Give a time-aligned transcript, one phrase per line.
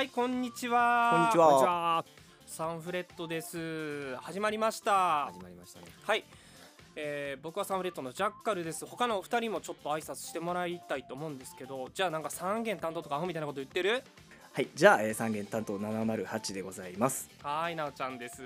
[0.00, 1.10] はいこんにちは。
[1.12, 1.46] こんにちは。
[1.98, 2.04] は。
[2.46, 4.16] サンフレットです。
[4.16, 5.26] 始まりました。
[5.26, 5.88] 始まりましたね。
[6.06, 6.24] はい、
[6.96, 8.86] えー僕はサンフレットのジャッカルです。
[8.86, 14.02] 他のお二人もちょっと挨拶してもらいたいと思うんですけどじゃあなんか三元担当とかアホみたいなこと言ってる？
[14.54, 17.28] はい、じゃあ、えー、三元担当708でございます。
[17.42, 18.40] はーいなおちゃんです。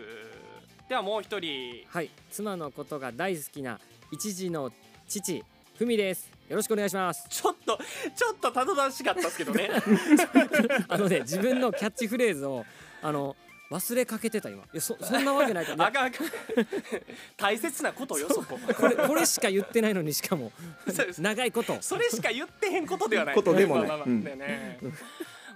[0.89, 1.85] ではもう一人。
[1.87, 3.79] はい妻のことが大好きな
[4.11, 4.73] 一児の
[5.07, 5.45] 父
[5.79, 7.27] ふみですよろしくお願いします。
[7.29, 7.79] ちょっと
[8.15, 9.71] ちょっとたどたどしかったですけどね。
[10.89, 12.67] あのね自分のキャッチフレーズを
[13.03, 13.35] あの
[13.71, 14.63] 忘れかけてた今。
[14.63, 16.27] いやそそんなわけないから、ね、あかんあかん。
[17.37, 18.59] 大切なことよそこ。
[18.77, 20.53] これこれしか言ってないのにしかも。
[20.87, 21.23] そうです。
[21.23, 21.79] 長いこと。
[21.81, 23.35] それしか言ってへんことではない。
[23.35, 23.89] ことでもない。
[23.89, 24.79] まあね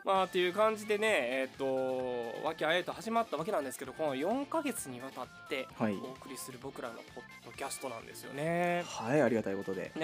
[0.05, 5.95] まあっていう感じでねえっ、と和気あいあいと始まったわけなんですけどこの4ヶ月にわたってはい。
[5.95, 8.84] お送りする僕らのポッドキャストなんですよね。
[8.87, 9.93] はい、ありがたいことで。
[9.96, 10.01] ね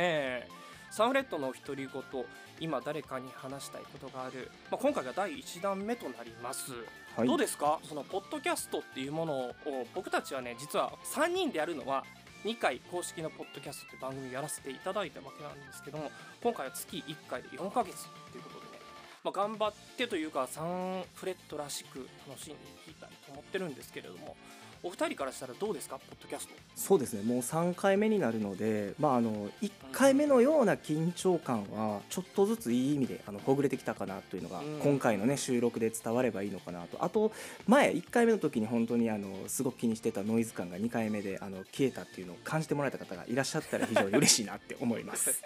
[0.46, 0.48] え
[0.94, 2.24] サンフレットの独り言
[2.60, 6.70] 今誰かに話したいことがある、まあ、今回が第1弾目となります、
[7.16, 7.26] はい。
[7.26, 7.80] どうですか？
[7.82, 9.54] そのポッドキャストっていうものを
[9.92, 12.04] 僕たちはね実は3人でやるのは
[12.44, 18.78] 2回公式のポッドキャストって番組をやらせていただいたわけなんですけども今回は月1回で4ヶ月ということでね、
[19.24, 22.52] まあ、頑張ってというかサンフレットらしく楽しんで
[22.88, 24.36] いきたいと思ってるんですけれども
[24.84, 25.98] お二人からしたらどうですか？
[25.98, 26.54] ポッドキャスト。
[26.76, 34.78] そうですね、もう3回目になるので、まあ、あの1回目のような緊張感はちょっとずついい意味であのほぐれてきたかなというのが、うん。
[34.80, 37.02] 今回の、ね、収録で伝わればいいのかなと。
[37.02, 37.32] あと
[37.66, 45.42] 前1回目の時に本当にあのすごく気にしてたノイズ感が2回目であの消えたっていうのを感じてもらえた方がいらっしゃったら非常に嬉しいなって思います。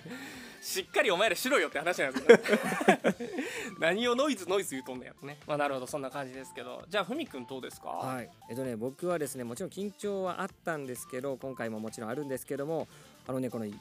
[0.62, 2.42] しっかりお前らしろよって話なんですけど
[3.80, 5.38] 何をノイズノイズ言うとんねやろね。
[5.46, 6.84] まあなるほどそんな感じですけど。
[6.88, 8.30] じゃあふみくんどうですか、はい。
[8.50, 12.88] えっとね僕はですねもちろん緊張はあったんですけど今回ももちろんあるんですけども
[13.26, 13.74] あのねこの4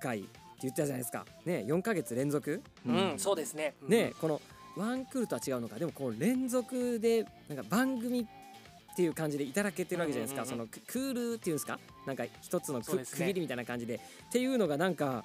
[0.00, 0.28] 回って
[0.62, 1.24] 言ってたじゃないですか。
[1.44, 2.62] ね4ヶ月連続。
[2.86, 3.74] うん、そうですね。
[3.88, 4.40] ね、この
[4.76, 5.76] ワンクールとは違うのか。
[5.76, 11.78] でもこう連続でなんか番組っていう感じでいただけてるわけじゃないですか、うんうんうんそのククールっていうんですか？
[12.06, 13.18] なんか一つのく、そうですね。
[13.20, 13.96] 区切りみたいな感じで。
[13.96, 13.98] っ
[14.32, 15.24] ていうのがなんか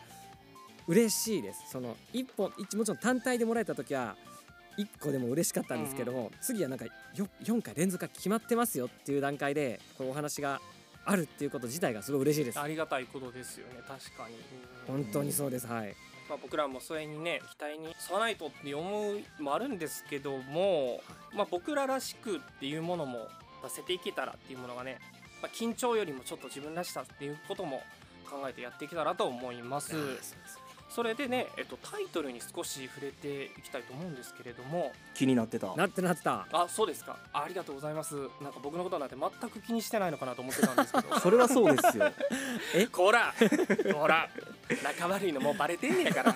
[0.88, 1.64] 嬉しいです。
[1.72, 4.16] その一本一もちろん単体でもらえた時は
[4.78, 10.62] 1個でも嬉しかったんですけども、次はなんかよ4回連続が決まってますよっていう段階でこうお話が
[11.06, 12.60] あるっていうこと自体がすごい嬉しいです。
[12.60, 13.82] ありがたいことですよね。
[13.88, 14.36] 確かに、
[14.96, 15.04] うん。
[15.04, 15.68] 本当にそうです。
[15.68, 15.96] はい。
[16.30, 21.02] まあ、僕らもそれにね期待に沿わないとって思うもあるんですけども、
[21.36, 23.28] まあ、僕ららしくっていうものも
[23.64, 24.98] 出せていけたらっていうものがね、
[25.42, 27.82] まあ、緊張よりもちょっと自分らしさっていうことも
[28.30, 29.94] 考えてやっていけたらと思います
[30.96, 34.94] それでね、えっと、タイトルに少し触れていきたいと思うんですけれども。
[35.14, 35.76] 気になってた。
[35.76, 36.48] なってなってた。
[36.54, 37.18] あそうですか。
[37.34, 38.16] あありがとうございます。
[38.16, 41.20] なんか僕のことなんて全く気にしてないのかなと思ってたんですけど。
[41.20, 42.14] それはそうですよ。
[42.94, 43.34] こら！
[43.94, 44.30] こら！
[44.84, 46.34] 仲悪いのもうバレてんねやから。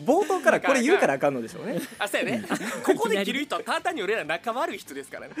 [0.00, 1.80] 冒頭からこれ言うからあかんのでしょうね。
[1.98, 2.44] あそうやね。
[2.84, 5.34] ここで切る人はただ単に俺ら仲悪い人ですからね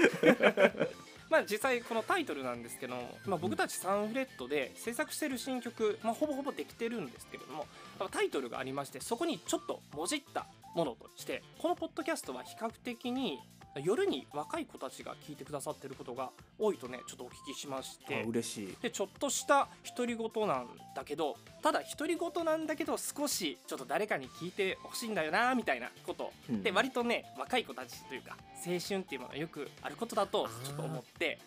[1.30, 2.94] まあ実際このタイトルなんですけど、
[3.26, 7.66] まあ、僕たちサンフレットで制作してる新曲、まあ、ほぼほぼできてるんですけれども
[7.98, 13.38] まあタイトルがありましてそこにちょっともじったものとしてこのポッドキャストは比較的に
[13.80, 18.76] 夜に若い子たちが聞いてくださってることが多いとねちょっとお聞きしましあて嬉しい。
[18.80, 26.62] でちょっとした独り言なんだけどただ独り言なんだけど少しちょっと誰かに聞いてほしいんだよなみたいなこと、うん。
[26.62, 31.38] で割とね若い子たちというか青春っていうものがよくあることだとちょっと思って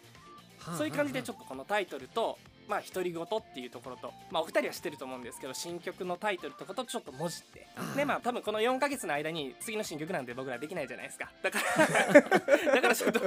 [0.77, 7.67] そういう感じでちょっっとこのタイトルとまあ独り言っていうところとまあお二人は知ってると思うんですけど新曲のタイトルとかとちょっともじって。
[7.95, 11.31] でまあ多分この4ヶ月の間に次の新曲なんて僕らできないじゃないですか。
[11.41, 12.21] だから
[12.75, 13.19] だからちょっと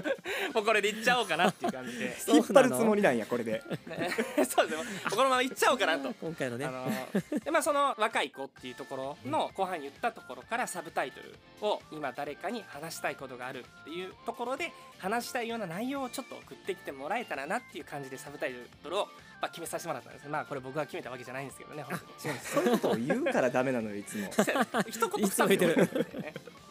[0.54, 2.16] もうこれでいっちゃおうかなっていう感じで。
[2.18, 3.62] そう引っ張るつもりなんやこれで。
[3.86, 4.10] ね
[4.44, 5.00] そうですね。
[5.10, 6.12] このままいっちゃおうかなと。
[6.14, 6.64] 今回のね。
[6.66, 19.08] あのでまあその若い子っていうところの後半言ったところからサブタイトルを今誰かに話したいことがあるっていうところで話したいような内容をちょっと送ってきてもらえたらなっていう感じでサブタイトルを
[19.44, 22.38] まあ決めさせてもらったんですまあこれ僕が決めたわけじゃないんですけどね本当に。
[22.40, 24.30] そういうことを言うからダメなのよいつも。
[24.88, 25.74] 一言いつも言ってる。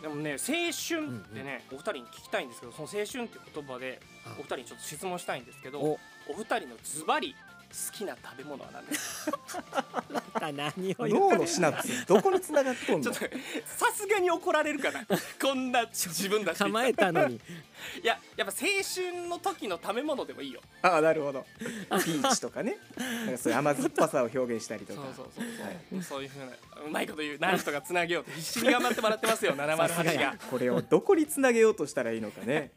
[0.01, 4.35] でもね青春ってね、お二人に聞きたいんですけどその青春っていう言葉であ。
[4.39, 5.99] お二人にちょっと質問したいんですけどお。
[6.27, 7.52] お二人のズバリ好
[7.91, 10.51] きな食べ物は何ですか？
[10.51, 13.03] 何を言脳うのシナプスどこに繋がっとんの？
[13.09, 15.05] ちょっとさすがに怒られるかな？
[15.41, 16.59] こんな自分だし。
[16.59, 17.35] 構えたのに。
[18.01, 18.67] いややっぱ青
[19.11, 20.61] 春の時の食べ物でもいいよ。
[20.81, 21.45] ああなるほど。
[22.05, 22.77] ピーチとかね。
[22.97, 25.01] なんかそういう甘酸っぱさを表現したりとか。
[25.01, 26.45] そうそうそうそう、はいそういうふうな
[26.85, 30.35] うまいこと言うナイフとかつなげようと必死に頑張ってもらってますよ708が。
[30.49, 32.71] これをどこに繋げようとしたらいいのかね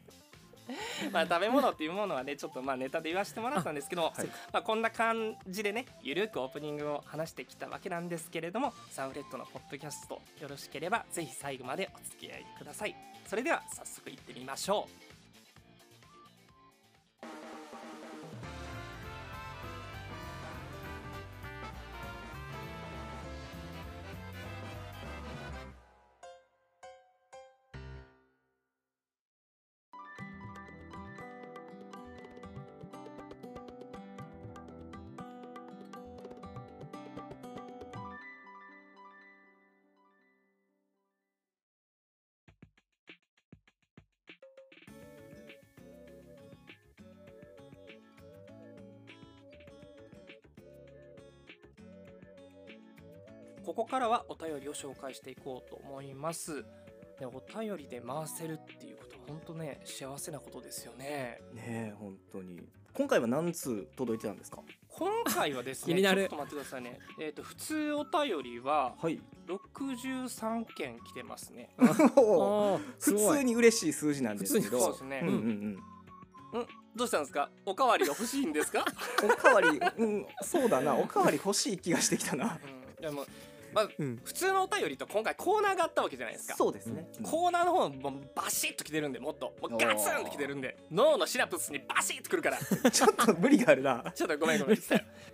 [1.11, 4.27] まあ食べ物っていうものはねちょっとまあネタで言わせてもらったんですけど、はい。
[4.51, 12.95] まあ、こんな感じでねゆるくオープニングを話してきたわけなんですけれどもサンフレットのポッドキャストよろしければぜひ最後までお付き合いください。
[13.27, 15.06] それでは早速行ってみましょう
[53.67, 56.63] ここからはお便りを紹介していこうと思います。
[57.19, 61.41] でお便りで回せるっていうことは本当ね幸せなことですよね。
[61.53, 62.61] ねえ本当に。
[62.93, 64.61] 今回は何通届いてたんですか？
[64.89, 66.21] 今回はですね 気になる。
[66.21, 66.97] ちょっと待ってくださいね。
[67.19, 69.19] えっ、と普通お便りははい。
[69.47, 71.69] 63件来てますね。
[71.77, 73.37] あーす普ごい。
[73.39, 75.33] 通に嬉しい数字なんですけそうどですね、うんうん
[76.53, 76.67] うん。
[76.95, 77.49] どうしたんですか？
[77.65, 78.85] おかわりが欲しいんですか、
[79.23, 79.67] おかわり
[79.97, 80.95] うんそうだな。
[80.95, 82.57] おかわり欲しい気がしてきたな。
[82.97, 83.27] うん、いやもう
[83.73, 84.19] まあうん。
[84.23, 86.55] 普通のお便りと今回コーナーがあったわけじゃないですか。
[86.55, 87.23] そうですね、うん。
[87.23, 89.53] コーナーの方もバシッと来てるんでもっと。
[89.61, 90.77] もうガツンと来てるんで。
[90.91, 92.57] 脳のシナプスにバシッとくるから。
[92.91, 94.11] ちょっと無理があるな。
[94.13, 94.79] ちょっとごめんごめんい。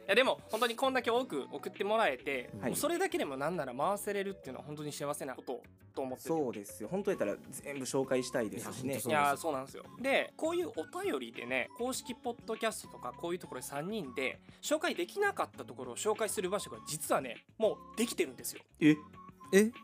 [0.08, 5.62] やでも本当にこんだけ多く送ってもらえて、はいそれだけでもなんなら回せれるっていうのは本当に幸せなこと
[5.96, 6.90] と思ってるそうですよ。
[6.90, 9.00] 本当やったら全部紹介したいですしね。
[9.06, 9.84] いやそうなんですよ。
[10.02, 18.62] でこういうお便りでね公式ポッドキャストとかこういうところで3人で紹介できなかったところを紹介する場所が実はねもうできててるんですよ。
[18.80, 18.96] え
[19.54, 19.72] え？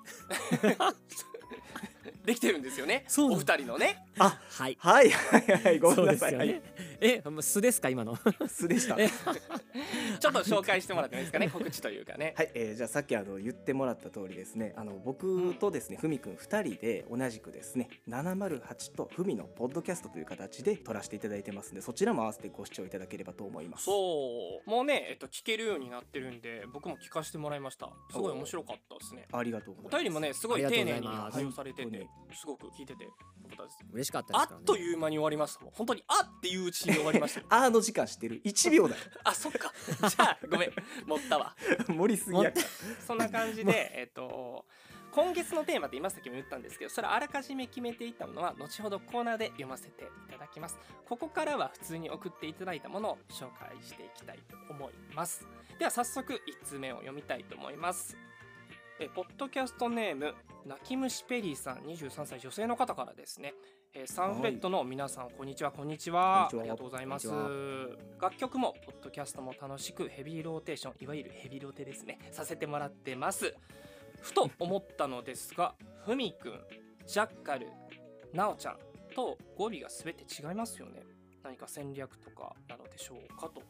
[2.25, 3.05] できてるんですよね。
[3.17, 4.05] お二人のね。
[4.17, 4.77] あはい。
[4.79, 6.61] はいはいはいごめんなさい、ですよね。
[7.01, 8.17] えもう素ですか今の？
[8.47, 8.95] 素でした。
[8.97, 9.09] え。
[10.19, 12.33] ちょっと紹介してもらってもいいですかね告知というかね。
[12.37, 23.85] はい、えーじゃあさっきあの言ってもらった通りですねあの僕とですねふみくん2人で同じくですね708とふみのポッドキャストという形で撮らせていただいてますんでそちらも合わせてご視聴いただければと思います。
[23.85, 24.69] そう。
[24.69, 27.89] もうね、えっと、聞けるようになってるんで僕も聞かせてもらいました。
[28.11, 29.27] すごい面白かったですね。
[29.31, 29.95] ありがとうございます。
[29.95, 33.15] お便りもねすごい丁寧に対応されてて本すごく聞いててよか
[33.53, 34.63] ったです嬉しかったであすからね。
[34.63, 35.74] っという間に終わりましたもん。
[35.74, 37.45] 本当にあっていううちに終わりましたよ。
[37.51, 38.41] あーの時間知ってる。
[38.44, 39.01] 1秒だよ。
[39.24, 39.74] あそっか。
[40.07, 40.74] じゃあごめん。
[41.06, 41.56] 持ったわ。
[41.88, 42.65] 盛りすぎやから。
[43.06, 44.65] そんな感じでえっと
[45.12, 50.77] 今月のテーマって今さっきも言ったんですけどそれあらかじめ決めていたものは後ほどコーナーで読ませていただきます。
[51.06, 55.47] ここからは普通に送っていただいたものを紹介していきたいと思います。
[55.80, 58.18] では早速1通目を読みたいと思います
[59.01, 60.33] えポッドキャストネーム
[60.65, 63.53] 泣き虫ペリーさん23歳女性の方からですね、
[63.93, 66.47] えーサンフレットの皆さんこんにちはこんにちは。
[66.47, 67.29] ありがとうございます。
[67.29, 67.33] こ
[68.21, 73.55] 楽曲もポッドキャストも楽しくヘビーローテーションいわゆるヘビロテですねさせてもらってます。
[74.21, 75.75] ふと思ったのですが
[76.05, 76.59] ふみくん
[77.07, 77.67] ジャッカル
[78.33, 78.77] なおちゃん
[79.15, 81.03] と語尾が全て違いますよね。
[81.41, 83.61] 何か戦略とかなのでしょうかと。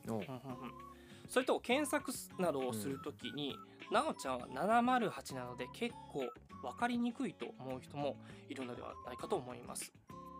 [1.29, 2.11] それと検索
[2.41, 3.55] などをするときに、
[3.91, 6.27] なおちゃんは708なので結構
[6.61, 8.17] 分かりにくいと思う人も
[8.49, 9.91] いるのではないかと思います。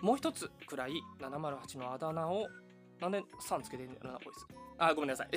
[0.01, 2.47] もう一つくらい708のあだ名を
[2.99, 4.45] なんで3つけてんのなこいつ。
[4.77, 5.29] あごめんなさい。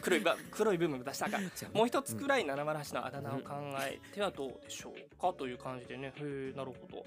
[0.00, 1.38] 黒いば黒い部分出したか。
[1.72, 6.12] もう一つくらい708のあだ名を考えてはどうでしょうかという感じでね。
[6.16, 7.04] へえなるほど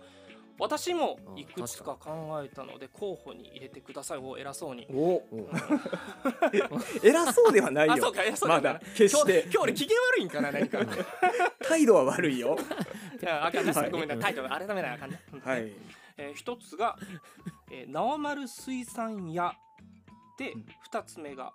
[0.60, 4.88] 私もいくつか考えたので候補に入れてくださいお偉そうに。
[4.92, 5.28] おお。
[7.04, 9.34] 偉そうではない あそうよか偉そうまだ決して。
[9.34, 10.80] 今日今日俺機嫌悪いんかな 何か。
[11.62, 12.58] 態度は悪いよ。
[13.22, 13.92] い やあかんなはい。
[13.92, 15.18] ごめんなタイトル改めなあかんな。
[15.44, 15.72] はい。
[16.18, 16.98] えー一つが、
[17.72, 19.54] えー、直丸水産屋
[20.38, 20.66] でうん。
[20.84, 21.54] 二つ目が、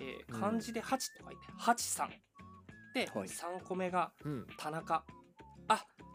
[0.00, 2.12] え漢字で八と書いて八さん。
[2.94, 3.28] ではい。
[3.28, 4.46] 三個目がうん。
[4.56, 4.94] 田中。
[4.94, 5.04] あ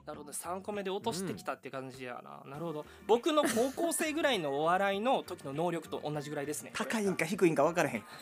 [0.05, 2.85] なるほど3個目で落としてきたって感じやな、なるほど。
[3.07, 6.71] 僕の高校生ぐらいのお笑いの時の能力と同じぐらいですね。
[6.73, 8.03] 高いんか低いんか分からへん。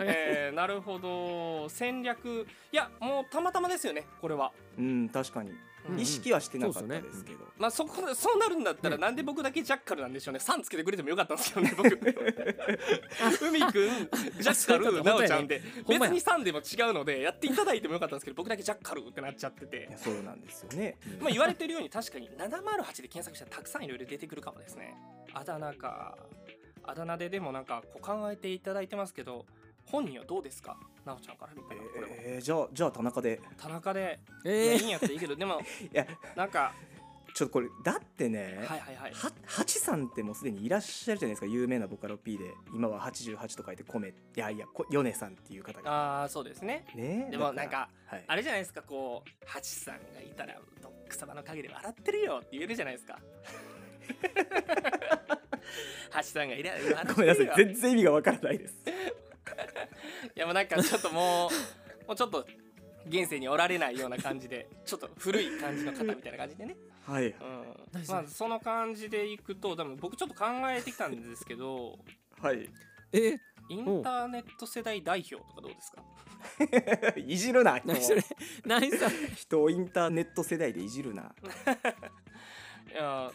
[0.00, 1.68] えーなるほど。
[1.68, 2.46] 戦略。
[2.72, 5.50] いやもうたまたまですよねこれは、うん確かに。
[5.50, 5.56] うん
[5.98, 9.02] 意識はしてなかったですねですけどまあそこそうなるんだったらね。
[9.02, 10.40] なんで僕だけジャッカルなんでしょうね。
[10.40, 11.88] 3つけてくれてもよかったんですけどね僕。
[13.40, 20.98] 海くんジャッカルなおちゃんで別に3でも違うのでやっていただいてもよかったんですけど僕だけジャッカルってなっちゃっていてやそうなんですよね。
[21.06, 21.20] うん。
[21.22, 24.94] まあ言われてるように確かに708で検索したらたくさんいろいろ出てくるかもですね。
[25.32, 26.18] あだ名か。
[26.82, 29.46] あだ名ででもなんかこう考えていただいてますけど
[29.86, 30.76] 本人はどうですか？
[31.04, 33.40] なおちゃんから見たらこれは、ええー、じゃあじゃあ田中で。
[33.56, 35.60] 田中で、えいいんやったらいいけどでも
[35.92, 36.06] いや。
[36.34, 36.74] なんか
[37.34, 39.12] ちょっとこれだってね、はいはいはい。
[39.12, 42.54] はハチさんってもうすでにいらっしゃるじゃないですか有名なボカロ P で。
[42.74, 45.90] 今は88と書いて米いやいやこヨネさんっていう方が。
[45.90, 46.86] ああそうですね。
[46.94, 53.18] ねでもなんか、はい、あれじゃないですかこうハチさんがいたらどっ草場の陰で笑ってるよって言えるじゃないですか。
[56.10, 57.04] ハチさんがいら笑ってるよ。
[57.14, 58.74] ごめんなさい全然意味がわからないです
[60.34, 62.46] いやもうなんかちょっともうもうちょっと
[63.08, 66.76] 現世におられないような感じでちょっと古い感じの方みたいな感じでね、
[67.06, 67.26] はい。
[67.26, 67.34] うん。
[68.08, 71.98] まあその感じでいくと多分僕ちょっと考えてきたんですけど
[72.40, 72.68] はい。
[73.12, 73.36] え？
[73.68, 76.02] インターネット世代代表とかどうですか？
[77.18, 78.22] いじるな人何それ？
[78.64, 79.10] 何それ？
[79.34, 81.34] 人をインターネット世代でいじるな。
[82.92, 83.30] いや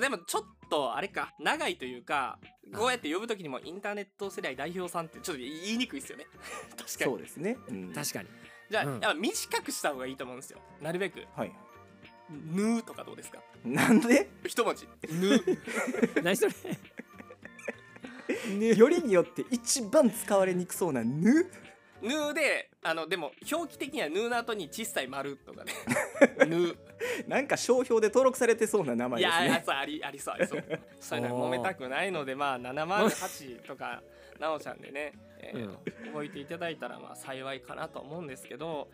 [0.00, 2.38] でもちょっとあれか長いというか
[2.74, 6.26] こうやって呼ぶ時にもインターネット世代代表さんってちょっと言いにくいですよね。
[6.76, 6.88] 確かに。
[7.04, 8.28] そうですね、うん、確かに。
[8.70, 9.00] じゃあ、うん。
[9.00, 10.58] やっぱ短くした方がいいと思うんですよ。
[10.80, 11.24] なるべく。
[11.36, 11.52] はい
[12.30, 13.38] 「ぬ」とかどうですか？
[13.64, 14.30] なんで？
[14.46, 15.42] 一文字「ぬ」
[16.22, 16.52] 何それ？
[18.76, 21.50] よりによって一番使われにくそうな「ぬ」
[22.00, 25.72] 「ぬ」であのでも表記的には「ぬ」の後に小さい丸とかね
[26.48, 26.74] 「ぬ」
[27.28, 29.46] なんか商標で登録されてそうな名前いですね。
[29.48, 30.64] やそうあり ありそうありそう。
[31.00, 34.02] そういうのは揉めたくないのでまあ708とか
[34.38, 35.76] なおちゃんでね、えー
[36.12, 38.90] 覚えていただいたらまあ幸いかなと思うんですけど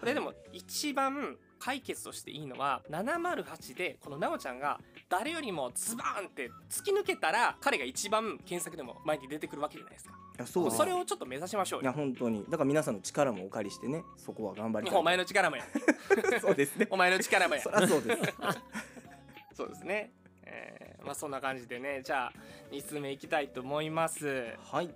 [0.00, 10.12] これでも一番解決としていいのは708でこのなおちゃんが誰よりもズバーンって突き抜けたら彼が一番検索でも前に出てくるわけじゃないですか。
[10.12, 10.70] いやそう。
[10.70, 11.82] それをちょっと目指しましょうよ。
[11.82, 12.44] いや本当に。
[12.48, 14.98] だから皆さんの力もお借りしてねそこは頑張りたい。
[14.98, 15.64] お前の力もや。
[16.40, 16.86] そうですね。
[16.90, 17.60] お前の力もや。
[17.60, 18.22] そりゃそうです。
[19.54, 20.12] そうですね。
[20.44, 22.32] えーまあそんな感じでねじゃあ
[22.72, 24.56] 2通目いきたいと思います。
[24.58, 24.88] はい。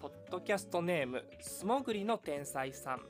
[0.00, 3.02] ポッドキャストネーム素潜りの天才さん。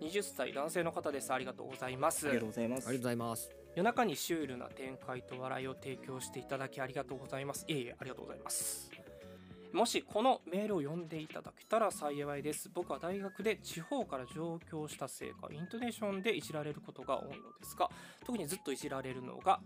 [0.00, 1.32] 20歳男性の方です。
[1.32, 2.26] ありがとうございます。
[2.26, 2.88] ありがとうございます。
[2.88, 3.50] ありがとうございます。
[3.76, 7.64] 夜中にシュールな展開と笑いを提供していただきありがとうございます。
[7.68, 8.90] いえいえありがとうございます
[9.72, 12.70] もしこのメールを読んでいただけたら幸いです。
[12.74, 17.88] 僕は大学で地方から上京したせいかイントネーションでいじられることが多いのですが
[18.24, 19.60] 特にずっといじられるのが、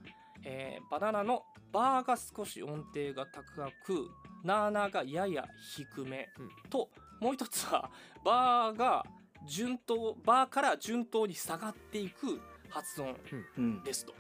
[0.44, 1.42] えーバナナの
[1.72, 4.10] バーが少し音程が高く
[4.44, 6.70] ナーナーがやや低め、うん。
[6.70, 7.90] ともう一つは
[8.24, 9.04] バーが
[9.48, 13.16] 順当バーから順当に下がっていく発音
[13.58, 13.82] うん。
[13.82, 14.14] ですと。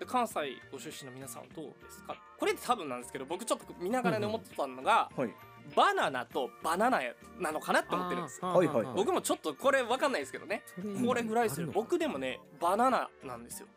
[0.00, 0.34] で関西
[0.72, 2.16] ご出身の皆さんはどうですか？
[2.38, 5.30] これ多分なんですけど僕ちょっと見ながらね思ってたのが、はい。
[5.76, 7.00] バナナとバナナ
[7.38, 8.40] なのかなって思ってるんです。
[8.44, 10.62] はいはい僕もちょっとこれ分かんないですけどね。
[11.06, 13.68] これぐらいでする僕でもねバナナなんですよ。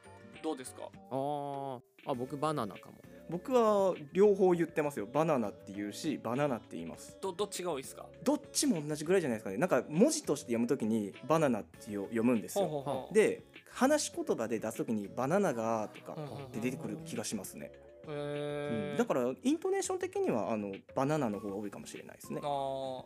[0.41, 0.83] どうですか？
[1.11, 1.79] あー。
[2.07, 2.93] あ僕バナナかも。
[3.29, 5.07] 僕は両方言ってますよ。
[5.11, 7.17] バナナって言うしバナナって言います。
[7.21, 8.05] どどっちが多いですか？
[8.23, 9.57] どっちも同じぐらいじゃないですかね。
[9.57, 13.13] なんか文字として読むときにバナナってよ読むんですほうよほうほう。
[13.13, 17.71] で話し言葉で出すときにバナナがとかうんうんうんって出てくる気がしますね、
[18.07, 18.95] へうん。
[18.95, 22.39] ーだからイントネーション的にはあのバナナの方が多いかもしれないですね。
[22.43, 23.03] あー。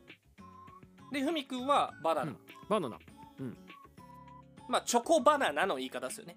[1.14, 2.38] でふみくんはバナナ、うん。
[2.68, 3.00] バナナ。
[4.68, 6.36] まあチョコバナナの言い方ですよね。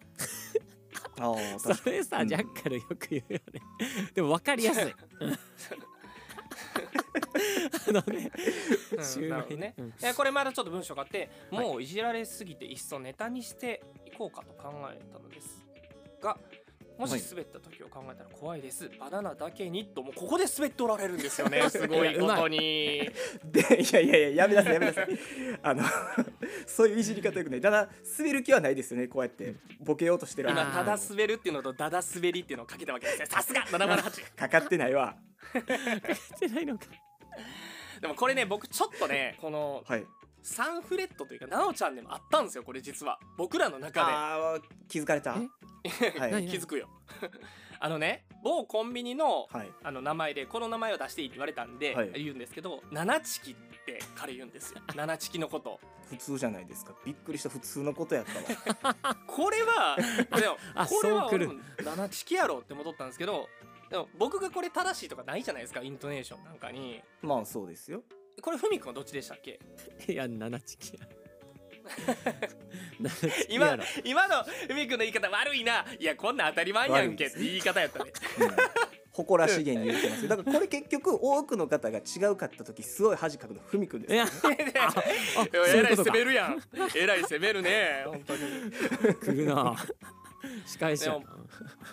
[1.18, 3.60] ああ それさ、ジャッカルよく言うよね。
[4.14, 4.84] でも分かりやすい
[7.88, 8.30] あのね
[8.96, 9.74] うんシュールなるほどね。
[9.78, 9.94] うん。
[10.14, 15.64] これまだちょっと文章があってもういじられすぎていっそネタにしていこうかと考えたのです
[16.20, 16.36] が
[17.00, 21.62] もしはい滑った時を考えたら怖いです、バナナだけにともうここで滑っておられるんですよね。
[21.70, 23.10] すごいことに。
[23.42, 25.08] でいやいやいややめなさいやめなさい。
[25.62, 25.82] あの
[26.66, 27.60] そういういじり方よくない。
[27.62, 27.88] ただ
[28.18, 29.54] 滑る気はないですよねこうやって。
[29.80, 30.50] ボケようとしてる。
[30.50, 33.26] 今ただ滑るっていうのとだだ滑りっていうのをかけたわけですね。
[33.26, 35.16] さすが708かかってないわ。
[35.56, 36.84] してないのか。
[38.02, 40.06] でもこれね僕ちょっとねこのはい
[40.42, 43.18] サンフレットというかなおちゃんでもあったんですよこれ実は。
[43.36, 45.36] 僕らの中ああ気づかれた？
[45.84, 46.18] え？
[46.18, 46.46] はい。
[46.48, 46.88] 気づくよ。
[47.82, 49.70] あのね某コンビニのはい。
[49.82, 52.12] あの名前でこの名前を出していいって言われたんで、はい。
[52.24, 53.54] 言うんですけど七チキっ
[53.86, 54.80] て彼言うんですよ。
[54.94, 55.80] 七チキのこと。
[56.08, 56.92] 普通じゃないですか。
[57.04, 58.24] びっくりした普通のことやっ
[58.82, 59.14] たわ。
[59.26, 61.54] これはでもあこれは俺も
[61.84, 63.48] 七チキやろって思ったんですけど
[63.88, 67.00] でも僕がこれ正しいとかないじゃないですかイントネーションなんかに。
[67.22, 68.02] まあそうですよ
[68.40, 69.58] これふみくんはどっちでしたっけ？
[70.12, 71.06] いや七チキや。
[73.48, 75.84] 今今のふみくんの言い方悪いな。
[75.98, 78.50] いやこんなん当たり前やんけって言い方やったねうん。
[79.12, 80.22] 誇らしげに言ってます。
[80.22, 84.42] よだからこれ結局多くの方が違うかった時すごい恥かくのふみくんです。
[85.52, 86.62] えらい攻めるやん。
[86.94, 88.04] えらい攻めるね。
[88.06, 88.40] 本当に。
[89.14, 89.76] 来るな。
[90.64, 91.18] 仕返しや。
[91.18, 91.26] で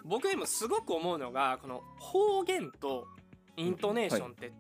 [0.04, 3.08] 僕でもすごく思うのがこの方言と
[3.58, 4.52] イントネーションって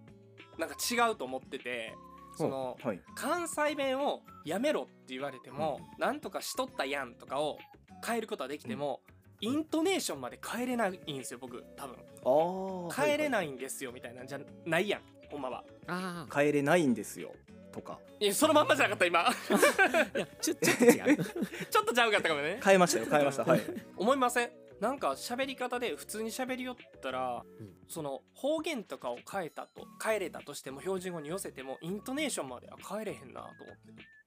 [0.57, 1.93] なんか違うと思ってて
[2.35, 3.01] そのはい。
[3.15, 7.57] 関西弁をやめろって言われても、なんとかしとったやんとかを
[8.05, 9.01] 変えることはできても、
[9.41, 11.95] イントネーションまで変えれないんですよ僕多分。
[12.25, 15.63] ああ変えれないいんですよみたいなんじゃないやんほんまは。
[15.87, 17.31] あ変えれないんですよ
[17.71, 17.99] とか。
[18.19, 19.27] いやそのまんまじゃなかった今。
[19.27, 19.31] あ
[20.15, 21.23] いやちょちょっと違う。
[21.71, 22.59] ちょっとちゃうかったかもね。
[22.63, 23.43] 変えましたよ変えました。
[23.43, 23.61] はい。
[23.95, 24.51] 思いません？
[24.79, 27.69] なんか喋り方で普通に喋りよったら、うん。
[27.87, 34.17] その方言とかを変えたと変えれたとしても標準語に寄せてもイントネーションまでは変えれへんなと思って。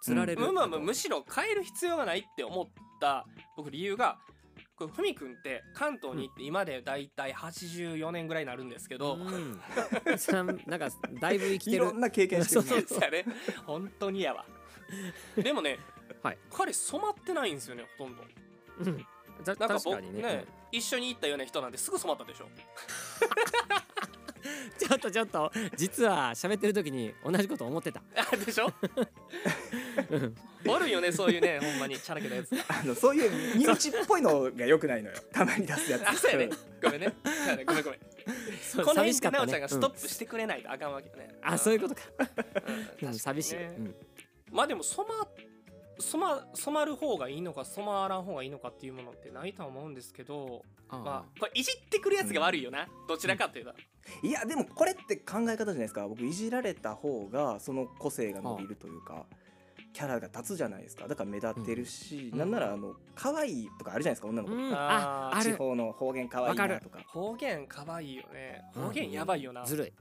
[0.00, 2.66] つられる、むむむむしろ変える必要がないって思っ
[3.00, 3.26] た
[3.56, 4.18] 僕理由が
[4.76, 9.60] これふみくんって関東に行って今でだいたい84年ぐらいになるんですけど、うん、
[10.66, 10.88] なんか
[11.20, 11.84] だいぶ生きいてる。
[11.84, 13.00] ろんな経験してるそうねそう。
[13.00, 13.24] やね。
[13.64, 14.44] 本当にやわ。
[15.36, 15.78] でもね、
[16.22, 16.38] はい。
[16.52, 18.22] 彼染まってないんですよねほとんど。
[18.80, 18.98] うん。
[18.98, 20.22] たなんか僕ね。
[20.22, 22.46] ね一緒に行ったような人なんですぐ染まったでしょ。
[24.78, 28.02] ちょっとちょっと実は喋ってる時に同じこと思ってた。
[28.14, 28.72] あでしょ？
[30.68, 31.98] おるよねそういうねほんまに。
[31.98, 35.16] チャラけたやつ あのそういう身内っぽいのが良くないのよ。
[35.32, 36.08] たまに出すやつ。
[36.08, 36.50] あそうやね。
[36.82, 37.12] ごめんね。
[37.64, 38.00] ごめんごめん。
[38.62, 42.02] そうこの辺でなおちゃんがストップしてくれないとあかんわけよね、うんあそういうことか、
[43.00, 43.08] うん。
[43.08, 43.94] うん、寂しい、ねうん。
[44.50, 45.26] まあでも染ま
[45.98, 53.74] 染ま染まる方がいいのか染まらん方がいいのかっていうものってないとは思うんですけどあまあこれいじってくるやつが悪いよな、どちらかというと、
[54.22, 56.06] いやでもこれって考え方じゃないですか。
[56.06, 59.26] 僕いじられた方がその個性が伸びるというか
[59.96, 61.08] キャラが立つじゃないですか。
[61.08, 62.38] だから目立ってるし、うん。
[62.38, 66.98] なんならあの可愛いとかあるじゃないですか女の子、うん、あ地方の方言可愛いなとか。
[67.06, 68.62] 方言可愛いよね。
[68.74, 69.92] 方言やばいよな、ずるい。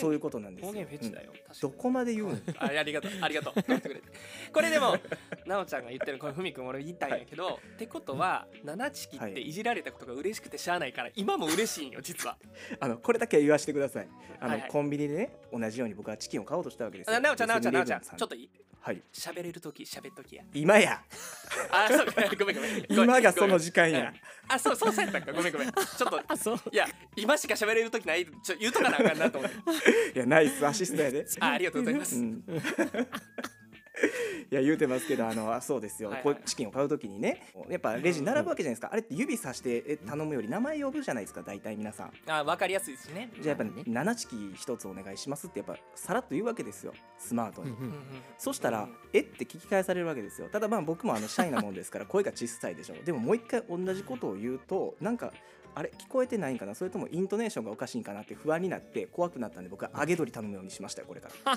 [0.00, 0.68] そういうことなんですよ。
[0.68, 1.26] 方言フェチだうん。
[1.26, 1.60] よ、確かに。
[1.60, 2.38] どこまで言うの？
[2.60, 3.10] あありがとう。
[3.20, 3.54] ありがとう。
[4.54, 4.96] これでも
[5.44, 12.38] なおちゃんが言ってるこれふみくん俺言いたいんやけど、ってことは七チキっていじられたことが嬉しくてしゃあないから今も嬉しいんよ実は
[12.80, 14.08] あのこれだけは言わせてください
[14.40, 18.50] あの、はいはいコンビニでね同じように僕はチキンを買おうとしたわけですよあなおちゃんなおちゃんなおちゃんちょっといい
[18.84, 19.00] はい。
[19.12, 20.42] 喋れる時喋っときや。
[20.52, 21.00] 今や。
[21.70, 22.22] あそうか。
[22.36, 22.86] ごめんごめん。
[22.90, 24.12] 今がその時間や。
[24.48, 25.32] あそうそうそうやったんか。
[25.32, 25.70] ごめんごめん。
[25.70, 26.60] ちょっとあそう。
[26.72, 29.56] いや今しか喋れる時ないちょ言うとかなあかんなと思って。
[30.16, 31.24] いやナイスアシストやで。
[31.38, 32.44] あありがとうございます、うん
[34.50, 42.12] いや言うてますけどあのあそうですよ、はいはいこうチキンを買うときにねやっぱレジに並ぶわけじゃないですか、あれって指さしてえ頼むより名前呼ぶじゃないですか大体皆さん。
[42.26, 43.30] あ分かりやすいですしね。
[43.34, 46.92] じゃあやっぱねり7チキ一つお願いしますってやっぱさらっと言うわけですよ。
[47.18, 47.92] スマートに、うんうんうん
[48.38, 50.48] そしたら、うんえって聞き返されるわけですよ。
[50.48, 55.32] ただまあ僕もあのシャイなもんですから声が小さいでしょでももう一回同じことを言うとなんか
[55.74, 56.74] あれ聞こえてないんかな？
[56.74, 61.52] それともイントネーションがおかしいんかなって不安になって怖くなったんで僕は揚げ鶏頼むようにしましたよこれから。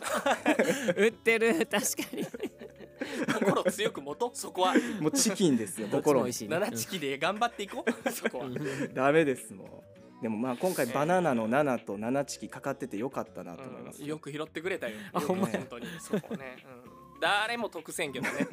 [0.96, 1.66] 売ってる。
[1.66, 1.80] 確か
[2.16, 2.26] に。
[3.34, 4.74] 心強く持とそこは。
[5.02, 6.22] もうチキンですよ 心。
[6.24, 6.60] 美味しいね。
[6.60, 7.92] 七チキで頑張っていこう？
[8.12, 8.46] そこは。
[8.46, 9.84] うんダメですも
[10.20, 10.22] う。
[10.22, 14.96] でもまあ今回バナナの7と7チキかかっててよかったなと思います、うんよく拾ってくれたよ。
[15.12, 15.58] あほんまや。
[15.60, 16.56] 本当にそこね、
[17.14, 18.48] うん、誰も得せんけどね。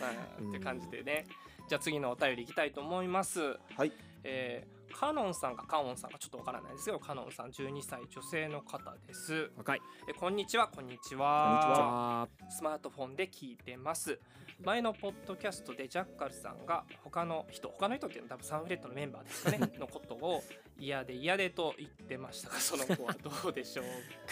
[0.00, 1.26] まあって感じでね
[1.68, 3.40] じゃあ次のお便りいきたいと思います。
[3.76, 3.92] はい。
[4.24, 9.50] えーカノンさんかカオンさんかちょっとわからないですけどカノンさん12歳女性の方です。
[9.56, 9.80] 若い。
[10.08, 10.66] えこんにちは。
[10.68, 12.22] こんにちこんにちは。
[12.22, 14.18] あスマートフォンで聞いてます。
[14.64, 20.42] 前のポッドキャストでジャッカルさんが他の人他の人っていうのは多分サンフレットのメンバーですかね のことを
[20.78, 23.86] 嫌で嫌でと言ってましたが その子はどうでしょう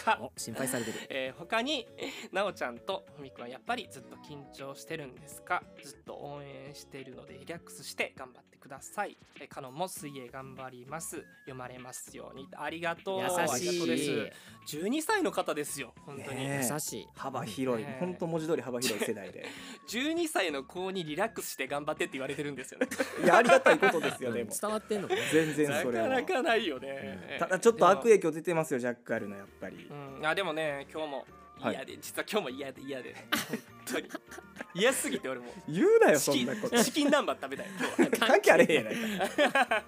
[0.05, 0.19] か？
[0.21, 0.99] お心配されてる。
[1.09, 1.87] えー他に
[2.33, 5.63] なおちゃんとふみくんはやっぱりずっと緊張してるんですか？
[5.83, 11.17] ずっと応援してるのでリラックスして頑張ってください、えー、カノンも水泳頑張ります。
[11.43, 12.49] 読まれますように。
[12.57, 13.21] ありがとう。
[13.23, 13.85] 優しい。
[13.85, 14.77] うです。
[14.77, 17.07] 12歳の方ですよ本当に、ねえ優しい。
[17.15, 17.87] 幅広い。
[17.87, 19.47] ね本当文字通り幅広い世代で。
[19.89, 22.89] 12歳の子にリラックスして頑張ってって言われてるんですよね。
[23.23, 24.51] いやありがたいことですよでも。
[24.61, 26.09] 伝わってんのかな全然なそれは。
[26.09, 29.89] かなかないよね、ただちょっと悪で影響出てますよジャッカルのやっぱり。
[29.89, 31.25] もうん、あでもね今日も
[31.61, 31.75] はい。
[31.75, 33.15] 嫌で、実は今日も嫌で嫌で
[33.49, 34.09] 本当に。
[34.75, 35.47] 嫌すぎて俺も。
[35.69, 36.83] 言うなよそんなこと。
[36.85, 37.67] チキン南蛮食べたい。
[37.99, 39.85] 今日は関係あれへんやないか。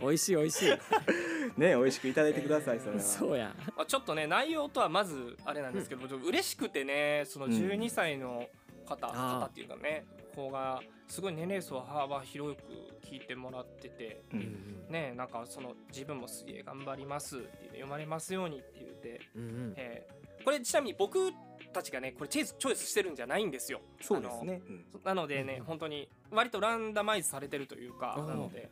[0.00, 0.70] 美味しい美味しい。
[1.56, 3.00] ね美味しくいただいてくださいそれは。
[3.00, 3.54] そうや。
[3.76, 7.52] まあ、ちょっとね内容とはまずあれなんですけど、嬉しくてねそのうん。
[7.52, 8.48] 12歳の
[8.88, 12.62] 方、方っていうかね子がすごい年齢層幅広く
[13.06, 14.42] 聞いてもらっててううん。
[14.42, 19.74] んねなんかその自分も水泳頑張りますって読まれますようにって言って、うんうん。
[19.76, 21.30] えーこれちなみに僕
[21.74, 23.80] たちがねこれチェイスチョイスしてるんじゃないんですよ。
[24.00, 24.62] そうですね。
[24.66, 24.84] うん。
[25.04, 28.70] なのでね、うん本当に割とランダマイズされてるというかなので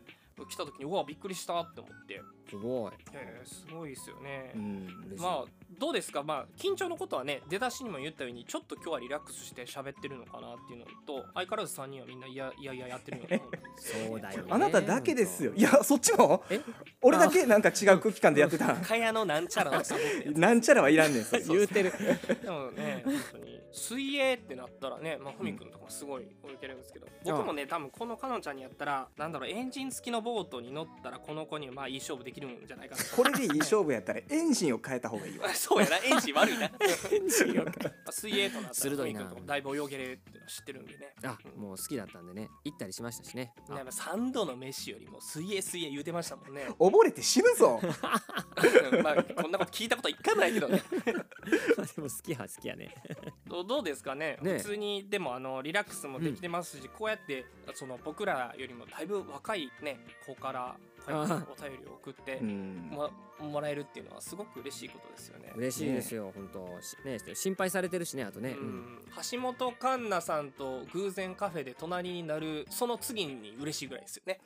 [0.48, 2.92] 来た時にうわびっくりしたって思って、すごい。
[3.12, 4.52] えーすごいですよね。
[4.54, 6.22] うんまあどうですか？
[6.22, 13.40] まあ緊張のことはね出だしにも言ったようにちょっと今日はリラックスして喋ってるのかなっていうのと相変わらず3人はみんないやいやいややってるのかな
[13.76, 14.44] そうだよね。
[14.50, 15.52] あなただけですよ。
[15.54, 16.42] いやそっちも。
[16.50, 16.60] え？
[17.02, 18.74] 俺だけなんか違う空気感でやってた。
[18.74, 19.48] かやのなん。
[19.48, 21.42] ちゃらのサボってやつなんちゃらはいらんねんそれ。
[21.46, 21.92] 言うてる。
[22.42, 33.02] でもね本当に水泳ってなったらねまあふみくんとかもすごい置いてるんですけど、僕もね多分このかのんちゃんにやったらなんだろうエンジン付きのボートに乗ったらこの子にまあいい勝負できるんじゃないかな。
[33.14, 35.98] これでいい勝負やったらエンジンを変えた方がいいわそうやな。
[35.98, 36.70] エンジン悪いな。
[38.10, 39.34] 水泳となったら鋭いな。
[39.44, 41.14] だいぶ泳げれるっていうの知ってるんでね。
[41.24, 42.48] あもう好きだったんでね。
[42.64, 43.52] 行ったりしましたしね。
[43.68, 43.74] あ。
[43.74, 46.66] ね、3度の飯よりも水泳水泳言うてましたもんね。
[46.78, 47.80] 溺れて死ぬぞ。
[49.02, 50.82] まあこんなこと聞いたこと一回もないけどね。
[51.06, 51.12] で
[52.02, 52.94] も好きは好きやね。
[53.46, 54.38] どうどうですかね。
[54.42, 54.58] ね。
[54.58, 60.76] 普通にでもあのリラックスもできてますし、こうやってその僕らよりもだいぶ若いね子から
[61.14, 61.24] お
[61.62, 62.88] 便りを送ってうん。
[62.90, 65.52] ももらえるっていうのはすごく嬉しいことですよね。
[65.56, 66.66] 嬉しいですよ本当。
[66.82, 68.68] しね心配されてるしねあとね、ううん。
[68.68, 68.98] ん、
[69.30, 74.40] 橋本環奈さんと偶然カフェで隣になるその次に嬉しいぐらいですよね。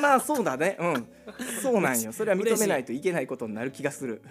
[0.00, 0.76] まあそうだね。
[0.78, 1.08] うん。
[1.62, 2.12] そうなんよ。
[2.12, 4.22] それは認めないといけないことになる気がする。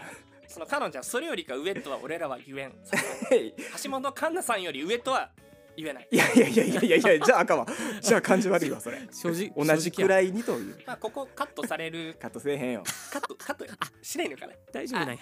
[0.48, 2.70] その彼女はそれよりか上とは俺らは言えん。
[3.36, 3.54] い。
[3.84, 5.30] 橋本環奈さんより上とは
[5.78, 6.08] 言えない。
[6.12, 7.66] やいやいやいやいやいやじゃあ赤は。
[8.02, 9.08] じゃあ感じ悪いわそれ。
[9.12, 10.78] 正直同じくいらいにという。
[10.86, 12.18] まあここカットされる。
[12.20, 12.84] カットせえへんよ。
[13.14, 14.54] カットカットやしないのかな？
[14.74, 15.18] 大丈夫なん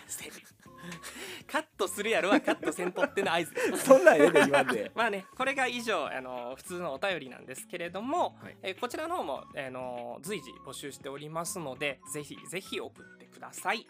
[1.47, 3.51] カットするやろはカットせんとっての合図。
[3.83, 4.91] そんなんええで言わんで。
[4.95, 8.57] まあねこれが以上あの普通のお便りなんですけれども、はい。
[8.63, 13.87] えーこちらの方もあの随時募集しておりますのでぜひぜひ送ってください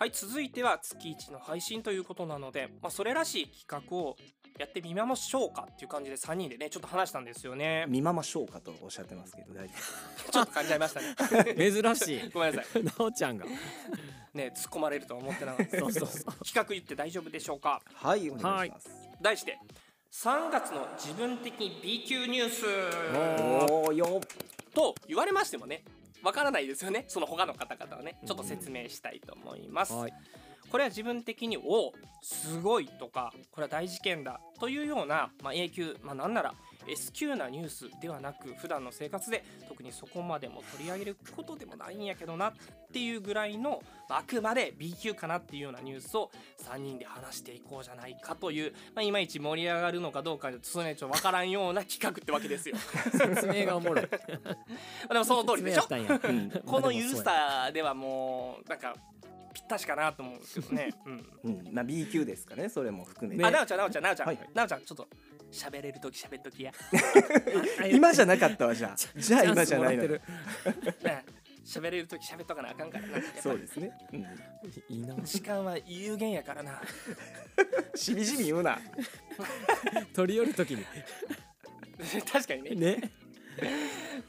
[0.00, 4.16] はい続いては月一の配信ということなので、まあ、それらしい企画を
[4.58, 7.84] やってみましょうかっていう感じで3人でねちょっと話したんですよね。
[7.86, 9.74] 見まましょうかとおっしゃってますけど大丈
[10.32, 11.52] ちょっと感じちゃいましたね。
[11.70, 12.30] 珍しい。
[12.30, 12.82] ごめんなさい。
[12.82, 13.44] なおちゃんが。
[13.44, 15.78] ね突っ込まれるとは思ってなかった。
[15.78, 16.24] そうそうそう。
[16.46, 17.82] 企画言って大丈夫でしょうか？
[17.84, 18.88] 夫はいお願いします。
[19.20, 19.58] 題して
[20.12, 22.64] 3月の自分的 B 級ニュース。
[23.70, 24.18] おおよ
[24.72, 25.84] と言われましてもね
[26.22, 27.04] わからないですよね。
[27.08, 28.18] その他の方々はね。
[28.26, 30.12] ちょっと説明したいと思います、はい。
[30.70, 36.54] これは自分的におすごいとかこれは大事件だというような、まあ、A 級、まあ、なんなら
[36.86, 42.52] S 級なニュースではなく普段の生活で特にそこまでも取り上げることでもないんやけどなっ
[42.92, 46.30] ていうぐらいの、まああくまで B 級かなっていうようなニュースを
[46.62, 52.76] 3人で話していこうじゃないかという、まあ、いまいち盛り上がるのかどうかそれちょっと分からんような企画ってわけですよ。
[53.12, 54.06] 説明がおもろい。
[55.10, 55.86] でもその通りでしょ。
[55.90, 55.94] う
[56.32, 58.94] ん このゆるさではもうなんか
[59.52, 60.94] ぴったしかなと思うんですけどね。
[61.06, 61.40] うん。
[61.44, 61.68] うん。
[61.72, 63.42] まあ B 級ですかねそれも含めて。
[63.42, 64.50] ねあ、なおちゃん、なおちゃん、なおちゃん、はいはい。
[64.54, 65.08] なおちゃん、ちょっと
[65.50, 66.72] 喋れるとき喋っときや。
[67.90, 68.96] 今じゃなかったわじゃあ。
[69.18, 70.04] じゃあ今じゃないの。
[71.64, 73.18] 喋れるとき喋っとかなあかんからな。
[73.40, 74.28] そうですね、うん、る
[74.88, 75.14] いいな。
[75.16, 76.80] 時間は有限やからな。
[77.94, 78.78] しみじみ言うな。
[80.14, 80.84] 取り寄る時に。
[82.32, 82.94] 確かにね。
[82.94, 83.10] ね。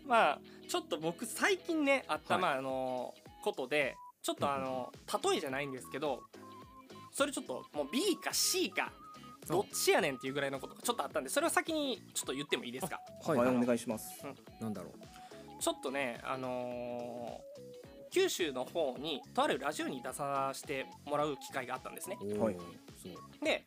[0.06, 2.42] まあ、ちょっと僕最近ね、あった、はい。
[2.42, 4.92] まあ、あの、ことで、ちょっとあの、
[5.32, 6.22] 例えじゃないんですけど。
[7.14, 8.92] それちょっと、もう B か C か。
[9.48, 13.02] どっちやねんっていうぐらいのことがちょっとあったんで、それを先にちょっと言ってもいいですか？
[13.26, 14.24] はい、はいお願いします
[14.62, 14.92] なんだろ
[15.60, 17.62] ちょっとね、あのー
[18.12, 22.18] 九州の方にとあるラジオに出させてもらう機会があったんですね。
[22.22, 22.62] うはいおー
[23.02, 23.66] そうで、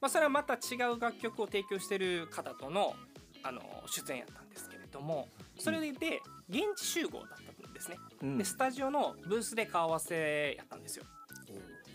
[0.00, 2.94] まあ、それはまた違う楽曲を提供してる方との、
[3.42, 7.49] あのー出演やったんですけれどもそれで現地集合だったん
[7.80, 7.98] ですね。
[8.22, 8.38] うん。
[8.38, 11.04] でスタジオのブースで顔合わせやったんですよ。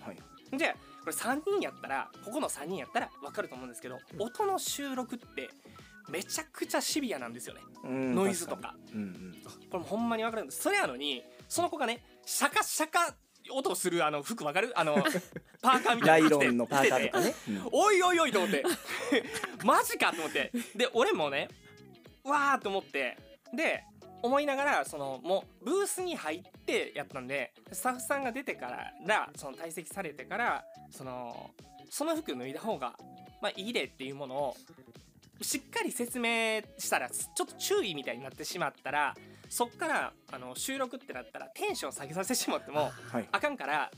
[0.01, 0.57] はい。
[0.57, 5.49] でこれ3人やったらここの3人やったら分かると思うんですけど音の収録って
[6.09, 7.61] めちゃくちゃシビアなんですよね。
[7.83, 8.75] うんノイズとか。
[8.93, 9.35] うんうん。
[9.69, 10.61] これもほんまに分かるんです。
[10.61, 13.15] それやのにその子がねシャカシャカ
[13.51, 14.71] 音するあの服分かる？
[14.75, 14.95] あの
[15.61, 18.63] パーカーみたいなののパーカーとかね、うんておいおいおいと思って。
[19.63, 20.51] マジかと思って。
[20.75, 21.49] で俺もね
[22.23, 23.17] わーと思って。
[23.53, 23.83] で
[24.25, 28.67] 思いながらそのもうブースに入ってやったんでスタッフさんが出てか
[29.05, 31.51] らその退席されてからその
[31.89, 32.93] その服脱いだ方が
[33.41, 34.57] まあいいでっていうものを
[35.41, 39.15] しっかり説明したらちょっと注意みたいになってしまったら
[39.49, 43.27] そっからあの収録ってなったらテンション下げさせてしまってもはい。
[43.31, 43.91] あかんから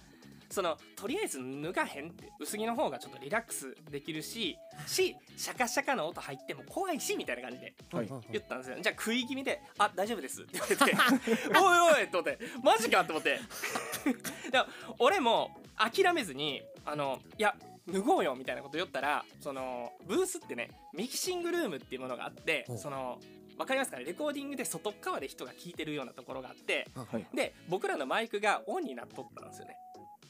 [0.50, 4.58] そのとりあえず脱がへんって薄着の方がちょっとリラックスできるし
[4.88, 7.74] しシャカシャカの音入っても怖いしみたいな感じで。
[7.92, 8.78] はい言ったんですよ。
[8.80, 10.98] じゃあ食い気味で「あ大丈夫です」って言われて
[11.60, 13.40] 「おいおい」と思って「マジか」と思って。
[14.52, 14.66] でも
[15.00, 17.56] 俺も諦めずにあのいや
[17.88, 23.20] 脱ごうよみたいなこと言ったらそのブースってねミキシングルームっていうものがあってその
[23.58, 24.06] わかりますかね？
[24.06, 27.26] レコーディングで外っ側で人が聞いてるようなところがあってはい。
[27.34, 29.78] で僕らのマイクがオンになっとったんですよね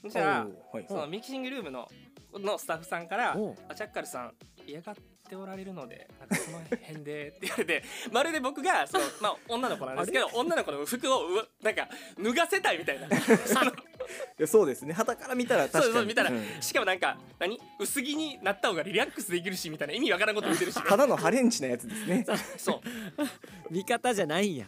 [0.10, 0.86] じゃあおーはい。
[0.88, 1.88] そのミキシングルームの
[2.34, 4.34] のスタッフさんからおう「あジャッカルさん
[4.66, 4.96] 嫌がっ
[5.30, 11.88] ておられるのでなんかその辺で」って言われて まるで僕がその、まあ、女の子なんですけど女の子の服をうわなんか
[12.22, 13.08] 脱がせたいみたいな。
[13.18, 14.94] いやそうですね。
[14.94, 15.84] 旗から見たら確かに。
[15.86, 16.46] そうそう見たら、うん。
[16.62, 17.60] しかもなんか何？
[17.78, 22.26] 薄着になった方がリラックスできるしみたいな意味わからんこと言ってるし、ただのハレンチなやつですね。
[22.56, 22.82] そう
[23.70, 24.68] 味方じゃないんや。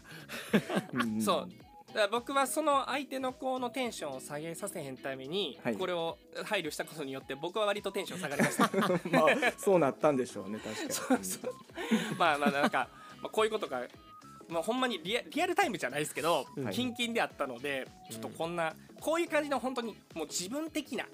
[1.05, 1.21] ん。
[1.21, 1.49] そう
[1.89, 5.75] だから僕はその相手の子のテンションを下げさせへんために、はい。
[5.75, 8.69] これを配慮したことによって僕は割とテンション下がりました。
[9.11, 10.91] まあそうなったんでしょうね確かに。
[10.93, 11.53] そうそう。
[12.17, 12.89] まあまあなんか、
[13.21, 13.87] まあ、こういうことが、
[14.47, 16.73] まあ、ほんまにリアリアルタイムじゃないですけど、はい。
[16.73, 21.05] キンキンであったのでちょっとこんな、こういう感じの本当にもう自分的な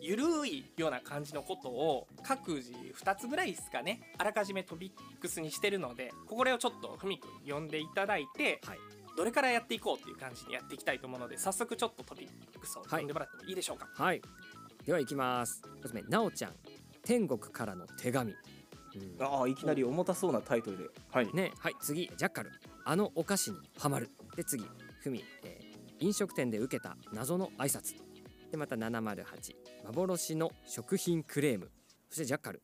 [0.00, 8.78] ゆるいような感じのことを各自2つぐらいですかねあらかじめトピックスにしてるのでこれをちょっとふみくん読んでいただいて、はい
[9.16, 14.22] どれからやっていこうっていう感じにやっていきたいと思うので早速ちょっとトピックスを読んでもらってもいいでしょうか、はい。
[14.86, 15.62] では行きます。
[15.78, 16.52] 一つ目なおちゃん。
[17.04, 18.36] 天国からの手紙、うん。
[19.20, 20.84] ああいきなり重たそうなタイトルで。
[21.10, 21.32] はい。
[21.34, 22.50] ねはい次ジャッカル。
[22.84, 24.10] あのお菓子にはまる。
[24.36, 24.64] で次
[25.00, 27.94] ふみ、えー飲食店で受けた謎の挨拶。
[28.50, 29.24] でまた708
[29.84, 31.70] 幻の食品クレーム。
[32.08, 32.60] そしてジャッカル。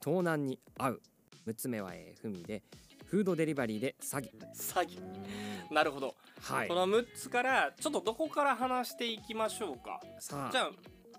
[0.00, 1.02] 盗難に遭う。
[1.46, 2.62] 6つ目は、えーふみで
[3.06, 4.30] フードデリバリーで詐欺。
[4.54, 4.98] 詐欺
[5.72, 6.68] なるほど、はい。
[6.68, 10.00] この6つからちょっとどこから話していきましょうか。
[10.18, 10.52] さあ。
[10.52, 10.70] じゃあ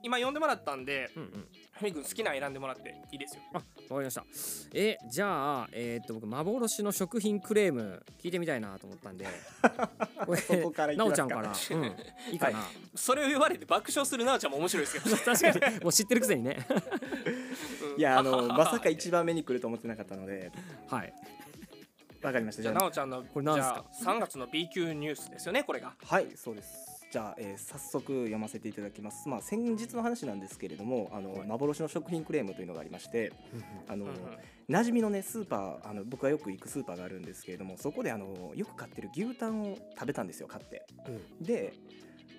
[0.06, 1.48] 今読んでもらったんでうんうん。
[1.72, 3.42] ふみくん好きなの選んでもらっていいですよ。
[3.54, 4.26] あわかりました。
[4.74, 9.26] えじゃあえーっと僕幻の食品クレーム聞いてみたいなと思ったんで。
[10.26, 11.16] ここからいきなますか。
[11.16, 11.86] おちゃんから、うん、
[12.32, 12.60] いいかな、
[12.96, 15.80] それを言われて爆笑するなおちゃんも面白いですけど 確かに。
[15.80, 16.68] もう知ってるくせにね。
[17.94, 18.00] うん。
[18.00, 20.52] いやあのまさか一番目に来ると思ってなかったので。
[20.88, 21.14] はい
[22.24, 22.62] わかりました。
[22.62, 23.86] じゃあなおちゃんのこれ何ですか？
[24.02, 25.94] じゃあ3月の B 級ニュースですよねこれが。
[26.06, 26.90] はいそうです。
[27.12, 29.30] じゃあ、えー早速読ませていただきます。
[29.30, 31.48] まあ先日の話なんですけれどもあの、はい。
[31.48, 33.32] 幻の食品クレームというのがありまして
[33.88, 34.16] あの、うんうん。
[34.70, 40.88] 馴染みのねスーパーあの僕がよく行くスーパーがあるんですけれどもそこであのよく買ってる牛タンを食べたんですよ買って。
[41.42, 41.74] で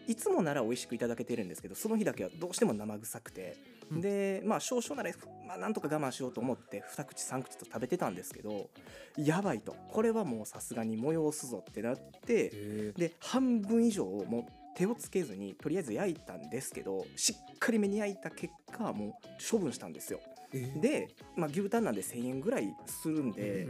[0.07, 3.57] いつもなら美味しくいただけてるんですけどその日だけはどうしても生臭くて、
[3.91, 4.01] うん。
[4.01, 5.15] でまあ少々なら、
[5.47, 8.71] まあ、なんとか我慢しようと思って2口3口と食べてたんですけど
[9.17, 9.77] やばいと。
[9.91, 14.45] これはもうさすがに催すぞってなってへで半分以上をもう
[14.77, 19.13] 手をつけずにとりあえず焼いたんですけどしっかりめに焼いた結果もう
[19.51, 20.21] 処分したんですよ。
[20.21, 20.34] え
[20.81, 23.69] で、まあ、牛タンなんで1000円ぐらいするんで、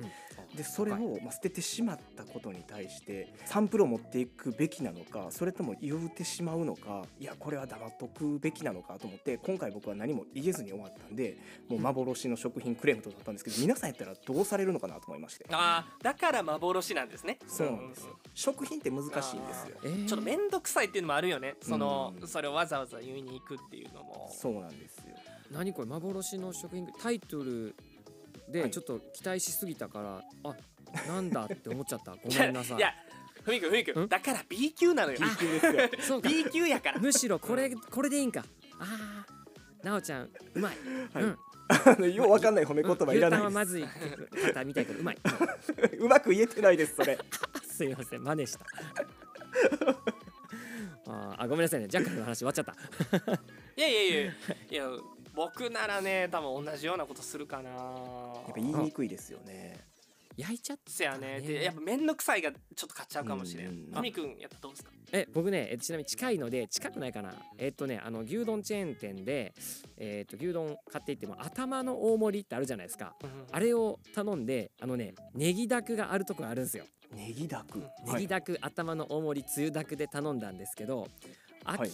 [0.55, 15.47] でそれをまあ捨ててしまったことに対してサンプルを持っていくべきなのかそれとも言うてしまうのかいやこれは黙っとくべきなのかと思って今回僕は何も言えずに終わったんでもう幻の食品クレームとなったんですけど皆さんやったらどうされるのかなと思いまして。
[15.51, 17.39] あーだから幻なんですね。
[17.47, 18.19] そうなんですよ。
[18.35, 19.77] 食品って難しいんですよ。
[19.85, 20.07] えー。
[20.07, 21.57] ちょっと面倒くさいっていうのもあるよね。
[21.63, 22.29] そのうん。
[22.29, 24.31] それをわざわざ言いに行くっていうのも。
[24.33, 27.75] そうなんですよ何これ幻の食品タイトル
[28.51, 28.53] はい。
[28.53, 30.55] でちょっと期待しすぎたから、あ
[31.09, 32.13] なんだって思っちゃった。
[32.13, 32.81] ごいめんなさい。
[32.81, 32.93] や
[33.43, 34.05] ふみくんふみくん。
[34.05, 34.09] ん？
[34.09, 35.19] だから B 級なのよ。
[35.19, 36.21] B 級ですよ。
[36.21, 36.99] B 級やから。
[36.99, 38.45] むしろこれこれでいいんか。
[38.79, 40.77] あーなおちゃんうまい、
[41.13, 41.25] はい。
[41.25, 42.15] うん。
[42.15, 45.31] ようわかんない褒め言葉いら牛タンなはいまずい方みたいけどうまい、で
[45.63, 47.19] すうまく言えてないですそれ。
[47.67, 48.67] すいません真似した。
[51.07, 51.89] あーあごめんなさいね。
[51.89, 52.75] ジャッカルの話終わっちゃった。
[53.77, 54.33] いやいやいや
[54.71, 54.89] いや
[55.35, 57.71] 僕ならね多分同じようなことするかな。
[57.71, 59.77] やっぱ言いにくいですよね。
[60.37, 61.41] 焼いちゃっせやね。
[61.41, 63.93] でやっぱ面倒くさいがちょっと買っちゃうかもしれうんん。
[63.93, 64.91] ふみくんやったらどうですか？
[65.13, 67.33] え僕ねえちなみに近いので近くないかな。
[67.59, 69.55] えっとねあの牛丼チェーン店で
[69.97, 73.15] えっと牛丼買っていっても頭の大盛りってあるじゃないですか。
[73.53, 76.85] あれを頼んであのねネギダクがあるとこがあるんですよ。
[77.13, 77.81] ネギダク、
[78.13, 81.11] ネギダク、頭の大盛りつゆだくで頼んだんですけどはい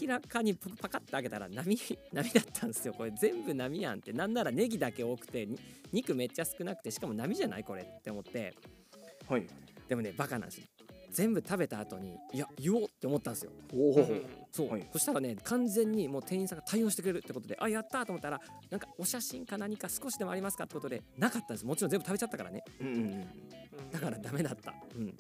[0.01, 1.77] 明らかにパパカッと開けたら波
[2.13, 2.95] 波だったんですよ。
[2.95, 4.13] これ全部波やんって。
[4.13, 5.59] なんならネギだけ多くてに
[5.93, 7.65] 肉めっちゃ少なくてしかも波じゃない？
[7.65, 8.55] これって思って。
[9.29, 9.47] はい。
[9.89, 10.61] でもねバカなんです
[11.11, 13.53] 全部食べた後にいや言おうって思ったんですよ。
[13.75, 14.25] おお、うん。
[14.53, 14.89] そう、はい。
[14.93, 25.17] そしたらね完全にもう店員さんが対応してくれるってことであやったーと思ったらなんかお写真か何か少しでもありますかってことでなかったんですもちろん全部食べちゃったからねうんうんうんだからダメだったうん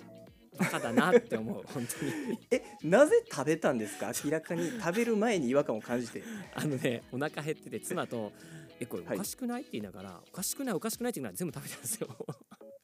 [0.59, 2.39] バカだなって思う本当に。
[2.51, 4.13] えなぜ食べたんですか？
[4.25, 6.23] 明らかに食べる前に違和感を感じて。
[6.55, 8.33] あのねお腹減ってて妻と
[8.81, 12.09] 「えこれおかしくない?」って言いながら「おかしくないおかしくない」って言いながら全部食べたんですよ。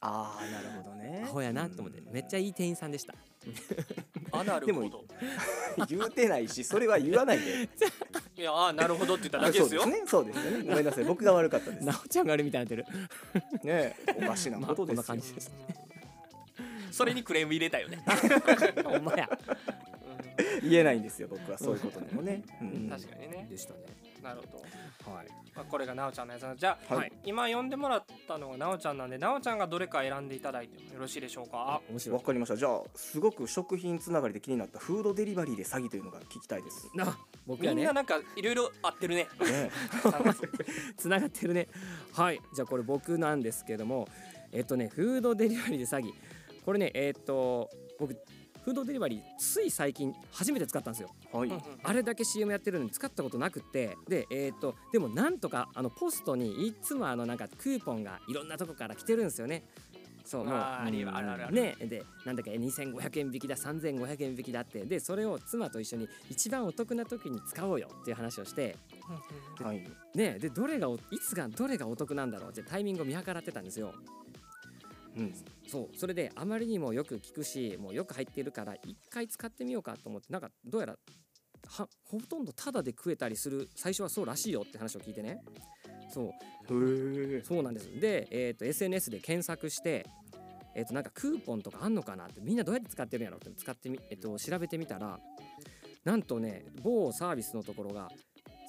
[0.00, 1.22] ああなるほどね。
[1.24, 3.14] アホやなと思ってめっちゃいい店員さんでした。
[4.30, 5.04] あなるでもほど
[5.88, 7.68] 言うてないしそれは言わないで。
[8.36, 9.82] いやあなるほどって言っただけですよ。
[9.82, 10.06] そうですね。
[10.06, 10.68] そうですよね。
[10.68, 11.04] ごめんなさい。
[11.04, 11.84] 僕が悪かったです。
[11.86, 13.64] なおちゃんがあるみたいになってる。
[13.64, 15.50] ねおかしなまあことですよ、こんな感じです
[16.96, 18.02] それにクレーム入れたよね。
[18.82, 19.28] ほんまや。
[20.62, 21.58] 言えないんですよ僕は。
[21.58, 22.42] そういうことにもね、
[22.90, 23.46] 確かにね。
[23.50, 23.80] でしたね。
[24.22, 24.58] なるほ
[25.06, 25.26] ど、はい。
[25.54, 27.12] まあ、これがなおちゃんのやつじゃあ、はい。
[27.24, 31.82] 今呼んでもらったのがなおちゃんなんでなおちゃんがどれか選んでいただいてもよろしいでしょうか？
[31.90, 32.18] 面白い。
[32.18, 32.56] わかりました。
[32.56, 36.90] じゃあすごく食品つながりで気になったフードデリバリーで詐欺というのが聞きたいです。
[36.94, 37.76] な僕やね。
[37.76, 39.28] みんななんかいろいろ合ってるね。
[39.42, 39.70] ね
[40.96, 41.68] つながってるね
[42.14, 42.40] はい。
[42.54, 44.08] じゃあこれ僕なんですけども
[44.52, 46.12] えっとねフードデリバリーで詐欺
[46.66, 48.14] これねえっと僕
[48.64, 51.14] フードデリバリーつい最近初めて使ったんですよ。
[51.32, 51.52] はい、
[51.84, 53.96] あれだけ CM やってるのに使ったことなくって。
[54.08, 59.62] でえっとでもなんとかあのポストにいつもあのなんかクーポンがいろんなとこから来てるんですよね。
[60.24, 61.76] そうもうあるあるあるね。
[61.78, 64.84] でなんだっけ2500円引きだ3500円引きだって。
[64.84, 68.74] でそれを妻と一緒に一番お得な時に使おうよっていう話をして。
[69.62, 69.88] はい。
[70.16, 73.94] ねでどれがおいつがどれがお得なんだろうってタイミングを見計らってたんですよ。
[75.16, 75.32] うん、
[75.68, 80.96] そうそれであまりにもよく聞くしもうよく入っているから一回使ってみようかと思ってなんかどうやら
[81.68, 85.42] はほとんどタダで食えたりする最初はそうらしいよって話を聞いてね。
[86.12, 87.42] そう。
[87.44, 88.00] そうなんです。
[88.00, 90.06] で、えー、と SNS で検索して
[90.76, 95.18] えー、となんかクーポンとかあんのかなってみんなどうやって使ってるんやろって使ってみ、えー、と調べてみたら
[96.04, 98.10] なんとね某サービスのところが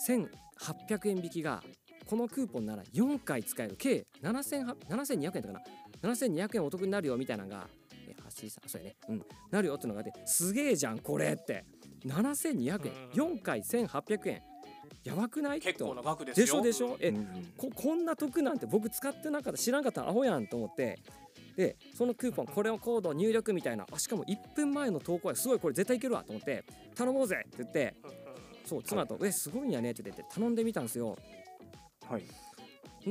[0.07, 1.61] 1800円引きが
[2.05, 3.75] このクーポンなら4回使える。
[3.77, 5.61] 計7800 7200円だかな
[6.01, 7.67] 7200円お得になるよみたいなのが
[8.07, 8.95] え橋井さんそうやね。
[9.09, 9.25] うん。
[9.51, 11.65] なるよってのがあってすげえじゃんこれって。
[12.05, 12.93] 7200円。
[13.13, 14.41] 4回1800円。
[15.03, 15.59] やばくない？
[15.59, 16.09] 結構なと。
[16.09, 16.45] 額ですよ。
[16.45, 16.97] でしょでしょ？
[16.99, 19.59] えうんここんな得なんて僕使ってなかった。
[19.59, 20.99] 知らんかったらアホやんと思って。
[21.55, 23.85] でそのクーポンこれをコード入力みたいな。
[23.91, 25.35] あしかも1分前の投稿や。
[25.35, 26.63] すごいこれ絶対いけるわと思って。
[26.95, 27.95] 頼もうぜって言って。
[28.65, 31.17] そう妻と「えすごいんやね」って言って頼んでみたんですよ。
[32.07, 32.23] はい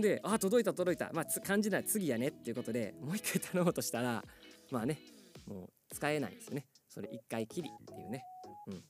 [0.00, 1.11] で「あ届いた届いた。
[1.12, 4.24] まあつ感じない次やね」っていうことでもう一回頼もうとしたら
[4.70, 4.98] まあね
[5.46, 6.66] もう使えないんですよね。
[6.88, 8.24] それ一回きりっていうね。
[8.66, 8.85] うん。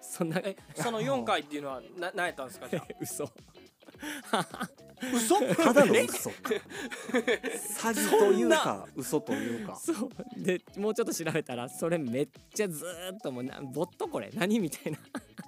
[0.00, 2.68] そ そんなえその4回っていうのはな何やったんですか？
[2.68, 3.24] じゃあ嘘。
[5.14, 5.38] 嘘？
[5.56, 6.30] ただの嘘。
[6.30, 6.60] 詐
[7.92, 9.76] 欺というか嘘というか。
[9.76, 10.10] そう。
[10.36, 14.30] でもうちょっと調べたらそれめっちゃずーっともうなボットこれ。
[14.34, 14.58] 何？
[14.60, 14.98] みたいな。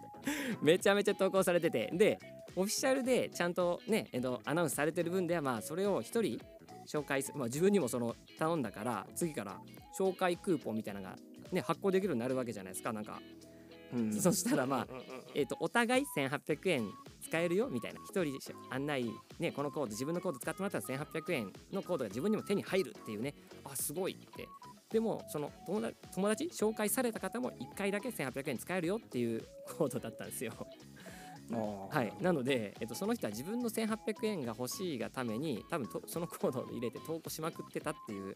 [0.63, 1.91] めちゃめちゃ投稿されてて。
[1.93, 2.19] で
[2.57, 6.41] オフィシャルでちゃんとね、えっと、アナウンスされてる分ではまあそれを一人
[6.87, 9.59] 紹介する、まあ、自分にもその頼んだから次から
[9.99, 11.17] 紹介クーポンみたいなのが、
[11.53, 12.93] ね、発行できるようになるわけじゃないですか。
[12.93, 13.21] なんか、
[13.93, 14.13] うん。
[14.13, 14.87] そしたらまあ
[15.35, 16.89] えー、とお互い1800円
[17.23, 18.01] 使えるよみたいな。
[18.09, 18.39] 一人
[18.71, 23.35] 案内ねこのコード自分のコード使ってもらったら1800円のコードが自分にも手に入るっていうね。
[23.65, 24.49] あすごいって。
[24.91, 29.43] でもその友達友達紹介された方も1回だけ1800円使えるよっていう
[29.77, 30.53] コードだったんですよ
[31.55, 32.13] はい。
[32.21, 38.35] なので、えっと、その人は自分の1800円が欲しいがために多分とそのコードを入れて投稿しまくってたっていう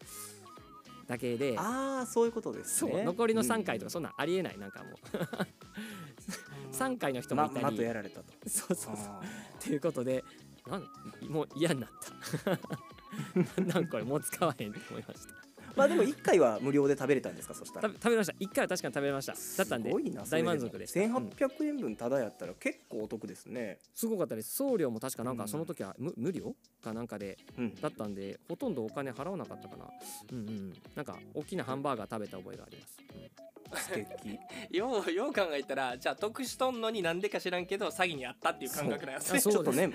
[1.06, 3.04] だけであーそういうことですそねう。
[3.04, 3.90] 残りの3回とかうん。
[3.90, 4.94] そんなんありえないなんかもう。
[6.72, 8.32] 3回の人もいたり、ままとやられたと。
[8.46, 9.06] そうそうそう。
[9.06, 9.20] あ
[9.58, 10.24] っていうことで
[10.66, 10.86] なん
[11.28, 11.90] もう嫌になっ
[12.44, 12.50] た。
[13.62, 15.34] なんこれもう使わへんって思いました。
[15.34, 15.39] ー
[15.76, 17.54] まあでも一回は無料で食べれたんですか？
[17.54, 17.88] そしたら。
[17.88, 18.32] 食べ食べました。
[18.34, 19.34] 1回は確かに食べました。
[19.58, 19.90] だったんで
[20.30, 21.00] 大満足でした。
[21.00, 21.16] うん。
[21.16, 23.78] 1800円分ただやったら結構お得ですね。
[23.94, 24.54] すごかったです。
[24.56, 27.74] 送料も確かなんかうんその時は無無料かなんかでうん。
[27.74, 29.86] だったんでほとんどお金払わなかったかな。
[30.32, 30.72] うんうん。
[30.94, 32.76] なんか大きなハンバーガー食べた覚えがあり
[33.70, 34.38] ます、素敵。
[34.76, 39.40] ようよう考えたらじゃあ得しとんのになんでか知らんけど詐欺にあったっていう感覚なんですね。
[39.40, 39.52] そう。
[39.52, 39.84] ちょっとね。
[39.84, 39.92] うん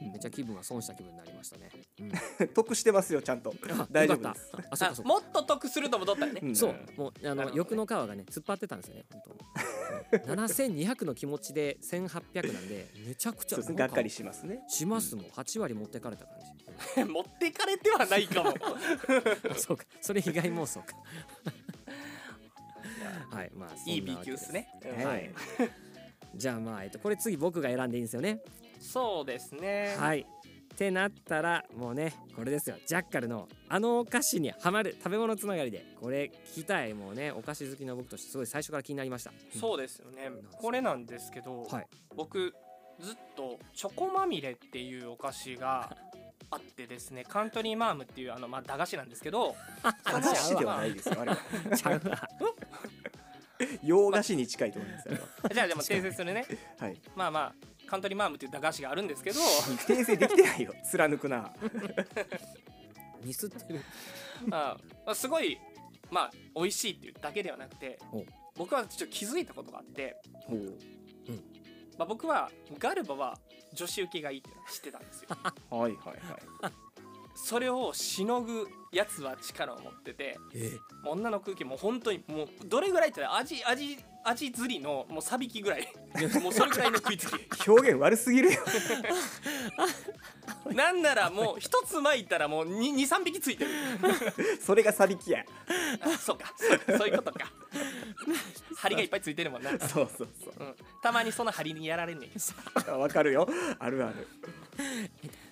[0.00, 2.48] めっちゃ気分が損した気分になりましたね、うん。
[2.48, 3.54] 得してますよちゃんと。
[3.70, 4.52] あ大丈夫です。
[4.70, 6.56] あそうかもっと得するとも取ったよね、うん。
[6.56, 6.74] そう。
[6.96, 10.32] もうあの欲の皮がね突っ張ってたんですよね本当。
[10.32, 14.60] 7200の気持ちで1800なんでめちゃくちゃがっかりしますね。
[14.68, 15.24] しますもん。
[15.26, 16.24] 8割持ってかれた
[16.94, 18.52] 感 持ってかれてはないかも。
[18.52, 19.84] じ そうか。
[20.00, 20.96] それ被害妄想か。
[23.30, 23.50] はい。
[23.54, 24.44] まあそんないい B わけです。
[24.44, 25.30] 級っすね、ねはい。
[26.34, 28.40] じゃあまあ、えっと、これ次僕が選んでいいんですよね
[28.80, 29.94] そうですね。
[29.98, 30.20] はい。
[30.20, 30.24] っ
[30.80, 32.76] てなったらもうねこれですよ。
[32.86, 36.94] ジャッカルのあのお菓子にはまる食べ物つながりでこれ聞きたい。
[36.94, 39.32] もうねお菓子好きの僕としてすごい最初から気になりました。
[39.58, 41.86] そうですよねこれなんですけど、はい。
[42.16, 42.54] 僕
[42.98, 45.94] ずっとチョコまみれっていうお菓子が
[46.50, 49.54] あってですねカントリーマームっていうあの、まあ、駄菓子なんですけど
[50.04, 51.38] 駄菓子ではないですよあれは。
[53.82, 55.08] 洋菓子に近いと思います
[55.52, 56.46] じゃあでも訂正するね。
[56.78, 56.98] はい。
[57.14, 57.54] まあまあ
[57.90, 59.40] カントリーマームっていう駄菓子があるんですけど。
[59.40, 60.72] 訂正できてないよ。
[60.88, 61.52] 貫くな。
[63.24, 63.80] ミスってる。
[64.52, 65.58] あまあすごい
[66.08, 68.24] まあ美味しいっていうだけではなくてお。
[68.54, 70.16] 僕はちょっと気づいたことがあって、
[70.46, 70.78] ほう。
[71.98, 73.38] まあ、僕はガルバは
[73.72, 75.28] 女子受けがいいっていうのを知ってたんですよ。
[75.30, 76.72] はいはいはい
[77.42, 80.38] それをしのぐやつは力を持ってて
[81.04, 85.88] 女の空気もう本当にもうどれぐらいって味味味釣りのもうさびきぐらい。
[86.42, 88.60] もうそれぐらいの食いつき表現悪すぎるよ。
[90.74, 93.70] なんならもう一つ巻いたらもう23匹ついてる。
[94.60, 95.44] それがサビキや。
[96.02, 96.52] あそうか。
[96.98, 97.50] そういうことか。
[98.76, 100.28] 針がいっぱいついてるもんな、うん、そうそう。
[100.44, 102.92] そうたまにその針にやられんねんけど。
[102.92, 103.48] あわかるよ。
[103.78, 104.28] あるある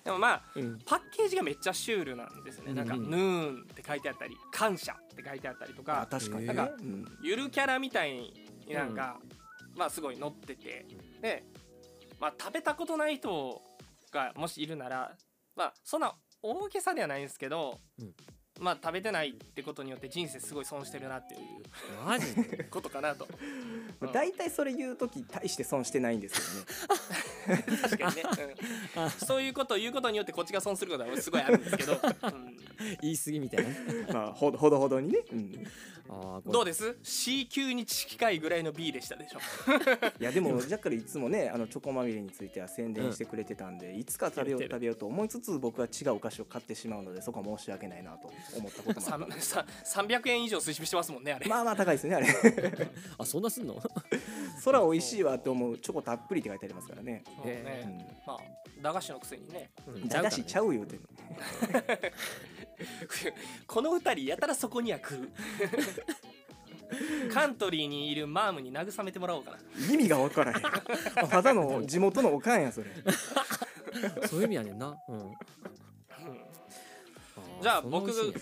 [0.09, 0.79] でもまあうん。
[0.85, 6.47] パッケージがめっちゃシュールなんですよね、なんか「うんヌーン」って書いてあったり「感謝」って書いてあったりとあか確かに。
[6.47, 7.17] ねなんかうん。
[7.21, 8.33] ゆるキャラみたいに
[8.69, 9.19] なんか、
[9.75, 10.85] まあすごい載ってて
[11.21, 11.43] で、
[12.19, 13.61] まあ、食べたことない人
[14.11, 15.15] がもしいるなら
[15.55, 18.13] まあそんな大げさではないんですけど、うん
[18.59, 21.39] まあ食べてないってことによって人生すごい損してるなっていう
[22.05, 22.63] マジで？
[22.69, 23.27] ことかなと。
[24.01, 26.57] うん大体それ言う時大して損してないんです
[27.49, 27.63] よね。
[27.81, 28.23] 確かにね、
[28.95, 29.09] うん。
[29.09, 32.57] そういうことを言うことによってこっちが損することはすごいあるんですけど、うん。
[33.01, 33.69] 言い過ぎみたいな
[34.13, 35.67] まあほどほどほどにね、うん、
[36.09, 39.39] あーどうです？C 級に近いぐらいの B でしたでしょ
[40.19, 52.27] いやでもジャッカルいつもねあのチョコまみれについては宣伝してくれてたんで、いつか食べよう食べようと思いつつ僕は違うお菓子を買ってしまうのでそこは申し訳ないなと思ったこともあったんでささ300円以上推奨してますもんねあれ、まあまあ高いですねあれ。
[53.17, 53.81] あそんなすんの？
[54.63, 57.83] 空美味しいわって思うチョコたっぷりって書いてありますからね、ね。
[57.85, 57.97] うん。
[58.25, 58.39] まあ
[58.81, 59.69] 駄菓子のくせにね。
[60.05, 60.97] 駄菓子ちゃう言うて
[63.67, 65.29] この二人やたらそこには来る。
[67.31, 69.57] カントリーにいるマームに慰めてもらおうかな。
[69.93, 70.55] 意味が分からへ
[71.25, 71.29] ん。
[71.29, 72.87] ただの地元のおかんやそれ。
[74.27, 75.33] そういう意味やねんな、うん、
[77.61, 78.39] じゃあそんな美味しいんや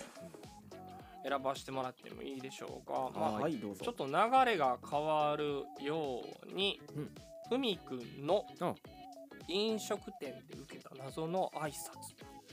[1.30, 3.84] 選ばせてもらってもいいでしょうか、まあはいどうぞ。
[3.84, 4.12] ちょっと流
[4.50, 7.10] れが変わるようにうん。
[7.48, 8.74] ふみくんのあ
[9.48, 11.72] 飲食店で受けた謎の挨拶。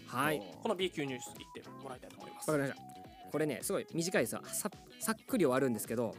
[0.07, 0.41] はい。
[0.63, 2.49] この B 級ニュース行ってもらいたいと思います。
[2.51, 3.29] わかりました。
[3.31, 4.41] これねすごい短いですよ。
[4.45, 6.15] ささっくり終わるんですけど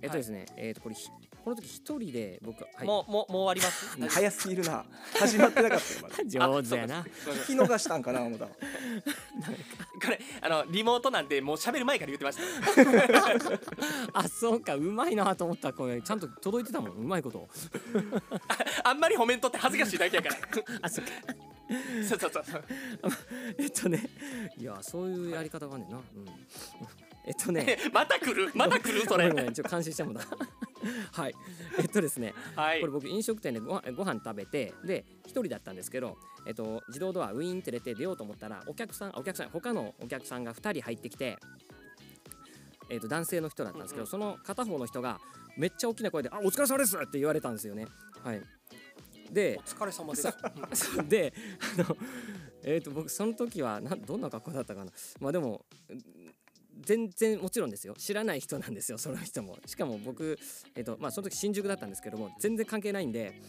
[0.00, 1.08] えっとですね、えっとこれひ
[1.42, 2.86] この時一人で僕はい。
[2.86, 3.98] もうもうもう終わります？
[4.00, 4.84] うん早すぎるな。
[5.18, 6.16] 始まってなかったよまだ。
[6.62, 7.02] 上手やな。
[7.02, 8.52] 聞き逃したんかな思ったこ
[10.08, 12.42] れあのリモートなんでもう喋る前から言ってました。
[14.20, 14.74] あそうか。
[14.76, 16.90] うまいなと思ったこれちゃんと届いてたもん。
[16.92, 17.48] うまいこと。
[18.84, 20.36] あんまり褒めんとって恥ずかしいだけやから。
[20.82, 21.10] あそっか。
[22.06, 22.64] そうそうそう
[23.58, 24.08] えっとね。
[24.58, 26.02] いやそういうやり方があんねんな、うん、
[27.26, 27.78] えっとね。
[27.92, 28.50] また来る？
[28.54, 29.02] また来る？
[29.06, 29.30] それ。
[29.32, 30.20] ちょっと感心しちゃうんだ
[31.12, 31.34] はい。
[31.78, 32.80] えっとですねはい。
[32.80, 41.38] これ僕飲食店でご飯ご飯食べてで一人だったんですけど、えっと、自動ドアウィーンって出て出ようと思ったらお客さんお客さん他のお客さんが2人入ってきて、
[42.90, 45.20] えっと、男性の人だったんですけど、うんうんその片方の人が
[45.56, 47.86] めっちゃ大きな声で「あお疲れ様です!」って言われたんですよね。
[48.22, 48.42] はい、
[49.30, 50.20] でお疲れ様で
[50.74, 51.08] す。
[51.08, 51.34] で
[51.78, 51.96] あの
[52.64, 54.92] えっ、と僕その時はなんどんな格好だったかな。
[55.20, 56.21] まあでもうん
[56.80, 57.94] 全然もちろんですよ。
[57.98, 59.58] 知らない人なんですよその人も。
[59.66, 60.38] しかも僕
[60.74, 63.40] えっ、とまあその時新宿だったんですけども全然関係ないんで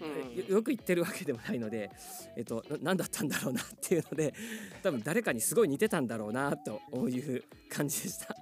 [0.00, 0.36] うん。
[0.36, 1.90] よよく言ってるわけでもないので、
[2.36, 4.34] えっと、な何だったんだろうなっていうので
[4.82, 8.36] 多分誰かにすごい似てたんだろうなという感じでした。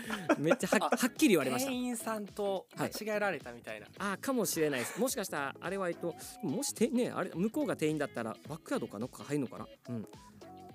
[0.38, 1.70] めっちゃはあはっきり言われました。
[1.70, 5.00] 店員さんと間違えられたみたいな、あーかもしれないです。
[5.00, 9.06] もしかしたらあれはえっともしてねあれ向こうが店員だったらバックヤードかな？
[9.06, 9.66] んか入るのかな？
[9.88, 10.08] うん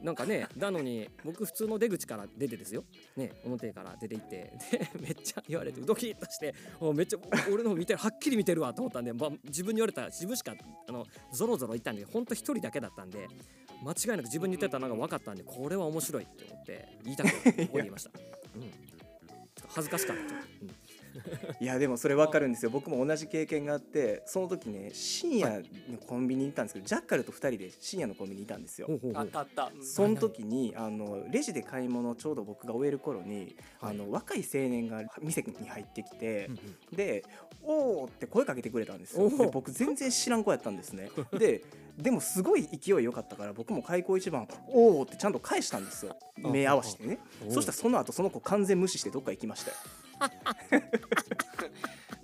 [0.06, 2.84] なんかねなのに僕普通の出口から出てですよ。
[3.18, 4.53] ね表から出て行って。
[4.72, 7.18] で めっちゃ言われてドキッとしておめっちゃ
[7.49, 10.53] お俺の方見てるはっきり見てるわと思ったんで、まあ、自分に言われた自分しか
[10.88, 13.28] あのゾロゾロ言ったんでほんと一人だけだったんで
[13.84, 18.12] 間違いなく自分に言ってたのが分かったんでこれは面白いって思って言いたくてここで言いました、
[18.56, 18.72] うん、
[19.70, 20.26] 恥ずかしかった、う
[20.66, 20.85] ん
[21.59, 22.72] いやでもそれ分かるんですよ。
[22.72, 25.59] 僕も同じ経験があってその時ね深夜
[25.89, 28.88] のコンビニに行ったんですけどジャッカルと2人で深夜のコンビニにいたんですよ。
[29.13, 29.86] あったあった、うん。
[29.86, 36.95] その時にあのレジで買い物をちょうど僕が終える頃に、あの若い青年が店に入ってきてうん、うん。
[36.95, 37.24] で
[37.63, 39.30] 「おお!」って声かけてくれたんですよ。
[39.30, 41.09] で僕全然知らん子やったんですね。
[41.38, 41.63] で
[41.97, 46.18] でもすごい勢い良かったから僕も開口一番「おお!」ってちゃんと返したんですよ。
[46.43, 47.20] あ目合わせてね。
[47.49, 49.78] そしたらその後その子完全無視してどっか行きましたよ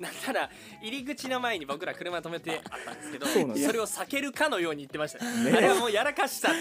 [0.01, 0.49] なんなら
[0.81, 5.23] 入り口の前に僕ら車止めてあったんですけどそうなんですそれを避けるかのように言ってました。
[5.23, 5.51] ね。
[5.51, 6.59] ねあれはもうやらかしたって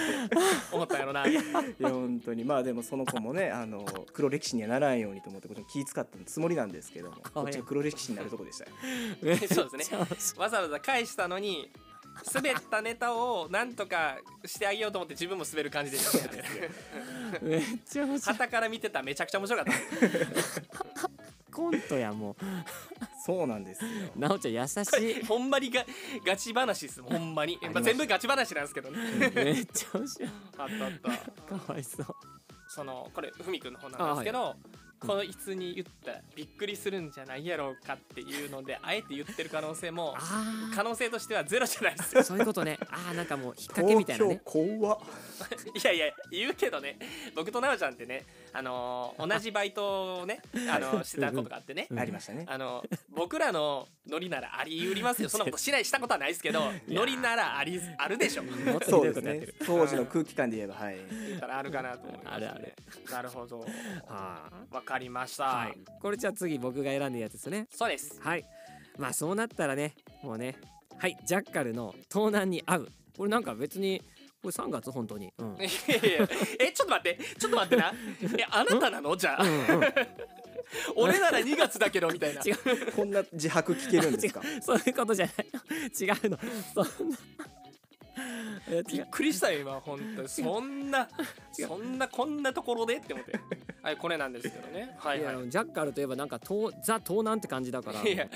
[0.70, 1.26] 思ったんやろな。
[1.26, 1.42] いいや
[1.80, 2.44] 本当に。
[2.44, 8.70] まあでもその子もねあの黒歴史にはならんようにと思ってこっちも気遣ったつもりなんですけどもこっちが黒歴史になるとこでしたよ。
[9.48, 9.98] そうですね。
[10.36, 11.70] わざわざ返したのに
[12.32, 16.42] 滑ったネタをなんとかしてあげようと思って自分も滑る感じでしたね
[17.42, 18.36] めっちゃ面白い。
[18.36, 21.10] 旗から見てたらめちゃくちゃ面白かった。
[21.52, 22.36] コントやも
[23.26, 23.90] そうなんですよ。
[24.16, 24.78] うなおちゃん優し
[25.20, 25.24] い。
[25.24, 25.84] ほんまにが
[26.24, 29.30] ガチ話ですほんまに、まあ、全部ガチ話なんですけどね。
[29.34, 30.30] めっちゃ面白い。
[30.58, 30.92] あったあっ
[31.48, 31.58] た。
[31.58, 32.06] かわいそう。
[32.68, 34.54] そのこれふみくんの方なんですけど、
[35.00, 42.14] このいつに言ったらびっくりするんじゃないやろうかっていうのであえて言ってる可能性もあ可能性としてはゼロじゃないです。
[42.14, 42.78] よあそういうことね。
[42.90, 44.40] ああなんかもう引っ掛けみたいなね。
[44.46, 44.98] 東京怖っ。
[45.74, 46.98] いやいや言うけどね。
[47.34, 51.86] 僕と奈緒ちゃんってねあのー同じバイトをねあのーしてたことがあってね。
[51.90, 52.44] うんありましたね。
[52.46, 55.28] あの僕らのノリならあり得りますよ。
[55.30, 58.42] そんなことしないしたことはないですけどノリならありあるでしょ。
[58.86, 59.48] そうですね。
[59.64, 60.96] 当時の空気感で言えばはい。
[61.28, 62.74] 言ったらあるかなと思います、ね、あるある。
[63.10, 63.66] なるほど。
[64.08, 65.78] あわかりました、あはい。
[66.00, 67.66] これじゃあ次僕が選んだやつですね。
[67.70, 68.20] そうです。
[68.20, 68.44] はい。
[68.98, 70.56] まあそうなったらねもうね。
[70.98, 72.88] はいジャッカルの盗難に遭う。
[73.16, 74.02] これなんか別に
[74.42, 75.32] これ3月本当に。
[75.38, 75.56] うん。
[75.56, 76.28] いやいや
[76.58, 77.18] えちょっと待って。
[77.38, 77.92] ちょっと待ってな。
[78.38, 79.16] えあなたなの？
[79.16, 79.82] じゃあ、うんうん。
[80.96, 82.42] 俺なら2月だけどみたいな。
[82.44, 82.92] 違う。
[82.92, 84.42] こんな自白聞けるんですか？
[84.60, 85.46] そういうことじゃない。
[85.46, 86.38] 違うの。
[86.74, 87.16] そんな
[88.88, 90.28] びっくりしたよ今本当に。
[90.28, 91.08] そんな
[91.52, 93.40] そんなこんなところでって思って。
[93.82, 94.94] はいこれなんですけどね。
[95.00, 95.34] はいいはい。
[95.36, 98.02] やジャッカルといえばなんか盗ザ盗難って感じだから。
[98.02, 98.28] いや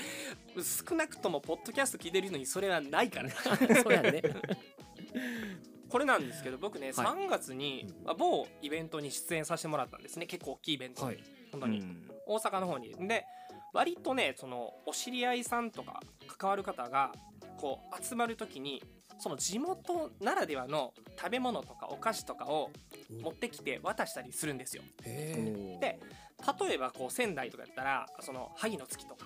[0.87, 3.29] 少なくともポッドキャスト聞いてるのにそれはないから。
[3.83, 4.21] そうやね。
[5.87, 6.95] これなんですけど僕ね、はい。
[6.95, 10.25] 3月にまあ某イベントに出演させてもらったんですね。
[10.25, 11.01] 結構大きいイベント。
[11.03, 11.23] に、はい。
[11.51, 12.11] 本当に、うん。
[12.25, 12.93] 大阪の方に。
[13.07, 13.25] で
[13.75, 16.01] 割とねそのお知り合いさんとか
[16.37, 17.11] 関わる方が
[17.57, 18.81] こう集まる時に
[19.19, 22.71] その地元ならではの食べ物とかお菓子とかを
[23.21, 24.83] 持ってきて渡したりするんですよ。
[25.03, 25.99] で
[26.59, 29.25] 例えばこう仙台とかやったらその萩の月とか。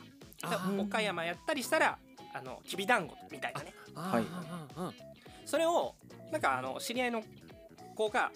[0.78, 1.98] 岡山やったりしたら
[2.34, 3.74] あのきびだんごみたいなね。
[3.96, 4.24] はい。
[4.76, 4.92] あ
[5.46, 5.96] それを
[6.32, 7.24] なんかあの知り合いの
[7.96, 8.32] 子が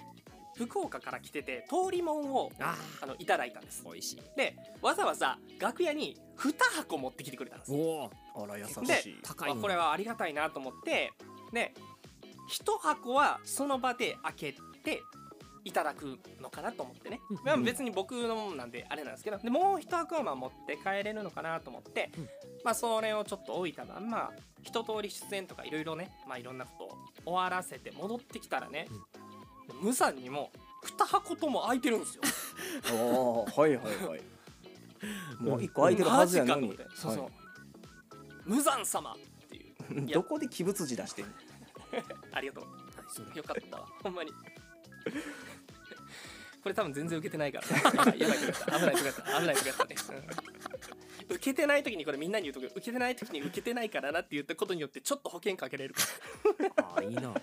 [0.57, 3.83] 福岡から来てて通りもんをああのいただいたんです。
[3.85, 4.21] 美味しい。
[4.35, 7.75] でわざわざ楽屋に2箱持ってきてくれたんですお
[8.35, 11.13] おあら優しでい高いこれはありがたいなと思って
[11.53, 11.73] で
[12.49, 15.01] 1箱はその場で開けて
[15.65, 19.37] いただくのかなと思ってね、うんまあ、別に僕のもんなんであれなんですけど。
[19.37, 22.23] でもう1箱はまあ持って帰れるのかなと思って、うん。
[22.65, 24.31] まあそれをちょっと置いたまんま
[24.61, 28.87] 一通り出演とかいろいろねまあいろんなことを終わらせて戻ってきたらね、
[29.81, 30.51] 無残にも
[30.85, 32.23] 2箱とも開いてるんですよ。
[32.91, 34.21] ああはいはいはい。
[35.39, 36.77] もう一個空いてるはずやのに。
[36.95, 37.29] そうそう、は
[38.45, 39.15] 無残様
[40.13, 41.31] どこで鬼物字出してんの？
[42.31, 43.37] ありがとう。
[43.37, 43.77] よかった。
[43.77, 44.31] わほんまに。
[46.63, 47.67] これ多分全然受けてないから、
[48.13, 48.37] ね、やばい。
[48.37, 48.45] 危
[48.85, 49.39] ないとこやった。
[49.41, 49.95] 危ないとこやったね、
[51.29, 51.35] うん。
[51.35, 52.67] 受けてない時にこれみんなに言うとく。
[52.67, 55.93] 受けてない時に受けてないからなって言ったことによってちょっと保険かけれる。
[55.93, 56.01] か
[56.77, 57.21] あーいいな。
[57.21, 57.41] らはい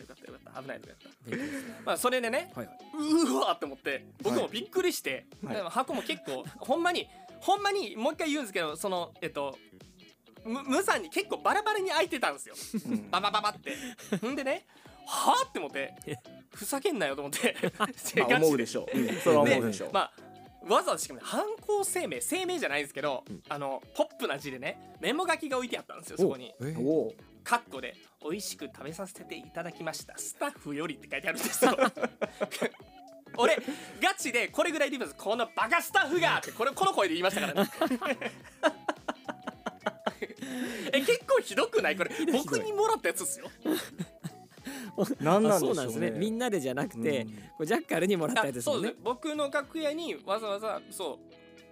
[0.00, 0.62] よかったよかった。
[0.62, 0.94] 危ないとこ
[1.28, 1.38] やっ
[1.76, 1.82] た。
[1.84, 2.78] まあそれでねはいはい。
[2.94, 5.62] うわーって思って僕もびっくりして、はい。
[5.68, 7.06] 箱も結構ほんまに
[7.40, 9.58] ほんまにもう一回言うんですけどそのえっと
[10.44, 12.54] む無残に結構バラバラに開いてたんですよ。
[12.86, 13.10] うん。
[13.10, 13.72] ババババって。
[14.20, 14.66] ほんでね
[15.06, 15.94] はあって思って
[16.54, 17.56] ふざけんなよと思って。
[17.78, 19.08] まあ思うでしょう、うん。
[19.20, 20.12] それは思うでしょう、まあ
[20.64, 23.42] わざわざしかもね犯行声明声明じゃないですけど、うん。
[23.48, 26.54] あのポップな字でねメモ書きが置いてあったんですよそこに。
[27.44, 30.16] カッコで「美味しく食べさせていただきました。
[30.16, 31.76] スタッフより」って書いてあるんですよ。
[33.38, 33.56] 俺
[34.00, 35.20] ガチでこれぐらいで言います。
[35.20, 37.70] このバカスタッフがってこれこの声で言いましたからね
[41.42, 41.96] ひどくない？
[41.96, 43.50] これ僕にもらったやつですよ。
[45.20, 45.72] なんなんでしょうね。
[45.72, 46.10] あそうなんですね。
[46.12, 47.28] みんなでじゃなくて、うん。
[47.32, 48.80] これジャッカルにもらったやつですもね。
[48.82, 49.02] そうんです。
[49.02, 51.18] 僕の楽屋にわざわざそ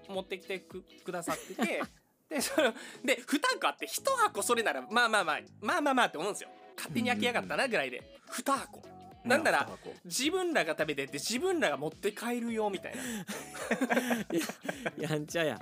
[0.09, 1.83] う持ってきてくくださってて
[2.29, 2.73] でその
[3.05, 6.51] で2箱あって1箱それならまあまあまあまあまあまあって思うんですよ。
[6.77, 8.03] 勝手に焼きやがったなぐらいで。
[8.31, 8.83] 2箱
[9.25, 9.69] なんなら
[10.05, 13.03] 自分らが食べてって自分らが持って帰るよみたいな。
[15.09, 15.61] やんちゃや。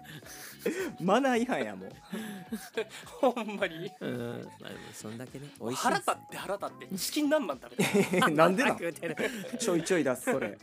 [1.01, 1.91] マナー違反やもう
[3.35, 3.91] ほんまに。
[4.01, 10.59] うんまあそんだけね美味しい腹立って腹立ってチキン南蛮食べて なんでなちょいちょい出すそれ。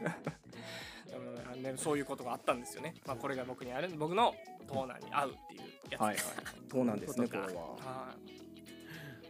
[1.78, 4.36] そういうことがあったんですよね、まあ、これが僕にある僕の
[4.68, 6.02] 盗難に合うっていうやつ。
[6.02, 6.16] はいはい。
[6.16, 6.34] です、
[6.70, 7.48] そうなんですねこれは。
[7.48, 8.16] は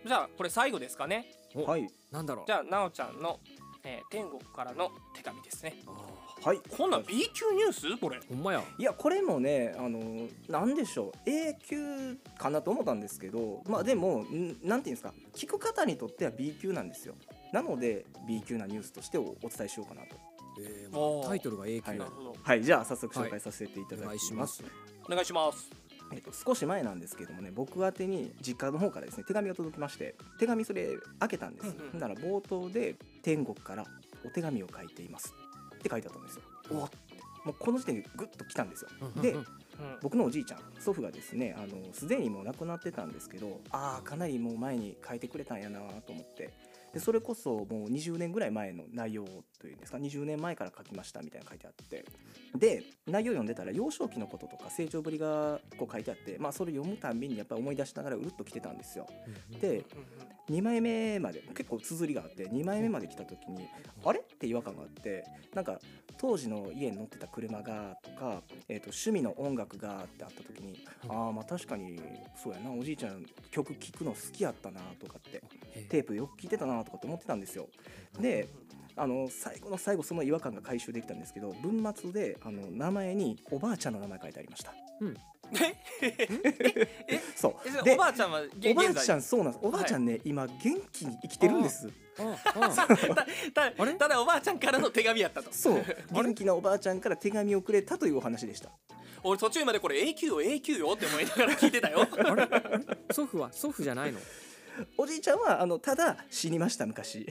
[0.04, 0.08] い。
[0.08, 1.26] じゃあこれ最後ですかね。
[1.44, 1.88] おはい。
[2.12, 2.46] なんだろう。
[2.48, 3.40] じゃあなおちゃんの
[3.84, 5.76] えー天国からの手紙ですね。
[6.44, 6.60] はい。
[6.76, 7.98] こんなん B 級ニュース？
[7.98, 8.20] これ。
[8.28, 8.64] ほんまや。
[8.78, 11.30] いやこれもねあのなんでしょう。
[11.30, 15.14] A 級かなと思ったんですけどまあでもんなんていうんですか。
[15.34, 17.16] 聞く方にとっては B 級なんですよ。
[17.54, 20.16] なので B 級なニュースとしておお伝えしようかなと。
[20.60, 22.00] えータイトルが A 級はい。
[22.00, 22.36] なるほど。
[22.42, 22.64] はい。
[22.64, 24.64] じゃあ早速紹介させていたおだきま,、願いしますす。
[25.06, 25.70] お願いします
[26.16, 32.00] えっと少し前なんですけどもね僕宛てに実家の方からですね手紙が届きまして手紙それ開けたんです、うんうん。
[32.00, 33.86] だから冒頭で「天国から
[34.26, 35.36] お手紙を書いています」
[35.76, 36.42] って書いてあったんですよ。
[36.72, 36.90] おっ。
[37.44, 38.90] もうこの時点でグッと来たんですよ。
[39.22, 39.36] で
[40.02, 46.54] 僕のおじいちゃん祖父がですねあのすでにもう亡くなってたんですけどああかなりもう前に書いてくれたんやなと思って
[46.96, 49.26] でそれこそもう20年ぐらい前の内容
[49.60, 52.06] というんですか20年前から書きましたみたいなの書いてあって。
[52.58, 59.08] で内容読んでたら幼少期のこととか成長ぶりがこう書いてあってまあそれ読むたんびにやっぱり思い出しながらうるっと来てたんですよ。
[59.60, 59.84] で
[60.50, 63.68] 2枚目まで結構綴りがあって2枚目まで来た時に
[64.06, 64.22] あれ？
[64.22, 65.80] って違和感があってなんか
[66.18, 71.12] 当時の家に乗ってた車がとか、えー、と趣味の音楽がってあった時に、うん。
[71.12, 72.00] ああまあ確かに
[72.42, 75.42] そうやなおじいちゃん曲聴くの好きやったなとかって
[75.74, 75.86] え。
[75.86, 77.68] ーテープよく聴いてたなとかって思ってたんですよ。
[78.20, 78.48] で
[78.98, 84.74] あの最後の最後その違和感が回収できたんですけど文末であの名前におばあちゃんの名前書いてありました。
[87.36, 87.54] そう。
[87.68, 89.66] えそれでおばあちゃんは現おばあちゃんそうなんです。
[89.66, 90.56] おばあちゃんね、今元
[90.92, 91.90] 気に生きてるんです。
[93.54, 95.50] ただおばあちゃんからの手紙やったと。
[95.52, 95.84] そう。
[96.12, 98.70] 元気なおばあちゃんから手紙をくれたというお話でした。
[99.24, 102.08] 俺途中までこれ A 級よ A 級よって思いながら聞いてたよ。
[102.12, 102.48] あれ？
[103.12, 103.52] 祖父は？
[103.52, 104.20] 祖父じゃないの？
[104.98, 107.28] おじいちゃんはあのただ死にました昔。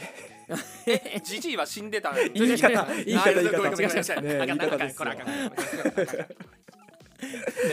[1.25, 3.57] じじいは死んでた言い方言い方言い方。
[3.59, 6.27] ごめんごめんごめんごめんねあかんあかんあかん言い方ですよこれあかんこれあかん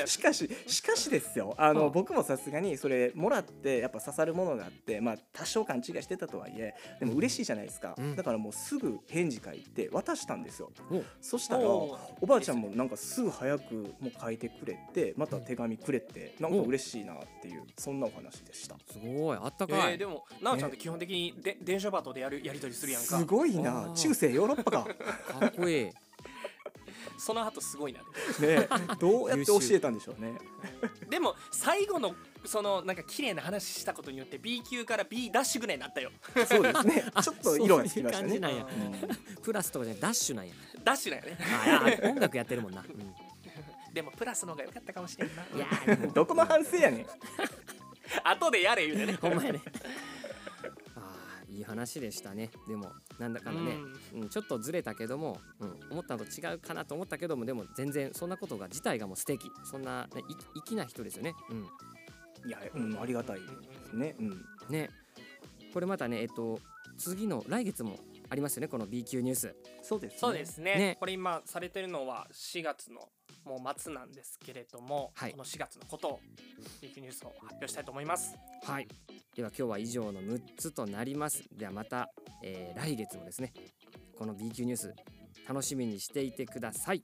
[0.05, 1.53] しかししかしですよ。
[1.57, 1.91] あの、うん。
[1.91, 8.15] 僕もさすがにそれもらってやっぱ刺さるものがあってまあ多少勘違いしてたとはいえでも嬉しいじゃないですか、うん。
[8.15, 10.71] だからもうすぐ返事書いて渡したんですよ。
[10.91, 11.03] お。
[11.21, 18.75] そしたらおおばあちゃんもなんかすぐ早くもう書いてくれてまた手紙くれてなんか嬉しいなっていうそんなお話でした。
[18.91, 19.37] すごい。
[19.41, 23.17] あったえかい、ーでもなおちゃんって基本的にで電車バトでやるやり取りするやんか。
[23.17, 23.93] すごいあなー。
[23.93, 24.87] 中世ヨーロッパか。
[25.39, 25.89] かっこいい
[27.17, 27.99] その後すごいな
[28.39, 28.67] ね
[28.99, 30.37] どうやって教えたんでしょうね。
[31.09, 36.11] でも最後のそのなんか綺麗な話したことによって B 級から B ダッシュぐらいになったよ。
[36.47, 37.05] そうですね。
[37.13, 38.39] あちょっと色がつきましたね。
[38.39, 38.65] なんや。
[38.65, 39.41] うん。
[39.41, 40.53] プラスとかじゃダッシュなんや。
[40.83, 41.37] ダッシュだよね。
[41.39, 43.15] あいや音楽やってるもんな、うん。
[43.93, 45.43] でもプラスの方が良かったかもしれんな。
[45.43, 45.67] いや
[46.13, 47.07] どこの反省やねん。
[48.23, 49.13] 後でやれ言うてね。
[49.21, 49.61] ほんまやね
[51.51, 52.87] いい話でしたねでも
[53.19, 53.77] なんだかんだね、
[54.15, 61.33] うん、ちょっとずれたけども、うん、思ったのと違うかなと思ったけどもでも全然そんなことが自体がもう素敵そんな、ね、い粋な人ですよね。
[61.49, 61.67] うん
[62.45, 63.45] いや、うん、ありがたいで
[63.89, 64.15] すね。
[64.19, 64.45] うん。
[64.69, 64.89] ね
[65.73, 66.59] これまたねえっと
[66.97, 67.97] 次の来月も
[68.29, 69.55] ありますよねこの B 級ニュース。
[69.81, 70.19] そうです、ね。
[70.19, 73.09] そうですねねこれ今されてるのは4月の
[73.45, 75.31] もう末なんですけれども、はい。
[75.31, 76.19] この4月のことを
[76.81, 78.37] B 級ニュースを発表したいと思います。
[78.63, 78.87] はい。
[79.35, 81.43] では今日は以上の6つとなります。
[81.57, 82.09] ではまた、
[82.43, 83.53] えー来月もですね
[84.17, 84.93] この B 級ニュース
[85.47, 87.01] 楽しみにしていてください。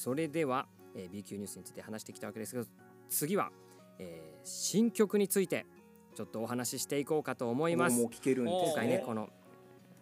[0.00, 2.64] それでは、えー B 級ニュースについて話してきたわけですが
[3.10, 3.50] 次は、
[3.98, 5.66] えー新曲について
[6.14, 7.98] ちょっとお話ししていこうかと思います。
[7.98, 8.06] もう。
[8.06, 8.50] 聞けるんで。
[8.50, 9.02] す今回ねね。
[9.04, 9.28] この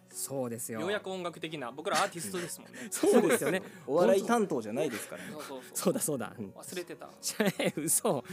[0.09, 0.79] そうですよ。
[0.79, 2.79] ようやく音楽的な僕らアーティストですもんね。
[2.89, 3.61] そうですよね。
[3.85, 5.31] お笑い担当じゃないですからね。
[5.35, 5.93] そうそうそう。
[5.93, 7.09] だそうだ、うん忘れてた。
[7.75, 8.23] 嘘。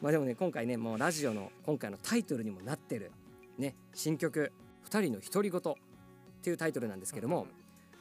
[0.00, 3.12] まあでもね今回ねもうラジオの今回のタイトルにもなってる
[3.58, 5.74] ね新曲「二人の独り言」っ
[6.40, 7.44] ていうタイトルなんですけども、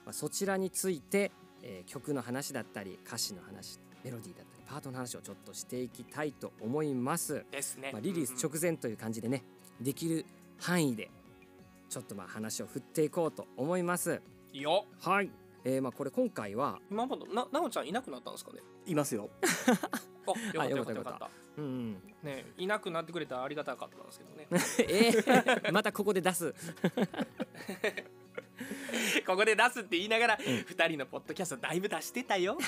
[0.05, 1.33] まあ、そちらについて、
[1.63, 9.43] えー曲の話だったり歌詞の話メロディーだったりパートの話をちょっとしていきたいと思います、ですね、まあ、リリース直前という感じでね
[9.81, 10.25] できる
[10.59, 11.09] 範囲で
[11.89, 14.21] ちょっとまあ話を振っていこうと思います。
[14.51, 14.85] いいよ。
[14.99, 15.29] はい、
[15.63, 18.59] えー、まあこれ今回は今までななおちゃんいなくなったんですかね？
[18.85, 19.29] いますよ。
[20.57, 21.29] あよかったよかった よよかっかった。
[21.57, 22.01] うんうん。
[22.21, 24.47] たねいなくなってくれたらありがたかったんですけどね。
[24.89, 26.53] えー、またここで出す
[29.27, 32.57] ここで出すって言いながら、二人のポッドキャストだいぶ出してたよ。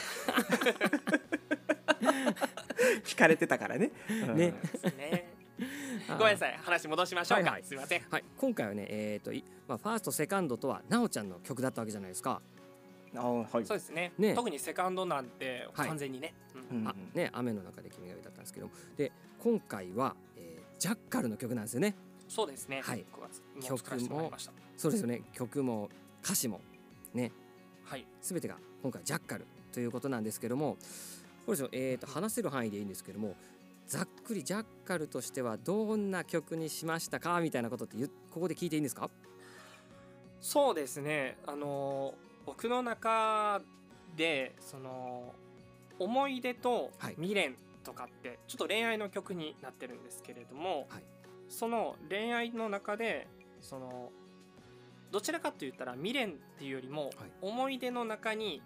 [3.05, 3.91] 聞かれてたからね。
[4.09, 4.35] うん。
[4.35, 4.53] ね。
[4.97, 5.33] ね。
[6.17, 7.63] ごめんなさい話戻しましょうか、はいはい。
[7.63, 8.01] すいません。
[8.09, 12.41] はい、今回はね、えーといまあ、ファーストセカンドとはなおちゃんの曲だったわけじゃないですか、
[13.15, 13.65] あはい。
[13.65, 14.11] そうですね。
[14.17, 14.33] ね。
[14.33, 16.33] 特にセカンドなんてはい完全にね、
[16.71, 16.79] うん。
[16.79, 18.69] うんあね、雨の中で君が代だったんですけど。
[18.97, 21.95] で今回は、えージャッカルの曲なんですよね。
[22.29, 23.05] そうですね、はい。
[23.11, 24.31] 5月も
[24.77, 25.23] そうですよね。
[25.33, 25.89] 曲も
[26.23, 26.61] 歌詞も
[27.13, 27.31] ね。
[27.85, 28.05] はい。
[28.21, 30.77] 全てが今回ジャッカルということなんですけども
[31.45, 33.35] これですよ、えー、と話せる範囲でいいんですけども
[33.87, 37.39] ざっくりジャッカルとしてはどんな曲にしましたか？
[37.41, 37.97] みたいなことって
[38.31, 39.09] ここで聞いていいんですか？
[40.41, 41.37] そうですね。
[41.47, 42.13] あの
[42.45, 43.61] 僕の中
[44.15, 45.33] でその
[45.97, 47.15] 思い出とはい。
[47.15, 51.03] 未練とかってちょっと恋愛の曲になってるんですけれども、はい。
[51.47, 53.27] その恋愛の中で
[53.59, 54.11] その
[55.11, 57.13] どちらかと言ったら未練っていうよりもはい。
[57.41, 58.61] 思い出の中に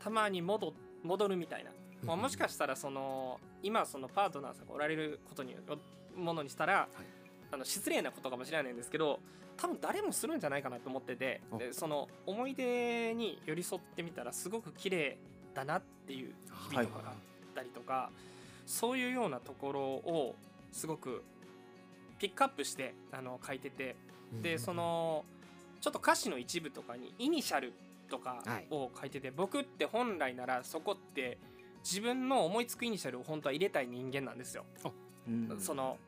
[0.00, 0.72] たまに戻
[1.02, 1.70] 戻るみたいな、
[2.04, 5.58] まあ、もしかしたらその今そのパートナーさんがおられることによ
[6.16, 6.88] ものにしたら、
[7.50, 9.20] あの失礼なことかもしれないんですけど
[9.56, 15.18] 多分誰もするんじゃないかなと思っててあでその思い出に寄り添ってみたらすごく綺麗
[15.54, 16.34] だなっていう
[16.70, 17.14] 日々とかがあっ
[17.54, 18.10] たりとか、
[18.66, 20.34] そういうようなところを
[20.72, 21.22] すごく
[22.18, 23.96] ピックアップしてあの書いてて
[24.42, 25.24] でその
[25.84, 27.74] ちょっと歌詞の一部とかにイニシャル
[28.08, 28.66] とかはい。
[28.70, 31.36] を書いてて、僕って本来ならそこって
[31.82, 34.64] 自分の思いつくイニシャルを本当は入れたい人間なんですよ。
[35.28, 35.60] うん。
[35.60, 35.98] その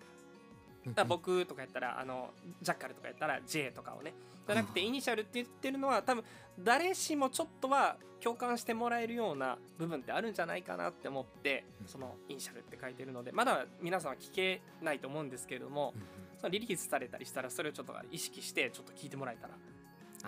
[0.87, 0.95] うん。
[0.95, 2.31] だ僕とかやったらあの
[2.63, 4.15] ジャッカルとかやったら J とかをね。
[4.47, 6.25] じゃなくてイニシャルって言ってるのは多分
[6.59, 11.87] 誰しもちょっとは共感してもらえるような部分ってあるんじゃないかなって思ってうん。
[11.87, 15.93] そのイニシャルって書いてるのでまだ皆さんは聞けないと思うんですけれども
[16.39, 19.55] そのリリースされたりしたらそれをちょっと意識してちょっと聞いてもらえたら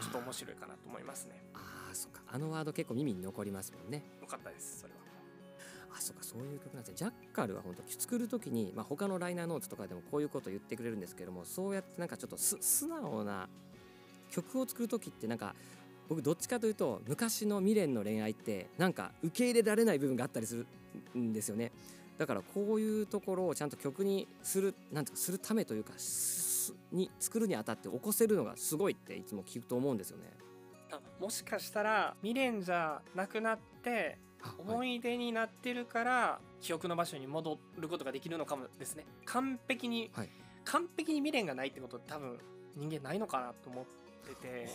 [0.00, 1.42] ちょっと面白いかなと思いますね。
[1.54, 2.22] あーそっか。
[2.28, 4.04] あのワード結構耳に残りますもんね。
[4.20, 4.98] よかったですそれは。
[5.96, 6.22] あそうか。
[6.22, 6.94] そういう曲なんですね。
[6.96, 13.48] ジャッカルは本当作る時に、まあ、他のライナーノーツとかでもこういうこと言ってくれるんですけどもそうやってなんかちょっとす素直な
[14.30, 15.54] 曲を作る時ってなんか
[16.08, 20.66] 僕どっちかというと昔の未練の恋愛ってなんか受け入れられない部分があったりする
[21.18, 21.72] んですよね
[22.18, 30.24] だからこういうところをちゃんと曲にするなんていうかするためというかすに作るにあたって起こせるのがすごいっていつも聞くと思うんですよね。
[30.90, 39.06] あもしかしたら未練じゃなくなってあ思い出になってるから記憶の場所に戻ることができるのかもですね。
[39.24, 40.28] 完璧に、はい。
[40.64, 42.38] 完璧に未練がないってこと多分
[42.76, 43.84] 人間ないのかなと思っ
[44.28, 44.68] てて。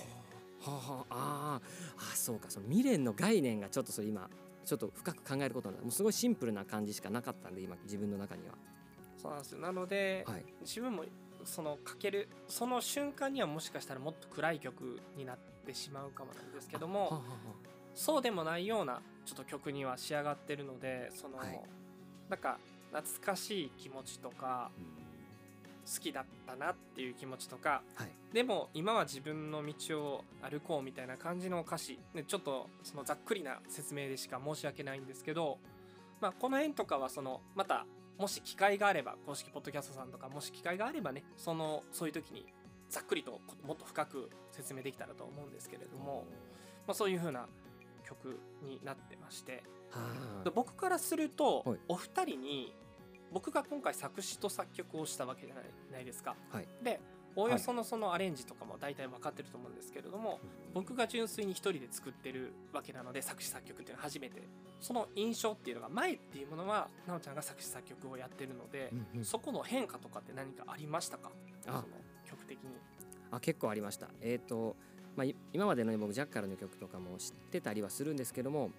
[0.61, 0.71] はあ。
[0.71, 2.11] はあ、あー。
[2.13, 2.49] あそうか。
[2.49, 4.29] その未練の概念がちょっとそれ今
[4.65, 8.55] ちょっと深く考えることなもうすごいシンプルな感じしかなかったんで今自分の中には。
[9.17, 9.59] そうなんですよ。
[9.59, 10.45] なので、はい。
[10.61, 11.05] 自分も
[11.45, 17.25] そのかけるその瞬間にはもしかしたらもっと暗い曲になってしまうかもなんですけどもはあはあは
[17.93, 21.61] そうでもないようなちょっと曲には仕上がってるのでその、はい。
[22.29, 22.57] なんか
[22.91, 25.02] 懐かしい気持ちとかあうん
[25.85, 28.09] 好きだったなっていう気持ちとかはい。
[28.33, 35.59] でも今は自分の道を歩こうみたいな感じの歌詞でちょっとそのざっくりな説明でしか申し訳ないんですけど、
[36.19, 37.85] まあ、この辺とかはそのまた
[38.17, 42.45] もし機会があれば公式ポッドキャストさんとかもし機会があればねそのそういう時に
[42.89, 46.25] ざっくりともっと深く説明できたらと思うんですけれども、
[46.87, 47.47] まあ、そういう風な
[48.07, 49.63] 曲になってまして。
[50.55, 51.77] 僕からすると、はい。
[51.87, 52.73] お二人に
[53.33, 56.35] 僕が今回作詞と作曲をしたわけじゃないないですか。
[56.51, 56.67] はい。
[56.83, 56.99] で
[57.35, 60.39] おおよそのそのアレンジとかも大体分かってると思うんですけれども
[60.75, 64.41] 僕が純粋に一人で作ってるわけなので作詞作曲っていうのは初めて。
[64.79, 69.25] その印象っていうのが前っていうものは奈緒ちゃんが作詞作曲をやってるので、うんうん。
[69.25, 71.31] そこの変化とかって何かありましたか？
[71.61, 71.83] そのあ
[72.29, 72.69] 曲的に。
[73.31, 74.09] あ結構ありました。
[74.21, 74.75] えっ、と、
[75.15, 78.71] まあ、い今までのね僕ジャッカルの曲とかも知ってたりはするんですけども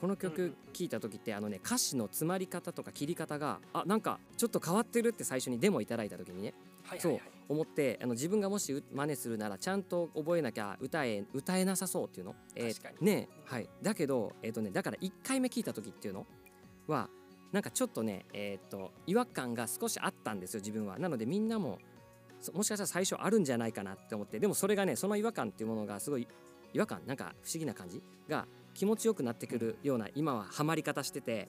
[0.00, 6.54] この曲聴いた時ってあのね歌詞の詰まり方とか切り方があなんかちょっと変わってるって最初にデモいただいた時にね
[6.98, 7.26] そうはいはい。
[7.26, 7.32] はい。
[7.48, 13.06] 思ってあの自分がもしう真似するならちゃんと覚えなきゃ歌え歌えなさそうっていうの、えー確かに。
[13.06, 13.68] ねはい。
[13.82, 16.26] だけどえっ、とねだから1回目聞いた時っていうの？
[16.86, 17.08] は
[17.52, 20.98] なんかちょっとねえっ、と違和感が少しあったんですよ自分は。
[20.98, 21.78] なのでみんなも
[22.40, 26.28] そもしかしたら最初あるんじゃないかなって思ってでもそれがねその違和感っていうものがすごい
[26.74, 28.46] 違和感なんか不思議な感じが
[28.78, 31.48] 気持ちよくなってくるような今はハマり方してて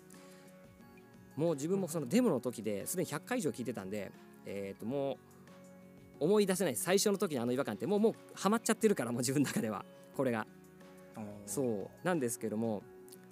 [1.35, 4.11] もう自分もそのデモの時ですでに100回以上聞いてたんで
[4.47, 5.13] えっ、とも
[6.19, 9.85] う思い出せない最初の時のあの違和感ってもうもうハマっちゃってるからもう自分の中では。
[10.17, 10.47] これが。
[11.45, 12.81] そうなんですけども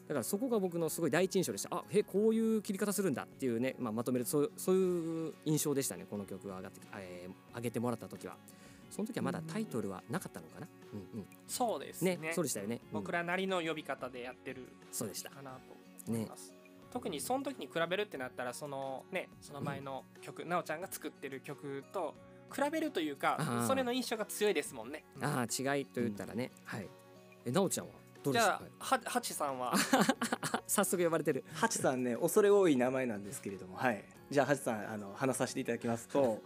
[0.08, 1.76] だからそこが僕のすごい第一印象でした。
[1.76, 8.36] あへこういう切り方するんだっていうね、まあ、まとめるとそうそういう印象でしたねこの曲を上がって、えー上げてもらった時は。
[8.92, 11.28] その時はまだタイトルはなかったのかなうんうん。
[11.48, 12.18] そうですね。
[12.18, 13.00] ねそうでしたよね、うん。
[13.00, 15.30] 僕らなりの呼び方でやってるそうでした。
[15.30, 15.58] かなと
[16.08, 16.52] 思います。
[16.52, 16.58] と
[16.94, 22.16] 特にその時に比べるってなったらそのねその前の曲、なおちゃんが作ってる曲と
[22.54, 25.04] 比べるというかそれの印象が強いですもんね。
[25.22, 26.88] ああ違いと言ったらね、はい。
[27.46, 28.54] えなおちゃんはどうじですか？
[28.54, 29.74] ゃあははちさんは？
[29.74, 29.78] あ
[30.66, 31.44] 早速呼ばれてる。
[31.54, 34.04] ハチさんね恐れ多い名前なんですけれどもはい。
[34.30, 36.42] じゃあハチさんあの話させていただきますと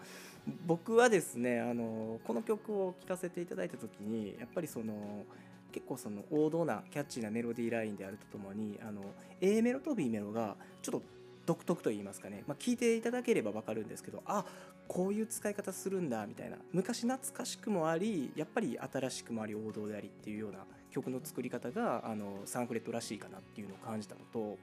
[0.65, 5.25] 僕はですねあのこの曲を聴かせていただいた時にやっぱりその
[5.71, 9.01] 結構その王道なキャッチーなメロディーラインであるとともにあの
[9.39, 11.03] A メロと B メロがちょっと
[11.45, 14.45] 独特と言いますかね、まあ、聞いていただければ分かるんですけどあ
[14.87, 16.57] こういう使い方するんだみたいな。
[16.73, 24.57] 昔懐かしくもありやっぱり新しくもあり王道でありっていうような曲の作り方があのサンフレットらしいかなっていうのを感じたのと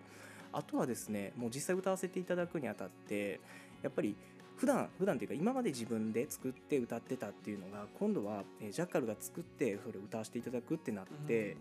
[0.53, 3.41] あとはですねもう実際歌わせていただくにあたって
[3.83, 4.17] やっぱり
[4.59, 11.57] 普段普段っていうか今まで自分で作って歌ってたっていうのが今度はえージャッカルが作ってそれを歌わせていただくってなって、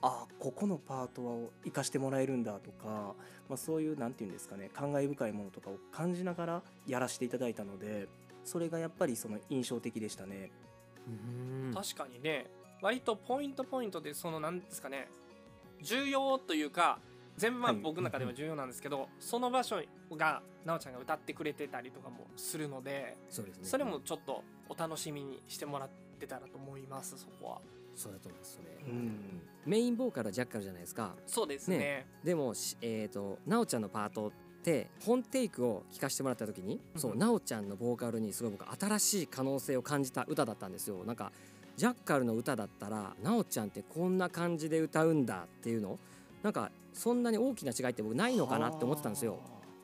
[0.00, 3.14] あここのパートは生かしてもらえるんだとか、
[3.48, 8.08] まあ、そういうなんていうんですかね感慨深いものとかを感じながらやらせていただいたので
[8.44, 10.50] それがやっぱりその印象的でしたね。
[11.06, 11.74] うん。
[11.74, 12.46] 確かにね。
[12.80, 15.08] 割とポイントポイントでそのなんですかね
[15.82, 17.00] 重要というか
[17.38, 17.80] 全部まあはい。
[17.80, 19.80] 僕の中では重要なんですけど、その場所
[20.12, 23.64] がなおちゃんが歌ってくれてたりとかもするのでそうですね。
[23.64, 27.60] それもちょっとお楽しみにしてもらってたらと思いますそこは。
[27.94, 29.42] そうだと思いますそれ、うん。
[29.66, 31.14] メインボーカルはジャッカルじゃないですか。
[31.26, 32.06] そうですね。
[32.22, 34.32] でもしえっ、となおちゃんのパートっ
[34.62, 41.04] て本テイクを聞かせてもらった時に、そううんなおちゃんのボーカルにすごい僕新しい可能性を感じた歌だったんですよ。
[41.04, 41.32] なんか
[41.76, 45.98] ジャッカルの歌だったらなおちゃんってこんな感じで歌うんだっていうの
[46.42, 49.38] なんかそんなに大きな違いって僕ないのかなって思ってたんですよ。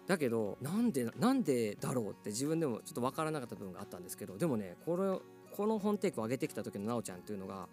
[0.06, 7.68] だけどなんでなんでだろうって自分でもちょっと分からなかった部分があったんですけどでもねこれこの本テイクを上げてきた時のなおちゃんっていうのが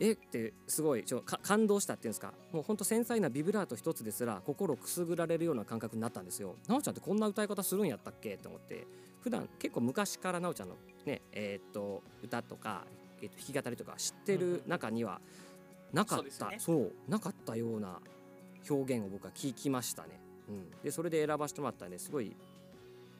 [0.00, 0.12] え？
[0.12, 2.34] ってすごいちょか感動したっていうんですか？
[2.52, 6.56] もうほんと繊細なビブラート一つですら心をくすぐられるような感覚になったんですよ。
[6.68, 8.34] なおちゃんってこんな歌い方するんやったっけ？
[8.34, 8.86] って思って。
[9.22, 10.74] 普段結構昔からなおちゃんの
[11.06, 12.84] ねえーっと歌とか、
[13.22, 15.18] えーっと弾き語りとか知ってる中には
[15.94, 18.00] なかった、そうですそうなかったような
[18.68, 22.34] 表現を僕は聞きましたね、うん、でそれで選ばせてもらったんですごい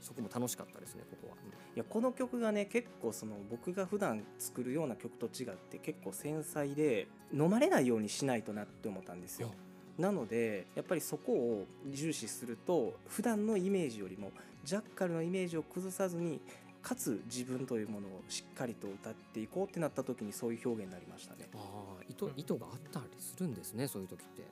[0.01, 1.37] そこも楽しかったですねここは、
[1.75, 9.51] いやこの曲がね結構その僕が普段作るような曲と違って結構繊細で飲まれないようにしないとなって思ったんですよ。
[9.99, 14.33] なのでやっぱりそこを重視すると普段のイメージよりも
[14.65, 16.41] ジャッカルのイメージを崩さずに
[16.83, 21.49] かつ自分というものをしっかりと歌っていこうってなった時にそういう表現になりましたね。
[21.55, 21.59] あ
[21.99, 24.43] あ意図意図があったりするんですねそういう時って、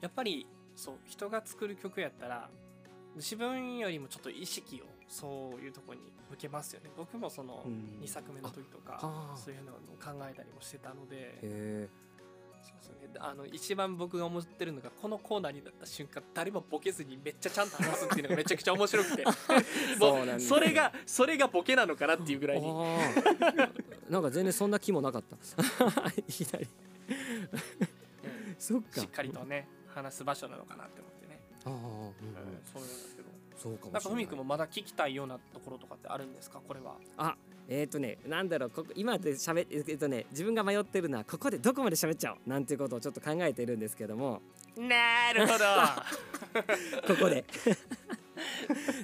[0.00, 2.48] やっぱりそう人が作る曲やったら
[3.16, 6.90] 自分よりもちょっと意識をそういうとこに向けますよね。
[6.96, 7.98] 僕もそのうん。
[8.02, 11.88] 2作目の時とかあそういうのを考えたりもしてたので。
[12.62, 13.18] そうですね。
[13.18, 19.24] あの一番僕が思ってるのがこのコーナーになった瞬間誰もボケずにめっちゃちゃんと話すっていうのがめちゃくちゃ面白くて。
[19.26, 19.32] も
[19.98, 22.72] そうそれがそれがボケなのかなっていうぐらいに。
[24.08, 25.36] なんか全然そんな気もなかった。
[26.16, 26.68] いきなり。
[28.58, 29.00] そっか。
[29.00, 29.66] しっかりとね
[30.02, 31.84] 話す場所なのかなって思ってね、ああ、うんうん。
[31.84, 32.14] うん
[32.64, 33.28] そうなんですけど。
[33.60, 36.60] そうかもなんかふみくんもまだ聞きたいようなところとかってあるんですか？
[36.66, 36.94] これは。
[37.18, 37.36] あ
[37.68, 42.38] えっ、ー、とねなんだろうここ今で喋えっ、とね自分が迷ってるのはここでどこまで喋っちゃおう？
[42.46, 44.40] なんていうことをちょっと考えているんですけども。
[44.78, 45.64] なるほど。
[47.14, 47.44] ここで。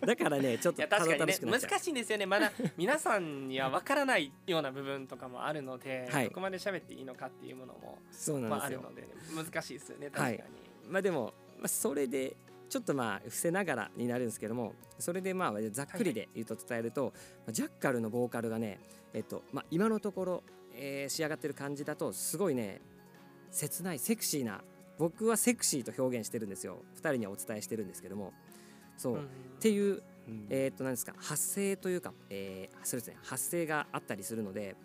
[0.06, 2.24] だからねちょっいとや確かにね難しいんですよね。
[2.24, 6.24] まだ皆さんには分からないような部分とかもあるので、はい。
[6.24, 8.94] どこまで喋っていいのかっていうものも、そうまあ、なんですよ、ある
[9.34, 12.36] ので、難しいですよね確かに、はいまあでも、まあ、それで
[12.68, 17.12] ちょっとまあ伏せながらになるんですけどもそれでまあざっくりで言うと伝えると、
[17.46, 18.80] まあジャッカルのボーカルがね
[19.14, 20.42] えっとまあ今のところ、
[20.74, 22.80] えー仕上がってる感じだとすごいね
[23.50, 24.62] 切ないセクシーな
[24.98, 26.82] 僕はセクシーと表現してるんですよ。
[26.96, 28.32] 2人にはお伝えしてるんですけども。
[28.96, 29.20] そう、うん。
[29.20, 29.24] っ
[29.60, 30.46] ていううん。
[30.50, 34.76] えー、となんですか発声というか、えーそうですね発声があったりするので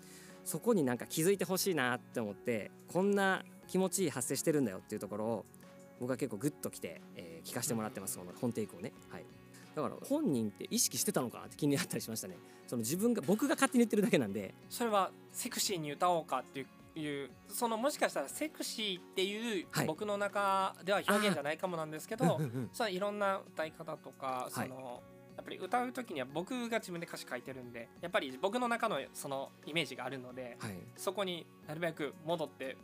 [0.43, 5.45] そこになんか気づいてほしいなって思ってこんな気持ちいい発声してるんだよっていうところを
[6.01, 8.91] 僕は結構グッときて、えー聞かせてもらってますこの本テイクをね。
[9.09, 9.25] はい。
[9.75, 12.37] だから本人って意識してたのかなって気になったりしましたね。
[12.67, 14.53] その自分が僕が勝手に言ってるだけなんで。
[14.69, 16.65] それはセクシーに歌おうかって
[16.99, 19.87] いうそのもしかしたらセクシーっていうはい。
[19.87, 24.69] 僕の中では表現じゃないかもなんですけど、うんそのいろんな歌い方とかそはい。
[24.69, 25.01] の、
[25.35, 30.77] やっぱり歌う時には僕が自分で歌詞書いてるんでやっぱり僕の中のそのイメージがあるので、はい。
[30.95, 32.77] そこになるべく戻って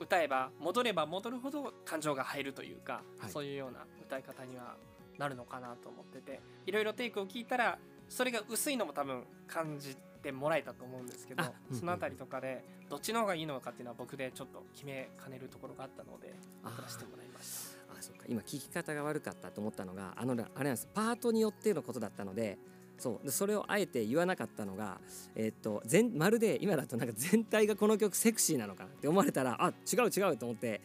[0.00, 3.30] 歌えば戻れば戻るほど感情が入るというか、はい。
[3.30, 4.76] そういうような歌い方には
[5.18, 7.78] なるのかなと思ってていろいろテイクを聞いたら
[8.08, 16.34] それが薄いのも多分感じてもらえたと思うんですけどあうんそのあたりとかでどっちの方がいいのかっていうのは僕でちょっと決めかねるところがあったので
[16.64, 17.94] あ送らせてもらいました。
[17.98, 18.24] あそうか。
[18.28, 20.88] 今聞き方が悪かったと思ったのがあのねあれなんです。
[20.92, 22.58] パートによってのことだったので
[23.00, 23.26] そう。
[23.26, 25.00] でそれをあえて言わなかったのが、
[25.34, 30.80] えーっと全まるで今だとなんか全体がこの曲セクシーなのかなって思われたらあ違う違うと思って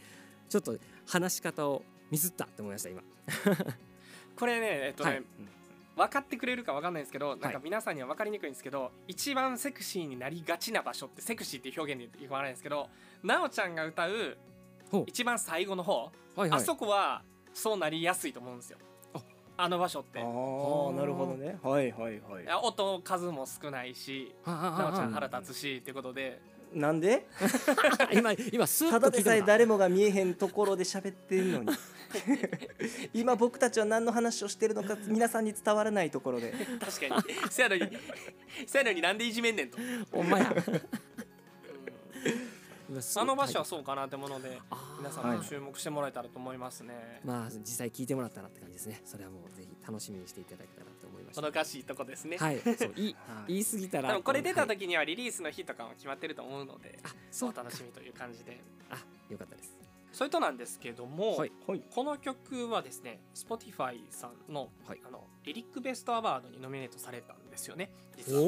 [0.50, 3.04] ちょっと話し方をミスったって思いました今。
[4.38, 5.24] これねえっとね、はい。
[5.96, 12.90] 分かってくれるか分かんないんですけどなんかはい皆さんには分かりにくいんですけど、一番セクシーになりがちな場所ってセクシーっていう表現で言わないんですけど
[13.24, 14.38] なおちゃんが歌う。
[15.08, 16.52] 一番最後の方、はいはい。
[16.52, 18.78] あそこはそうなりやすいと思うんですよ
[19.58, 20.20] ああの場所って。
[20.20, 20.26] ああ
[20.94, 21.58] なるほどね。
[21.64, 22.46] はいはいはい。
[22.64, 24.80] 音数も少ないしはあはあはあ。
[24.84, 26.40] なおちゃん腹立つしっていうことで。
[26.74, 27.26] なんで？
[28.12, 31.70] 今今スーただでさえ誰もが見えへんところで喋ってんのに。
[33.14, 36.54] 今僕たちは何の話をしてるのか皆さんに伝わらないところで。
[36.80, 37.50] 確かに。
[37.50, 37.90] せやのに
[38.68, 39.78] せやのになんでいじめんねんと、
[40.12, 40.54] ほんまや。
[40.54, 41.25] うん今すごい
[43.18, 44.60] あの場所はそうかなってもので
[45.00, 49.02] 皆さんも注目してもらえたらと思いますね、まあ実際聞いてもらったらって感じですね。
[49.06, 52.60] それはもうぜひ楽しみにしていただけたらと思いましたもどかしいとこですね、はい。
[52.60, 53.54] そういい はい。
[53.54, 58.60] 言い過ぎたらでもこれ出たはい時にはリリースの日とかも決まってると思うのであそうお楽しみという感じで。
[58.90, 58.98] あ
[59.30, 59.78] よかったです。
[60.12, 61.52] それとなんですけども、はい。
[61.68, 61.84] はい。
[61.94, 65.02] この曲はですね Spotify さんの,、はい。
[65.06, 68.42] あのリリックベストアワードにノミネートされたんですよね実は。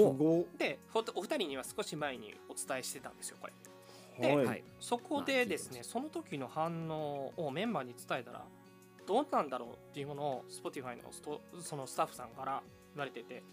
[0.57, 3.53] でおお二人には少し前にお伝えしてたんですよこれ
[4.19, 4.45] はい。
[4.45, 4.63] はい。
[4.79, 8.45] そこでですねその時の反応をメンバーに伝えたら
[9.05, 12.61] どうなんだろうっていうものを Spotify のストそのスタッフさんから
[12.95, 13.43] 言われてて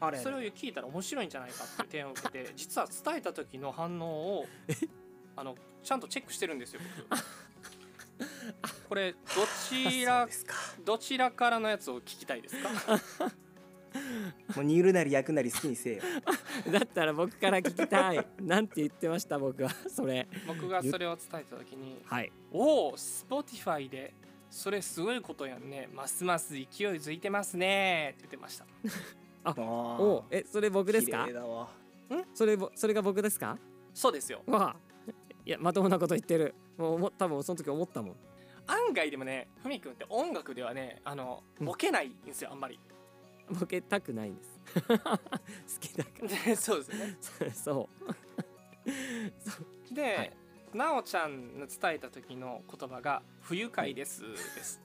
[0.00, 4.46] あれそれを聞いたら面白いんじゃないかっていう提案を受けて 実は伝えた時の反応を
[5.36, 6.80] あのちゃんとチェックしてるんですよ
[7.10, 7.22] 僕。
[8.88, 9.18] これど
[9.68, 10.26] ちら
[10.84, 12.70] どちらからのやつを聞きたいですか？
[14.56, 16.02] もう煮るなり焼くなり好きにせえよ
[16.72, 18.26] だったら僕から聞きたい。
[18.40, 20.26] なんて言ってました僕はそれ。
[20.46, 24.14] 僕がそれを伝えた時にはい「おお Spotify で
[24.50, 25.88] それすごいことやんね。
[25.92, 28.66] ますます勢いづいてますね」って言ってました。
[29.44, 31.24] あーおえそれ僕ですか？
[31.24, 31.68] 綺麗だわ。
[32.34, 33.58] それぼそれが僕ですか？
[33.94, 34.42] そうですよ。
[34.46, 34.76] わあ。
[35.44, 36.54] いやまともなこと言ってる。
[36.76, 38.16] もう思多分その時思ったもん。
[38.66, 41.66] 案外でもねふみくんって音楽ではねあのうん。
[41.66, 42.78] ボケないんですよあんまり
[43.50, 44.58] ボケたくないんです。
[44.88, 45.18] 好
[45.80, 46.10] きだか
[46.46, 47.16] でそうですね。
[47.40, 47.88] ら そ
[49.90, 49.94] う。
[49.94, 50.32] で、はい。
[50.74, 54.82] なおちゃんの伝えた時の言葉が「不愉快です」で す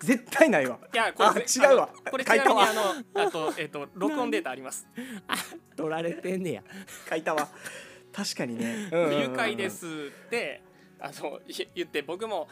[0.00, 0.78] 絶対ないわ。
[0.92, 1.88] いやこれあ違うわ。
[2.10, 2.70] これちなみに書いたわ。
[2.70, 4.86] あのあとえっ、と録音データあります。
[5.76, 6.62] 取られてんねや。
[7.08, 7.48] 書いたわ。
[8.12, 8.88] 確かにね。
[8.90, 9.86] 不愉快です。
[9.86, 10.62] って
[11.00, 12.48] あのい言って僕も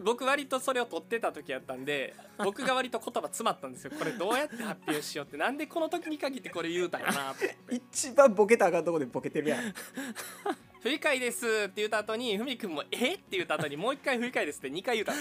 [0.00, 3.92] 僕割とそれを取ってた時やったんで 僕が割と言葉詰まったんですよ。
[3.98, 5.36] これどうやって発表しようって。
[5.36, 7.32] なんでこの時に限ってこれ言うたんやな。
[7.32, 9.74] っ て一番ボケたらあかんとこでボケてるやん。
[10.82, 13.14] 不愉快ですって言った後にふみくんもえ？
[13.14, 15.12] って言った後にもう一回不愉快ですって2回言うた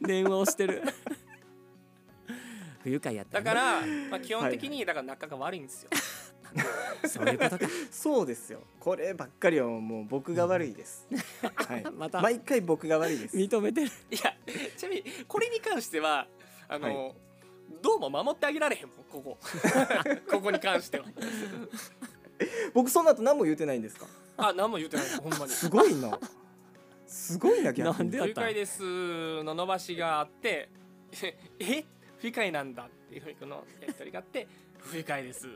[0.00, 0.82] 電話をしてる
[2.82, 5.90] 不愉快やったなだから、まあ、基本的にだから仲が悪いんですよ。
[7.06, 7.66] そういうことか。
[7.90, 8.62] そうですよ。
[8.80, 11.06] こればっかりはもう僕が悪いです、
[11.54, 12.20] はい、 また。
[12.20, 13.36] 毎回僕が悪いです。
[13.36, 13.86] 認めてる。
[13.86, 13.90] い
[14.22, 14.34] や
[14.76, 16.26] ちなみにこれに関しては
[16.68, 17.14] あの、はい。
[17.82, 19.38] どうも守ってあげられへんもんここ。
[20.28, 21.06] ここに関しては。
[22.74, 24.06] 僕その後何も言うてないんですか？
[24.36, 25.52] あ何も言うてないほんまに。
[25.52, 26.18] すごいな。
[27.06, 27.98] すごいな逆に。
[27.98, 29.42] なんでやった不愉快です。
[29.44, 30.68] の伸ばしがあって
[31.60, 31.84] え？
[32.20, 34.46] 不愉快なんだっていうふうにこのやり取りがあって
[34.78, 35.46] 不愉快です。
[35.46, 35.50] い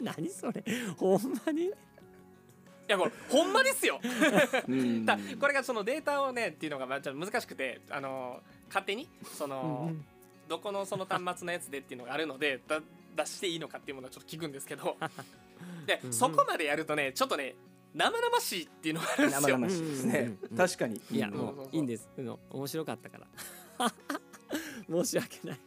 [0.00, 0.62] 何それ？
[0.96, 1.72] ほんまに？
[2.88, 4.00] やこれほんまですよ。
[4.68, 5.04] うん。
[5.06, 10.04] だこれがそのデータをねっていうのがまあちょっと難しくてあの勝手にその、うんうん。
[10.48, 12.80] どこのその端末のやつでっていうのがあるのでだ
[13.16, 14.96] 出していいのかっていうものをちょっと聞くんですけど。
[15.86, 16.06] で、 うん。
[16.06, 17.54] うんそこまでやるとねちょっとね
[17.94, 19.58] 生々しいっていうのがあるんですよ。
[19.58, 21.00] 生々しいですね、確かに。
[21.10, 21.34] いやうん。
[21.34, 22.08] もういいんです。
[22.16, 22.38] うん。
[22.50, 23.92] 面白かったから
[24.90, 25.58] 申し訳ない。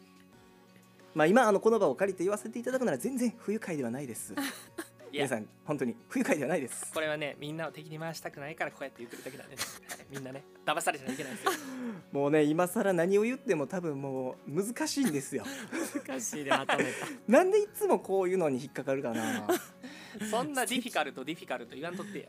[1.14, 4.34] まあ今あのこの場を借りて言わせていただくなら全然不愉快ではないです。
[5.12, 6.94] 皆さん本当に不愉快ではないです。
[6.94, 11.52] これはねみんなを敵に回したくないからこうやって言ってるだけなんで、ね、はいみんなね騙されちゃいけないんですよ。
[12.14, 15.44] もうね今更何を言っても多分もう難しいんですよ。
[16.06, 16.90] 難しいでまとめた。
[17.28, 19.46] なんでいつもこういうのに引っかかるかな。
[20.30, 22.26] そんなディフィカルトディフィカルト言わんとってや。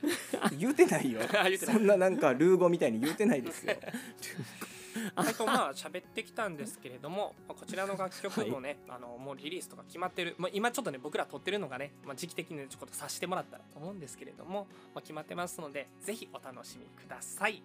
[0.59, 1.20] 言うてないよ。
[1.64, 3.76] そんななんかルー語みたいに言うてないですよ
[5.14, 17.62] あとまあ喋ってきたんですけれどもまあこちらの楽曲もね、あのもうリリースとか決まってる、まあ、今ちょっとね僕ら撮ってるのがね、まあ、時期的にねちょっとさせてもらったらと思うんですけれども、まあ、決まってますのでぜひお楽しみください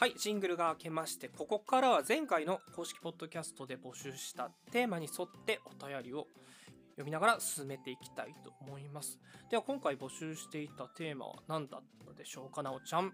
[0.00, 6.28] はいジングルが明けましてここからは前回の公式ポッドキャストで募集したテーマに沿ってお便りを
[6.92, 9.18] 読みながら進めていきたいと思います。
[9.50, 13.12] では今回募集していたテーマは何だったでしょうかなおちゃん。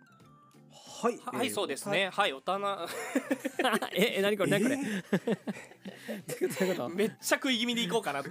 [1.00, 2.10] はい、ははいそうですね。
[2.12, 2.86] はいおたな。
[3.96, 6.88] ええ何これ何これ、えどういうことどういうこと？
[6.96, 8.22] めっちゃ食い気味でいこうかな。
[8.22, 8.28] と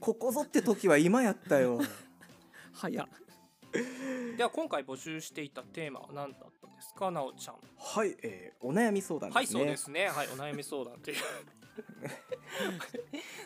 [0.00, 1.78] ここぞって時は今やったよ。
[2.72, 3.08] 早っ
[4.40, 7.10] では今回募集していたテーマは何だったですか？
[7.10, 7.56] なおちゃん。
[7.78, 10.08] はい、えーお悩み相談はいそうですね。
[10.08, 11.18] はいお悩み相談という。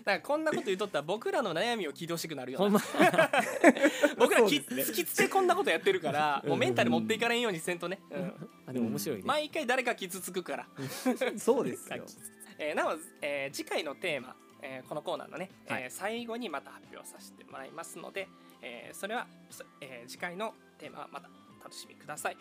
[0.07, 2.79] なんかこんなこと言うとったら僕らの悩みを聞いてほしくなるよな。
[4.19, 4.67] 僕らきね。
[4.85, 8.49] 突きつけこんなことやってるからうんもうメンタル持っていかれんようにせんとね、うん。
[8.69, 10.69] あでも面白いね、毎回誰か傷つくから、
[11.39, 12.07] そうですよ。
[12.57, 15.83] えーなお、えー次回のテーマ、えーこのコーナーのね、はい。
[15.83, 18.29] えー最後にまた発表させてもらいますので、
[18.63, 20.55] えーそれは、そえー次回の
[20.85, 21.29] テーマはまた
[21.63, 22.37] 楽しみください。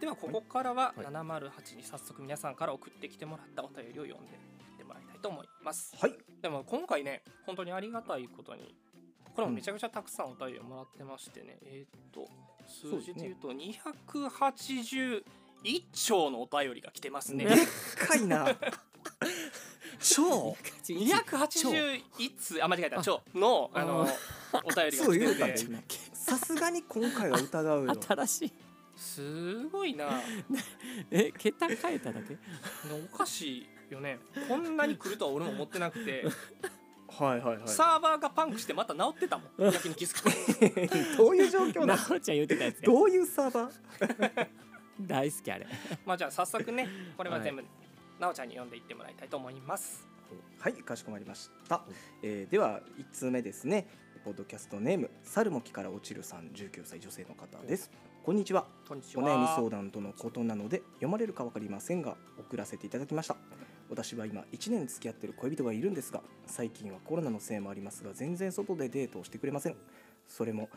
[0.00, 1.06] ではここからははい。
[1.06, 4.38] 708に早速皆さんから送ってきてもらったお便りを読んでい
[4.74, 5.94] ってもらいたいと思います。
[6.00, 6.14] はい。
[6.42, 8.74] でも今回ね本当にありがたいことに
[9.32, 12.28] これもめちゃくちゃたくさんお便りをもらってましてね、えーっと
[12.66, 15.22] 数字で言うと281
[15.92, 17.44] 兆のお便りが来てますね。
[17.44, 17.56] でっ
[17.96, 18.48] かいな。
[20.00, 20.56] 超。
[20.82, 23.02] 281通あ間違えた。
[23.02, 24.08] 超のあの
[24.64, 27.94] お便りが来ててさすがに今回は疑うよ。
[28.00, 28.52] 新しい。
[28.96, 30.08] すごいな。
[31.10, 32.38] え桁変えただけ？
[33.12, 34.18] おかしいよね。
[34.48, 36.24] こんなに来るとは俺も思ってなくて。
[37.08, 37.68] はいはいはい。
[37.68, 39.50] サーバーがパンクしてまた直ってたもん。
[39.70, 41.24] 逆に気づくと。
[41.24, 42.20] どういう状況なの？
[42.20, 42.76] ちゃん言ってたやつ。
[42.76, 44.48] やどういうサーバー？
[45.02, 45.66] 大好きあれ。
[46.06, 47.64] まあじゃあ早速ねこれは全部、
[48.18, 50.08] なおちゃんに読んでいってもらいたいと思います。
[50.58, 51.84] はいかしこまりました、
[52.22, 53.86] えーでは1通目ですね
[54.24, 57.90] ポッドキャストネーム猿も木から落ちるさん19歳女性の方です。
[58.24, 58.64] こんにちは。
[58.88, 59.22] こんにちは。
[59.22, 63.36] お悩み相談とのことなので読まれるか分かりませんが送らせていただきました。
[63.90, 69.76] 私は今1年付き合ってる恋人がいるんですが最近はコロナのせいもありますが全然外でデートをしてくれません。
[70.26, 70.70] それも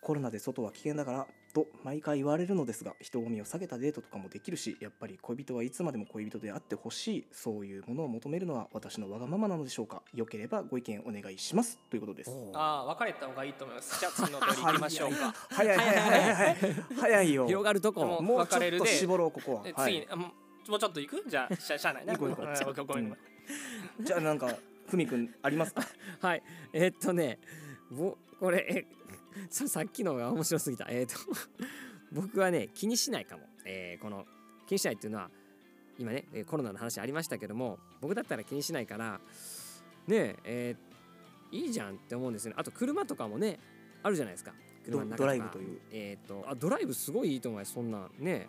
[0.00, 10.02] コロナで外は危険だからと毎回言われるのですが人混みを下げたデートとかもできるしやっぱり恋人はいつまでも恋人であってほしいそういうものを求めるのは私のわがままなのでしょうか。
[10.12, 11.78] よければご意見お願いします。
[11.88, 12.30] ということです。
[12.54, 14.00] ああ別れた方がいいと思います。
[14.00, 15.32] じゃあ次のお便り行きましょうか。
[15.50, 16.74] 早い早い早い早い。
[17.00, 17.46] 早いよ。
[17.46, 18.04] 広がるとこ。
[18.04, 20.06] ももうちょっと別れるで絞ろうここは、えはい。
[20.68, 21.24] もうちょっと行く？
[21.28, 22.14] じゃあしゃ しゃあないな。
[22.14, 22.46] 行こう行こう。
[22.48, 23.16] うんごめんごめん。
[23.16, 23.16] ご
[23.98, 24.04] めん。
[24.04, 24.48] じゃあなんか
[24.88, 25.82] ふみくんありますか？
[26.20, 26.42] はい。
[26.72, 27.38] えーっとね
[27.90, 28.86] ぼこれえ
[29.50, 30.86] ささっきのが面白すぎた。
[30.88, 31.18] えーっと
[32.12, 34.26] 僕はね気にしないかも、えーこの
[34.66, 35.30] 気にしないっていうのは
[35.98, 39.20] 今ねえーコロナの話ありましたけども僕だったら気にしないから
[40.06, 42.56] ねええーいいじゃんって思うんですよね。
[42.58, 43.60] あと車とかもね
[44.02, 44.52] あるじゃないですか。
[44.86, 47.74] ド車の中ドライブという、えーっとあドライブすごいいいと思います。
[47.74, 48.10] そんなん。
[48.18, 48.48] ね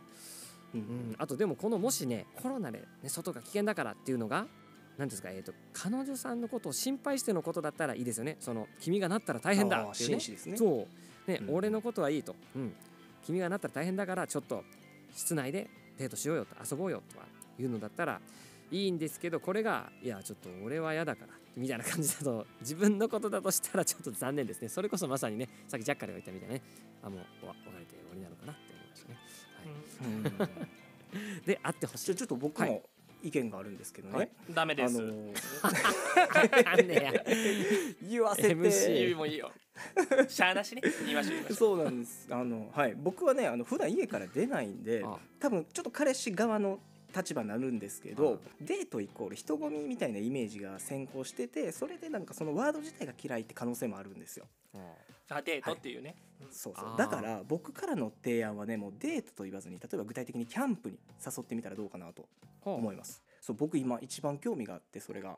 [0.73, 4.47] ううんん、あとでもこのもしねコロナで、ね、外が危険だからっていうのが
[4.97, 8.37] 何ですか、えー、と彼女さんのことを心配してのことだったらいいですよね。
[8.39, 10.19] その君がなったら大変だっていうね。
[10.19, 10.57] 紳士ですね。
[10.57, 10.87] そ
[11.27, 11.55] う、ねうん。
[11.55, 12.73] 俺のことはいいと、うん、
[13.25, 14.63] 君がなったら大変だからちょっと
[15.13, 17.25] 室内でデートしようよと遊ぼうよとか
[17.59, 18.19] いうのだったら
[18.71, 21.33] いいんですけどこれがいやちょっと俺は嫌だから。
[21.57, 24.67] みたいな感じだと自分のことだとしたらちょっと残念ですね。
[24.67, 26.61] それこそまさにねさっきジャッカルが言ったみたいなね
[27.01, 29.17] あもうお別れて終わりなのかなって思いましたね、
[29.55, 31.45] はい、うん。
[31.47, 32.05] で会ってほしい。
[32.07, 32.83] じゃあちょっと僕はも
[33.25, 34.29] 意見があるんですけどね、はい。
[34.51, 35.33] ダメです、あのー。
[38.07, 38.55] 言わせて。
[38.55, 39.51] MC もいいよ。
[40.27, 40.81] しゃあなしね。
[41.03, 41.57] 言いましょう言いましょう。
[41.57, 42.27] そうなんです。
[42.29, 42.93] あのはい。
[42.95, 46.79] 僕はねあの普段家から出ないんであ多分ちょっと彼氏側の
[47.15, 54.45] 立場になるんですけどデートイコール人混みみたいなイメージが先行しててそれでなんかそのワード自体が嫌いって可能性もあるんですよ。
[55.29, 56.15] あデートっていうね、
[56.51, 62.27] そうそあーうだから僕からの提案はねもうデートと言わずに例えば具体的にキャンプに誘ってみたらどうかなと
[62.63, 65.37] 思いますそう僕今一番興味があってそれが。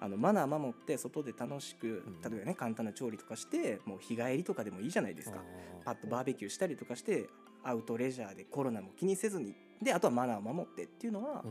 [0.00, 2.20] あのマナー守って外で楽しくん。
[2.22, 5.42] 例えばね簡単な調理とかしてもう日帰りとかでもいいじゃないですか。
[5.84, 7.26] パッとバーベキューしたりとかして
[7.64, 9.56] アウトレジャーでコロナも気にせずに。
[9.82, 11.44] であとはマナーを守ってっていうのは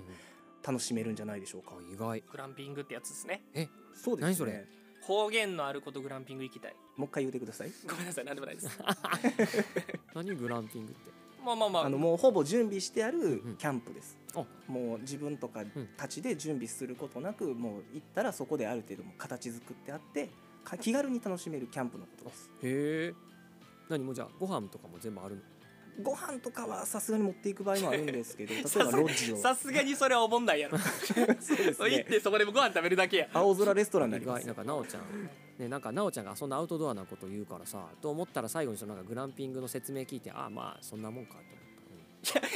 [0.65, 2.21] 楽しめるんじゃないでしょうか、あ意外。
[2.31, 3.41] グランピングってやつですね。
[3.93, 4.21] そうですね。
[4.21, 4.65] 何それ？
[5.01, 6.75] 方言のあることグランピング行きたい。
[6.95, 7.71] もう一回言ってください。
[7.89, 8.79] ごめんなさいなんでもないです。
[10.15, 11.11] 何グランピングって？
[11.43, 11.85] まあまあまあ。
[11.85, 13.55] あのもうほぼ準備してあるん。
[13.57, 15.63] キャンプです、あもう自分とか
[15.95, 20.29] たちで準備することなく、もう行ったらそこである程度もう形作ってあって
[20.63, 22.49] か気軽に楽しめるキャンプのことです。
[22.63, 23.13] へえ。
[23.89, 25.41] 何もうじゃあご飯とかも全部あるの？
[26.03, 29.37] ご飯とかはさすがに持っていく場合もあるんですけど 例えばさすロッジを。
[29.37, 30.77] さすがにそれはおもんないやろ。
[30.77, 33.29] そうです行っねてそこでご飯食べるだけや。
[33.33, 34.45] 青空レストランにな意ります。
[34.45, 34.47] 外。
[34.47, 35.03] なんかなおちゃん
[35.57, 41.67] ねなんかなおちゃんがそんなアウトドアなこと言うからさと思ったら最後にそのなんかグランピングの説明聞いてああまあそんなもんかと思っ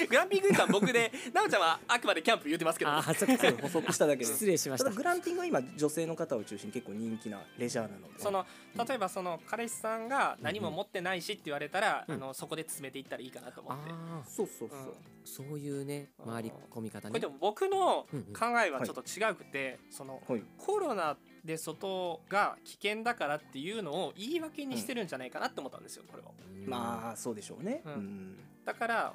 [0.10, 4.86] グランピング僕でなおちゃんはあくまでキャンプ言ってますけどああそっか補足しただけ失礼しました。
[4.86, 8.19] ただグランピングは今女性の方を中心に結構人気なレジャーなので。
[8.19, 8.45] その
[8.88, 14.94] 例えばその彼氏さんが何も持ってないしって言われたら、うんあのそこで詰めていったらいいかなと思って、ああそうそうそう、うん。
[15.23, 17.11] そういうね回り込み方ね。
[17.11, 18.34] これでも僕のうんうん。
[18.34, 20.44] 考えはちょっと違くて、そのはい。
[20.57, 26.34] コロナで外が危険だからっていうのを言い訳にしてるんじゃないかなって思ったんですよこれを
[26.68, 27.94] まあそうでしょうね、うん。
[27.94, 28.38] うん。
[28.66, 29.14] だから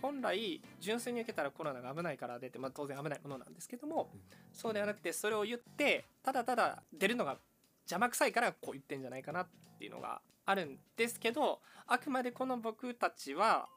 [0.00, 4.20] 本来純粋に受けたらコロナが危ないから出て、まあ、当然危ないものなんですけども、うん。
[4.52, 7.38] そうではなくてそれを言ってただただ出るのが
[7.82, 9.48] 邪魔くさいからこう言ってんじゃないかなっ
[9.78, 13.68] ていうのがあるんですけどあくまでこの僕たちは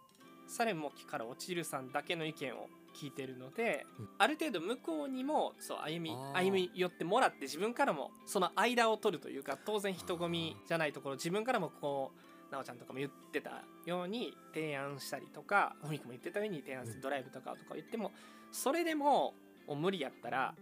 [0.48, 4.10] サレンも木から落ちるさんだけの意見を聞いてるので、うん。
[4.18, 18.12] ある程度向こうにもそう歩み歩み寄ってもらって自分からもその間を取るというか当然人混みじゃないところ自分からもこうなおちゃんとかも言ってたように提案したりとかふみくも言ってたように提案するドライブとかとか言っても
[18.52, 19.34] それでも
[19.68, 20.56] 無理やったら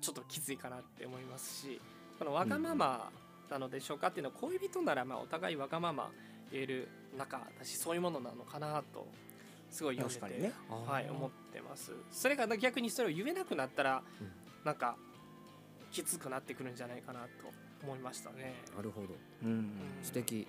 [0.00, 1.80] ちょっときついかなって思いますし
[2.18, 3.10] このわがまま
[3.50, 6.10] なのでしょうかっていうのは恋人ならまあお互いわがまま
[6.50, 9.06] 言える仲だしそういうものなのかなと
[9.72, 10.52] すごい読んでて、確かにね。
[10.86, 11.92] はい、思ってます。
[12.10, 14.30] それが逆にそれを言えなくなったら、うん。
[14.64, 14.96] なんか
[15.90, 17.28] きつくなってくるんじゃないかなと
[17.82, 18.54] 思いましたね。
[18.76, 19.08] なるほど。
[19.42, 19.70] うん。
[20.02, 20.46] 素敵。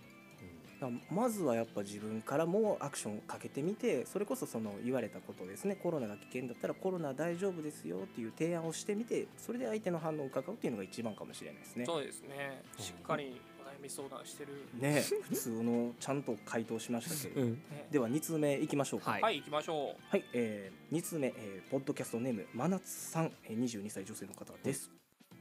[0.80, 5.76] だからまずはやっぱ自分からもアクションをかけてみてそれこそその言われたことですね。
[5.76, 11.86] コロナが危険だったらコロナ大丈夫ですよっていう提案をしてみてそれで相手の反応を伺うっていうのが一番かもしれないですね。
[11.86, 12.62] そうですね。
[12.78, 13.40] しっかり
[13.84, 17.52] み相談してる、ね普通のちゃんと回答しましたけど、うん。
[17.52, 19.12] ねでは2通目いきましょうか。
[19.12, 19.22] はい。
[19.22, 24.90] はい行きましょはい、えー、2通目、えーポッドキャストネーム真夏さん、えー、22歳女性の方です、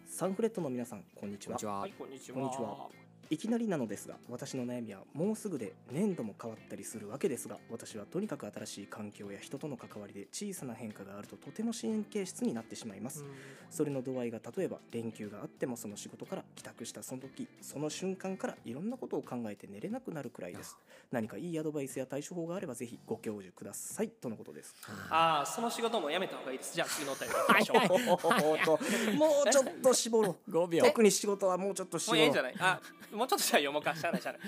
[0.06, 1.52] サンフレットの皆さんこんにちは。
[1.52, 1.77] こんにちは。
[1.77, 2.35] うはいこんにちは。
[2.35, 3.01] こんにちは
[3.32, 13.28] いきなりなのですが私の悩みはもうすぐで年度も変わったりするわけですが私はとにかく新しい環境や人との関わりで小さな変化があるととても神経質になってしまいます、うん。
[13.70, 20.76] それの度合いが例えば連休があってもその仕事から帰宅したその時その瞬間からいろんなことを考えて寝れなくなるくらいです。
[21.10, 24.10] 何かいいアドバイスや対処法があればぜひご教授ください。
[24.10, 24.74] とのことです。
[25.09, 26.74] ああその仕事もやめた方がいいです。
[26.74, 32.54] じゃあ次のお便り行きましょう、もうちょっと絞ろう5秒特に仕事はもうちょっとも絞ろううええんじゃない。
[32.59, 32.80] あ
[33.22, 34.42] もうちょっとじゃあ読もうかしゃあないしゃあない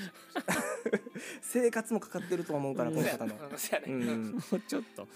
[1.41, 3.35] 生活もかかってると思うからこの方の。
[3.51, 4.33] うんそうやね、うん。
[4.33, 5.07] もうちょっと。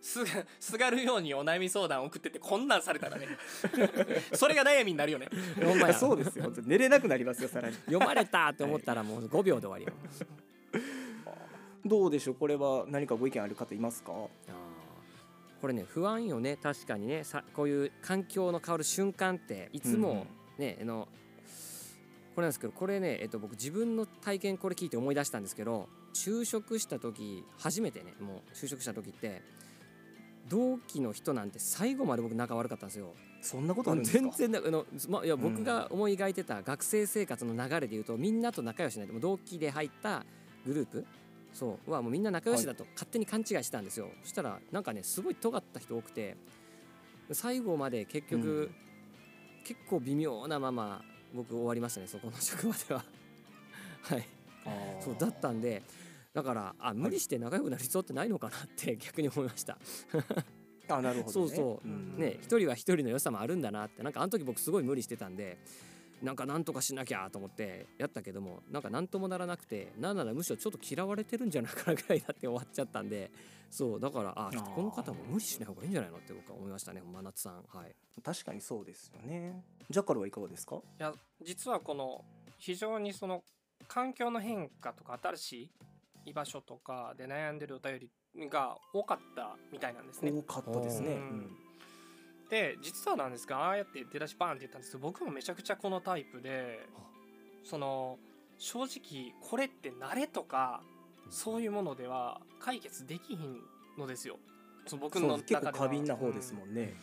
[0.00, 3.28] すがすがるようにお悩み相談送っててこんなんされたらね。
[4.32, 5.28] それが悩みになるよね。
[5.62, 5.94] ほんまや。
[5.94, 6.50] そうですよ。
[6.64, 7.74] 寝れなくなりますよさらに。
[7.84, 9.92] 読まれたって思ったらもう5秒で終わりよ。
[11.84, 12.34] どうでしょう？
[12.36, 14.12] これは何かご意見ある方いますか？
[14.12, 14.28] あー。
[15.60, 16.56] これね不安よね。
[16.56, 17.24] 確かにね。
[17.24, 20.26] さこういう環境の変わる瞬間っていつも
[20.58, 21.08] ね、あの
[22.34, 29.42] これなんですけどこれね、えっと、僕自分の体験これ聞いて思い出したんですけど就職した時初めてねもう就職した時って
[30.48, 33.14] 同期の人なんて最後まで僕仲悪かったんですよ。
[33.42, 34.22] そんなことあるんですか？
[34.36, 40.24] 全然なあの、ま、いや僕が思い描いてた学生生活の流れでいうとみんなと仲良しないともう同期で入った
[40.64, 41.04] グループ
[41.52, 46.36] そうはもうみんな仲良しだと勝手に勘違いしてたんですよ、そしたらなんかねすごい尖った人多くて
[47.32, 48.74] 最後まで結局、うん。
[49.64, 51.02] 結構微妙なまま
[51.34, 53.04] 僕終わりましたねそこの職場では。
[54.02, 54.26] はい。
[55.00, 55.82] そうだったんで
[56.32, 59.78] だからあ無理して仲良くなる必要ってないのかなって 逆に思いました。
[60.88, 61.88] あなるほど、ね、そうそう。
[61.88, 62.16] うん。
[62.18, 65.58] ね一人は一人の良さもあるんだなってなんかあの時僕すごい無理してたんで
[66.22, 73.30] なんかなんとかしなきゃと思ってやったけどもなんか何ともならなくてなんならむしろちょっと嫌われてるんじゃないかなぐらいだって終わっちゃったんで
[73.74, 77.64] そうだからあこの方も無理しない方がいいんじゃないのって僕は思いましたね真夏さん。
[77.74, 77.96] はい。
[78.22, 79.64] 確かにそうですよね。
[79.88, 80.76] ジャッカルはいかがですか？
[80.76, 82.22] いや実はこの
[82.58, 83.42] 非常にその
[83.88, 85.70] 環境の変化とか新しい
[86.26, 87.98] 居場所とかで悩んでるお便
[88.34, 90.30] りが多かったみたいなんですね。
[90.30, 91.20] 多かったですね、ううん。
[91.20, 91.50] ん
[92.50, 94.92] で実はなんですがああやって出だしバーンって言ったんです。
[94.92, 96.86] けど僕もめちゃくちゃこのタイプで
[97.64, 98.18] その
[98.58, 100.82] 正直これって慣れとか
[101.32, 103.58] そういうものでは解決できひん
[103.98, 104.38] のですよ。
[104.86, 105.60] その僕の中では。
[105.60, 106.94] 結構過敏な方ですもんね、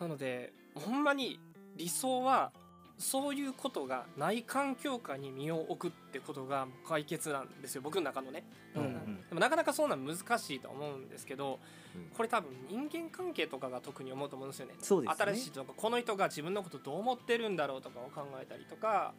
[0.00, 1.38] なのでほんまに
[1.76, 2.50] 理想は
[2.98, 7.82] そういうことがない環境下に身を置くってことが解決なんですよ。
[7.82, 8.44] 僕の中のね、
[8.74, 8.82] うん。
[8.82, 9.16] うん。
[9.28, 11.58] でもなかなかそうなん難しいと思うんですけど
[11.94, 12.16] うん。
[12.16, 14.74] これ多分人間関係とかが特に思うと思うんですよね。
[14.80, 15.16] そうですね。
[15.18, 19.12] 新しい人とかこの人が自分のことどう思ってるんだろうとかを考えたりとか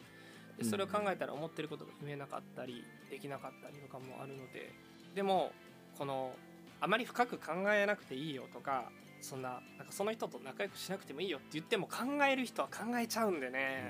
[0.58, 4.72] でそれを考えたら思ってることが言えなかったりできなかったりとかもあるので
[5.14, 5.52] でも
[5.96, 6.32] この
[6.80, 8.90] あまり深く考えなくていいよとか
[9.20, 13.82] そんななんかその人と仲良くしなくてもいいよって言っても考える人は考えちゃうんでね、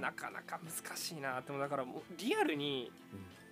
[0.00, 1.50] なかなか難しいなって。
[1.50, 2.92] 思うだからもうリアルに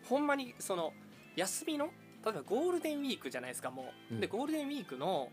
[0.09, 0.93] ほんまにその
[1.37, 1.87] 休みの
[2.25, 4.21] 例えばゴールデンウィークじゃないですかもう、うん。
[4.21, 5.31] でゴールデンウィークの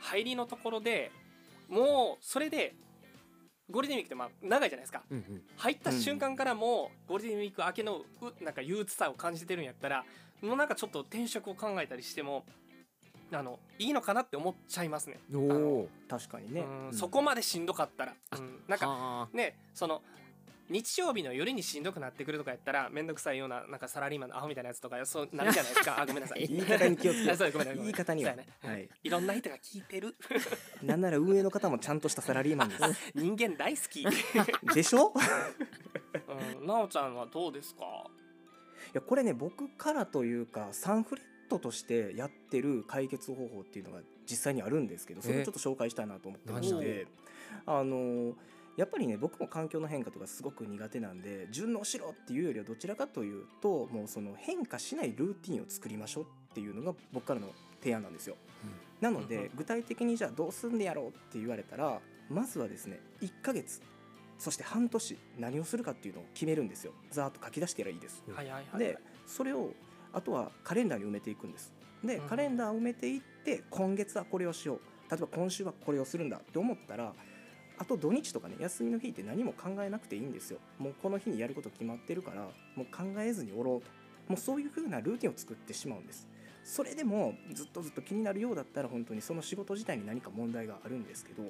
[0.00, 1.10] 入りのところで
[1.68, 2.74] もうそれで
[3.72, 5.02] ゴールデンウィークってまあ長いじゃないですか。
[5.10, 5.42] うんうん。
[5.56, 10.04] 入った瞬間からもうゴールデンウィーク明けのうなんか憂鬱さを感じてるんやったら
[10.40, 12.44] もうなんかちょっと転職を考えたりしても
[13.32, 15.18] あのいいのかなって思っちゃいますね。
[16.08, 16.94] 確かにね、うんうん。
[16.94, 18.60] そこまでしんどかったら、うん。
[18.68, 20.02] なんかかねその
[20.70, 26.00] 日曜日の夜にしんどくなってくるとかやったら面倒くさいようななんかサラリーマンのアホみたいなやつとかそう なるじゃないですか。
[26.00, 26.46] あごめんなさ い。
[26.46, 27.90] 言い方に気をつけあそうごめんなさいごめん。
[27.90, 28.46] 言い方には、ね。
[28.60, 29.10] はい、い。
[29.10, 30.16] ろんな人が聞いてる？
[30.82, 33.12] なんなら運営の方もちゃんとしたサラリーマンです。
[33.14, 34.06] 人間大好き、
[34.74, 35.12] でしょ？
[36.60, 37.84] うん、なおちゃんはどうですか？
[37.84, 47.06] いやこれね僕からというかサンフレットとしてやってる解決方法っていうのが実際にあるんですけどそれをちょっと紹介したいなと思ってましえて
[47.64, 48.34] あの
[48.76, 57.48] やっぱりね僕も環境の変化とかすごく苦手なんで順応しろっていうよりはどちらかというともうその変化しないルーティンを作りましょうっていうのが僕からの
[57.80, 58.36] 提案なんですよ。
[59.00, 62.00] なのうんで具体的にじゃあどうすんでやろうって言われたら
[62.30, 63.82] まずはですね1ヶ月
[64.38, 66.92] そして半年何をするかっていうのを決めるんですよ。
[67.10, 68.24] ざーっと書き出してやらいいです。
[68.34, 69.72] はいはいはいでそれを
[70.12, 71.72] あとはカレンダーに埋めていくんです。
[72.04, 72.28] でうん。
[72.28, 74.80] カレンダーを埋めていって今月はこれをしよう。
[75.10, 77.12] 例えば今週はこれをするんだって思ったら
[77.82, 80.60] あと土日とかね休みの日って何も考えなくていいんですよ。
[80.78, 82.42] もうこの日にやること決まってるから
[82.76, 83.90] もう考えずにおろうと。
[84.28, 86.28] もうそういう風なルーティンを作ってしまうんです。
[86.62, 91.42] それでもずっとずっと気になるようだったら本当にその仕事自体に何か問題があるんですけど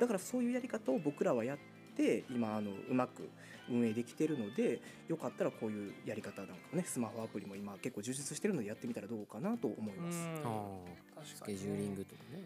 [0.00, 1.58] だからそういうやり方を僕らはやっ
[1.96, 3.28] て今あのうまく
[3.70, 10.18] 運営できてるのでよかったらこういうやり方なんかもねスマホアプリも今結構充実してるのでやってみたらどうかなと思います。
[10.18, 10.42] うん。
[10.44, 10.68] あ
[11.14, 11.54] 確スかに。
[11.54, 12.42] ねケジューリングとかね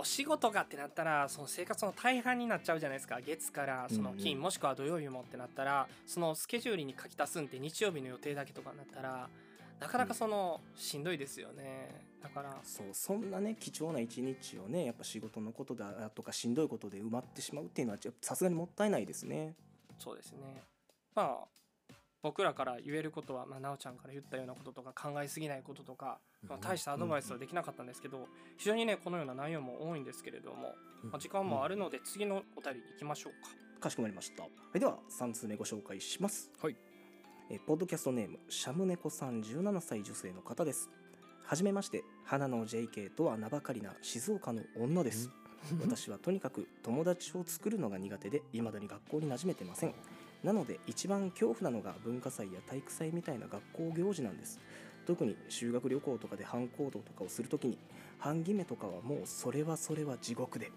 [0.00, 3.20] お仕事がってなったらその生活の大半になっちゃうじゃないですか。
[3.20, 4.16] 月からそのうん。
[4.16, 9.28] うん金もしくは土曜日もってなったらそのスケジュールに書き足すんって日曜日の予定だけとかになったら
[9.78, 12.04] なかなかそのしんどいですよね。
[12.22, 12.56] だから。
[12.62, 19.54] そうそんなね貴重な一日をねやっぱ仕事のことだとかしんどいことで埋まってしまうっていうのはちょっとさすがにもったいないですね。
[19.98, 20.62] そうですね。
[21.14, 21.59] まあ
[22.22, 28.26] 僕らから言えることは、まあ、なおちゃんから言ったようなこととか考えすぎないこととか、まあ、大したアドバイスはできなかったんですけど
[28.58, 33.50] 非常にねこのような内容も多いんですけれども、まあ、時間もあるので次のお便りに行きましょうか。
[33.80, 34.42] かしこまりました。
[34.42, 36.50] はいでは3通目ご紹介します。
[36.62, 36.76] はい。
[37.50, 40.90] えーポッドキャストネームシャムネコさん17歳女性の方です。
[41.44, 45.30] はじめまして花の JK とは名ばかりな静岡の女です。
[45.80, 49.94] 私はとにかく友達を作るのが苦手で未だに学校に馴染めてません
[50.42, 54.58] なので一番恐怖なのが文化祭や体育祭みたいな学校行事なんです。
[55.06, 57.78] 特に修学旅行とかで班行動とかをするときに
[58.18, 60.70] 半決めとかはもうそれはそれは地獄で。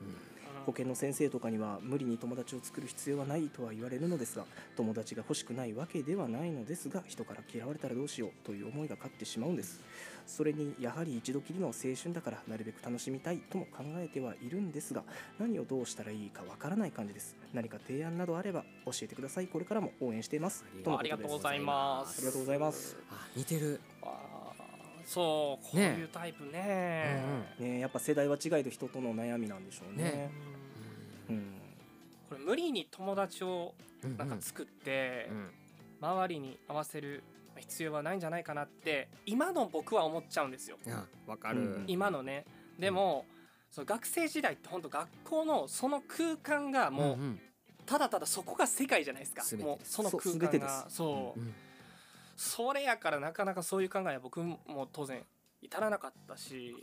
[0.66, 4.46] 保健の先生とかには無理に友達を作る必要はないとは言われるのですが
[4.76, 9.82] 友達が欲しくないわけではないのですが人から嫌われたらどうしようという思いが勝ってしまうんです。
[10.26, 15.04] それにやはり一度きりの青春だからなるべく楽しみたいとも考えてはいるんですが
[15.38, 17.36] 何をどうしたらいいかわからない感じです。
[17.54, 19.48] 何か提案などあれば教えてください。
[19.48, 20.66] これからも応援しています。
[20.86, 22.20] ありがことうございます。
[22.20, 22.98] ありがとうございます。
[23.12, 23.82] あ似てる
[25.14, 27.22] そうこういうタイプね。
[27.60, 30.04] ねやっぱ世代は違いと人との悩みなんでしょうね。
[30.04, 30.32] ね
[31.30, 31.44] うんうん。
[32.30, 35.50] これ無理に友達をうんなんか作ってうん。
[36.02, 37.24] 周りに合わせる
[37.58, 40.78] 必要はないんじゃないかなって今の僕は思っちゃうんですよ。
[40.90, 41.76] あわかうん。
[41.76, 42.46] る今のね。
[42.80, 43.26] でも
[43.70, 47.40] その学生時代って本当学校のその空間がもううん
[47.86, 49.44] ただただそこが世界じゃないですか。
[49.64, 50.86] もうその空間が。
[50.90, 51.54] そううん
[52.36, 54.60] それやからなかなかそういう考えは僕も
[54.92, 55.24] 当然
[55.62, 56.76] 至らなかったし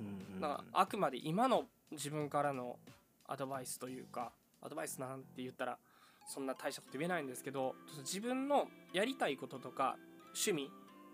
[0.00, 2.78] うんだからあくまで今の自分からの
[3.26, 4.32] アドバイスというか
[4.62, 5.78] アドバイスなんて言ったら
[6.26, 9.96] そんな大したこと言えないんですけど自分のやりたいこととか
[10.34, 10.70] 趣味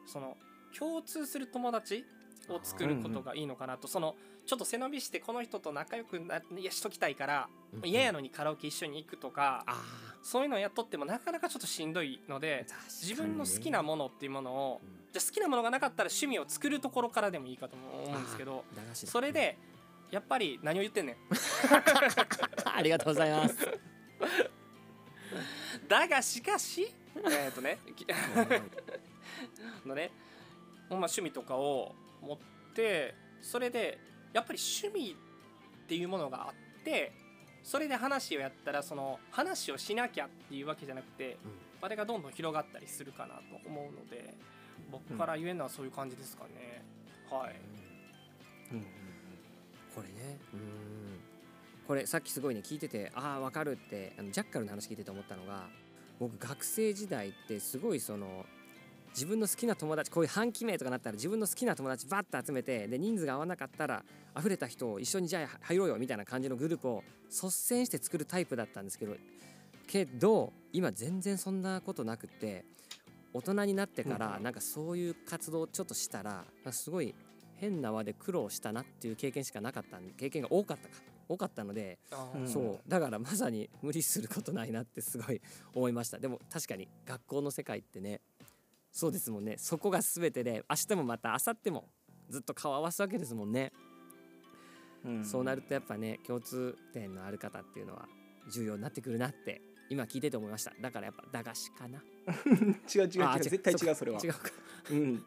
[0.06, 0.36] その
[0.76, 2.04] 共通する友達
[2.48, 4.14] を作ることがいいのかなとその
[4.46, 9.82] ちょっと背伸びしてこの人と仲良くないやしときたいからうん嫌やのにカラオケ一緒に行くとかあ
[10.22, 14.90] そういうのをやっとってもなかなかちょっとしんどいのでー自分の好きなものっていうものをうん。
[15.12, 18.64] じゃあ好きなものがなかったら趣味を作るところからでもいいかと思うんですけど
[18.94, 19.56] それで
[20.10, 21.16] やっぱり何を言ってんねん。
[22.64, 23.56] ありがとうございます。
[25.88, 28.06] だがしかしえっとねき
[29.86, 30.10] のね
[30.88, 32.38] まあ趣味とかを持っ
[32.74, 33.98] てそれで
[34.32, 37.12] やっぱり趣味っていうものがあって
[37.62, 41.36] それで話をやったらその話をしなきゃっていうわけじゃなくて
[41.82, 44.34] あれがどんどん広がったりするかなと思うので
[44.90, 46.82] 僕から言えるのはそういう感じですかね、
[47.30, 47.54] はい。
[48.72, 48.80] うん。
[49.94, 50.38] これね。
[50.52, 51.20] うん。
[51.86, 55.64] これさっきすごいね聞いててああわかるってあのジャッカルの話聞いてて思ったのが
[56.18, 58.46] 僕学生時代ってすごいその
[59.10, 64.04] 自分の好きな友達こういう半期名とかなったら自分の好きな友達バッと集めてで人数が合わなかったら
[64.38, 69.16] 溢れた人を一緒にじゃあ入ろうよみたいな感じのグループを率先して作るタイプだったんですけど
[69.86, 72.64] けど今全然そんなことなくって
[73.32, 77.14] 大人になってからなんかそういう活動をちょっとしたらすごい
[77.56, 80.94] 変な輪で苦労したなっていう経験しかなかった経験が多かったか
[81.28, 81.98] 多かったので、
[82.36, 85.40] うんそうだからまさに無理することないなってすごい
[85.74, 86.18] 思いました。
[86.18, 88.20] でも確かに学校の世界ってね
[88.92, 89.56] そうですもんね。
[89.58, 91.88] そこが全てで明日もまた明後日も
[92.28, 93.72] ずっと顔合わすわけですもんね、
[95.04, 95.24] うん。
[95.24, 98.06] そうなるとやっぱね共通点のある方っていうのは
[98.52, 100.72] 重要になってくるなって今聞いてて思いました。
[100.80, 101.98] だからやっぱ駄菓子かな。
[102.94, 103.42] 違う違うあ違う。
[103.42, 104.20] 絶対違うそれは。
[104.22, 104.38] 違うか。
[104.90, 105.24] うん。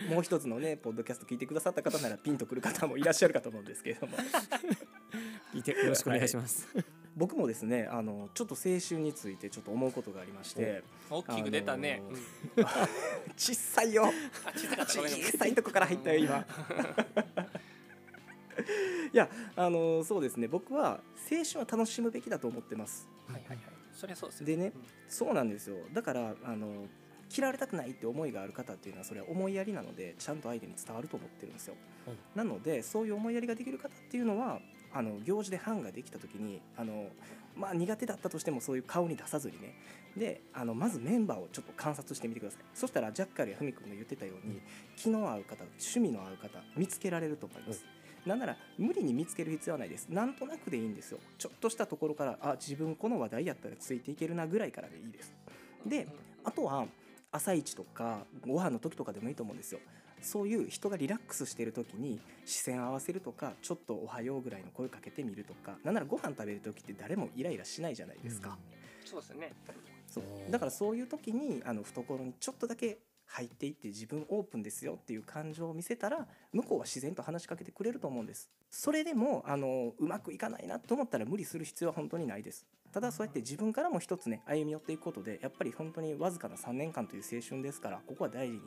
[0.08, 4.16] もう一つのねポッドキャスト聞いてくださった方ならピンとくる方もいらっしゃるかと思うんですけれども。
[5.52, 6.68] 聞いてよろしくお願いします、
[7.16, 12.88] 僕もですねあのちょっと青春についてちょっと思うことがありまして大きく出たね、あのー
[13.36, 14.04] 小さいよ。
[14.06, 14.12] あ
[14.52, 15.54] 小さい。
[15.54, 16.46] とこから入ったよ今。
[19.12, 20.46] いやあのそうですね。
[20.46, 21.00] 僕は
[21.30, 23.08] 青春は楽しむべきだと思ってます。
[23.26, 23.58] はいはいはい。
[23.92, 24.72] そりゃそうですよでね
[25.08, 25.76] そうなんですよ。
[25.92, 26.86] だからあの
[27.36, 31.74] 嫌われたくないって思いがある方っていうのはそれは思いやりなのでちゃんと相手に伝わると思ってるんですよ。
[32.34, 34.60] なのでそういう思いやりができる方っていうのは
[34.92, 37.08] あの行事で班ができた時にあの、
[37.56, 39.74] まあ、苦手だったとしてもそういう顔に出さずにね
[40.16, 42.62] であのまずメンバーをちょっと観察してみてください。
[42.74, 44.60] そしたらジャッカルやふみくんが言ってたように
[44.96, 47.84] 気の合う方趣味の合う方見つけられると思います、
[48.26, 50.08] なんなら無理に見つける必要はないです。
[50.08, 51.18] なんとなくでいいんですよ。
[51.38, 55.34] ちょっとしたところからあ自分この話題やったらついていけるなぐらいからでいいです。
[55.86, 56.08] で
[56.44, 56.86] あとは
[57.32, 59.78] 朝一とかご飯の時とかでもいいと思うんですよ
[60.22, 68.58] そういう人がリラックスしてる時に視線合わせるとかちょっと「おはよう」ぐらいの声かけてみるとかなんならご飯食べる時って誰もイライラしないじゃないですか、
[69.04, 69.52] そうですよね。
[70.06, 70.24] そう。
[70.50, 78.50] だからそういう時にあの懐にちょっとだけ入っていって自分オープンですよっていう感情を見せたら向こうは自然と話しかけてくれると思うんです。
[78.70, 88.60] それでもあのうまくいかないなと思ったら無理する必要は本当にないですただそうやって自分からも一つね歩み寄っていくことでやっぱり本当にわずかな3年間という青春ですからここは大事に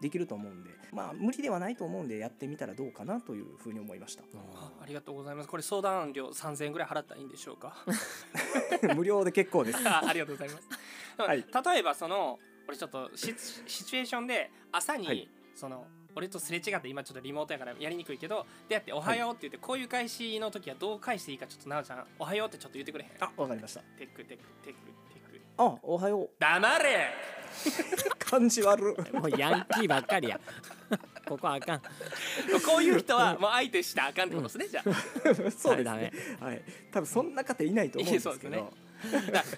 [0.00, 4.24] できると思うんでまあ無理ではないと思うんでやってみたらどうかなというふうに思いました。
[4.54, 5.48] あありがとうございます。
[5.48, 7.76] これ相談料3000円ぐらい払ったらいいんでしょうか？
[8.94, 9.78] 無料で結構です。
[9.88, 10.68] あありがとうございます、
[11.18, 11.44] はい。
[11.72, 13.34] 例えばその俺ちょっとシ
[13.66, 15.28] シチュエーションで朝に、はい。
[15.54, 15.86] その
[16.18, 23.10] 俺とすれ違って今ちょっとリモートやからやりにくいけど出会って「おはよう」って言ってこういう返しの時はどう返していいかちょっとなおちゃん「おはよう」ってちょっと言ってくれへん？
[23.20, 23.80] あわかりました。
[23.96, 24.80] テックテックテック
[25.14, 25.40] テック。
[25.58, 26.30] あおはよう。
[26.40, 27.14] 黙れ！
[28.18, 30.40] 感じ悪もうヤンキーばっかりや。
[31.28, 31.80] ここあかん。
[31.80, 31.86] こ
[32.78, 34.94] ういう人はもう相手したらあかんってことですねじゃあ。
[35.52, 36.12] そうですね。
[36.40, 38.72] はい多分そんな方いないと思うんですけど。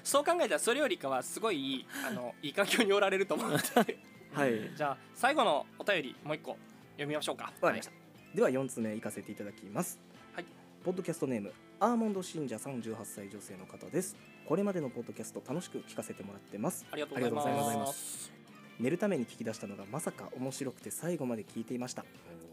[0.04, 3.96] そう考えたらそれよりかはすごいあのいい環境におられると思うので
[4.32, 4.70] はい。
[4.76, 6.56] じゃあ最後のお便りもう一個
[6.92, 7.52] 読みましょうか。
[7.60, 7.92] わかりました、
[8.34, 9.98] では4つ目いかせていただきます。
[10.34, 10.44] はい。
[10.84, 14.16] ポッドキャストネームアーモンド信者38歳女性の方です。
[14.46, 16.86] これまでのポッドキャスト楽しく聞かせてもらってます。
[16.90, 18.32] ありがとうございます。
[18.78, 22.04] 寝るために聞き出したのがまさか面白くて最後まで聞いていました。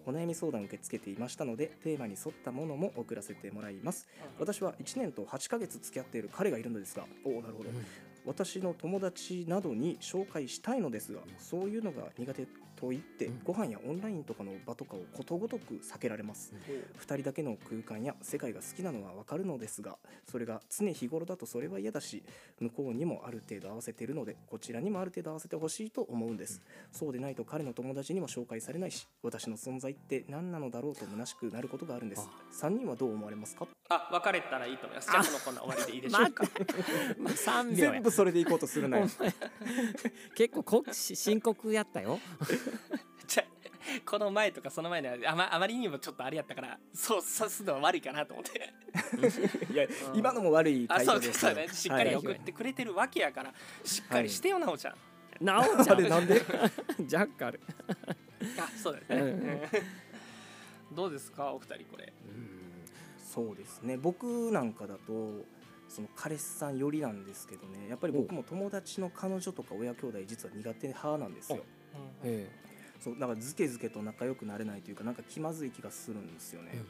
[0.05, 4.07] お悩み相談を受け付けていましたのでテーマに沿ったものも送らせてもらいます。
[4.39, 7.69] 私は1年と8ヶ月付き合っている彼がいるのですがおおなるほど、
[8.27, 12.45] 私の友達などに紹介したいのですがそういうのが苦手
[12.79, 13.41] と言って、うん。
[13.43, 16.53] ご飯やオンラインとかの場とかをことごとく避けられます、
[16.99, 19.97] 2人だけの空間や世界が好きなのはわかるのですが
[20.29, 22.23] それが常日頃だとそれは嫌だし
[22.59, 32.27] 向こうにもある程度合わせているのでこちらにもある程度合わせてほしいと思うんです、そうでないと彼の友達にも紹介されないし私の存在って何なのだろうと虚しくなることがあるんです。
[32.61, 33.67] 3人はどう思われますか？
[33.89, 35.09] あ別れたらいいと思います。
[35.09, 36.43] じゃあこのコーナー終わりでいいでしょうか。
[37.19, 39.07] まあ3秒全や部それでいこうとするなよ。
[40.35, 42.19] 結構こし深刻やったよ
[43.27, 43.47] じゃあ
[44.05, 48.73] この前とかその前にはあまあまりにもちょっとあれやったからそうさすのは悪いかなと思って。
[49.71, 51.77] いや今のも悪いあ回そうでそう答ですね。
[51.81, 53.53] しっかり送ってくれてるわけやから
[53.83, 54.95] しっかりしてよなおちゃん。
[55.45, 56.09] なおちゃん。
[56.09, 56.41] なんで？
[57.05, 57.61] ジャッカル。
[58.59, 59.31] あそうだよね。
[59.31, 60.95] うんうん。
[60.95, 62.11] どうですかお二人これ？
[63.23, 63.97] そうですね。
[63.97, 65.45] 僕なんかだと
[65.87, 67.87] その彼氏さんよりなんですけどね。
[67.87, 71.63] やっぱり僕も友達の彼女とか親兄弟実は苦手派なんですよ
[72.23, 72.49] うんえ
[72.99, 76.81] そうだからズケズケと仲良くなれないというかなんか気まずい気がするんですよね、え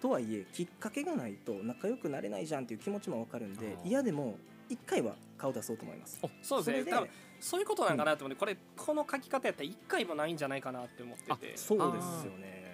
[0.00, 4.36] とはいえきっかけがないと仲良くなれないじゃんっていう気持ちもわかるんで嫌でも
[4.68, 6.18] 一回は顔出そうと思います。
[6.22, 6.84] おそうですね。
[6.84, 7.08] で多分
[7.40, 11.56] そういうことなんかなと思って、これこの書き方やったら一回もないんじゃないかなって思ってて。
[11.56, 12.68] そうですよね。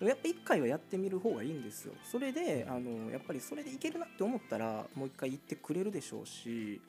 [0.00, 1.94] やっぱ一回はやってみる方がいいんですよ。
[2.02, 6.80] それであのやっぱりそれでいけるなって思ったらもう一回言ってくれるでしょうし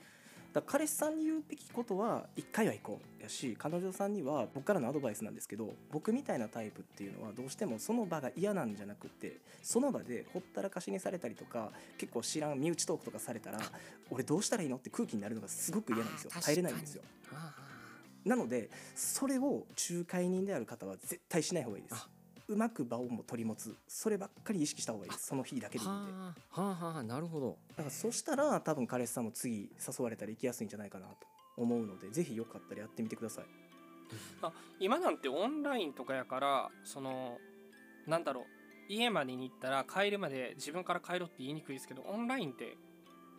[0.56, 13.60] だ彼氏さんに言うべきことは一回は行こうやし彼女さんには僕からのアドバイスなんですけど僕みたいなタイプっていうのはどうしてもその場が嫌なんじゃなくてその場でほったらかしにされたりとか結構知らん身内トークとかされたら
[14.10, 14.78] 俺どうしたらいいの？
[14.78, 16.32] って空気になるのがすごく嫌なんですよ。
[16.42, 17.02] 耐えれないんですよ。
[17.34, 17.54] あ
[18.24, 21.96] なのでそれを仲介人である方は絶対しない方がいいです。
[21.96, 22.08] あ
[22.48, 23.76] うまく場をも取り持つ。
[23.88, 25.12] そればっかり意識した方がいい。
[25.18, 26.12] その日だけーでいいんで。
[26.12, 27.58] はあはあはあなるほど。
[27.70, 31.16] だからそしたら多分彼氏さんも次誘われたら行きやすいんじゃないかなと
[31.58, 33.46] 思うのでぜひよかったらやってみてください。
[34.80, 37.40] 今なんてオンラインとかやからその
[38.06, 38.44] なんだろう
[38.88, 42.78] 家までに行ったら帰るまで自分から帰ろうって言いにくいですけどオンラインって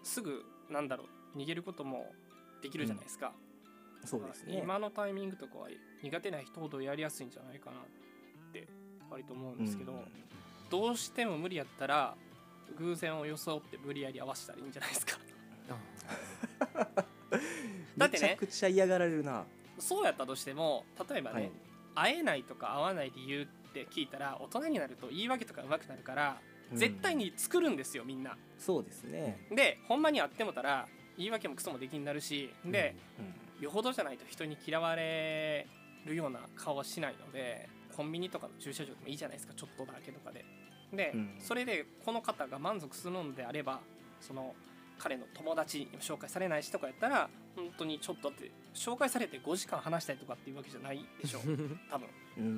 [0.03, 1.05] すぐなんだろ
[1.37, 2.11] う逃げることも
[2.63, 3.33] できるじゃないですか、
[4.05, 4.59] そうですね。
[4.61, 5.69] 今のタイミングとかは
[6.03, 8.67] 苦手な人ほどやりやすいんじゃないかなって
[9.11, 9.99] 割と思うんですけど、うん。
[10.71, 12.15] どうしても無理やったら
[12.79, 15.19] 偶然を装って無理やり合わせたらいいんじゃないですか。
[17.97, 19.45] だってねめちゃくちゃ嫌がられるな。
[19.79, 21.41] そうやったとしても例えばね、
[21.95, 22.13] はい。
[22.15, 26.41] 会えないとか会わない理由って聞いたら大人になると言い訳とか上手くなるから、
[26.73, 26.79] うん。
[26.79, 28.37] 絶対に作るんですよみんな。
[28.59, 29.47] そうですね。
[29.51, 33.65] でほんまに会ってもたら言い訳もクソもできになるしで、うん。
[33.65, 35.67] よほどじゃないと人に嫌われ
[36.05, 40.45] るような顔はしないのでコンビニとかの駐車場でもいいじゃないですかちょっとだけとかで。
[40.93, 41.37] で、うん。
[41.41, 43.81] それでこの方が満足するのであれば
[44.21, 44.55] その
[44.99, 51.41] 彼の友達にも紹介されないしとかやったら本当にちょっとだって紹介されて5時間話したいとかっていうわけじゃないでしょ
[51.91, 52.09] 多分。
[52.39, 52.45] うん。
[52.45, 52.55] うん。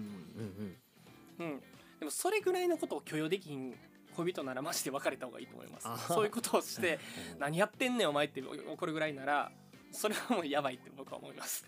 [1.38, 1.46] うん。
[1.46, 1.62] うん
[1.98, 3.76] でもそれぐらいのことを許容できん
[4.14, 7.00] 恋人ならマジで別れた方がいいと思いまあすそういうことをして
[7.38, 9.50] 何やってんねんお前って怒るぐらいなら
[9.90, 11.66] それはもうやばいって僕は思います。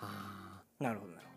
[0.00, 1.27] あなるほどなる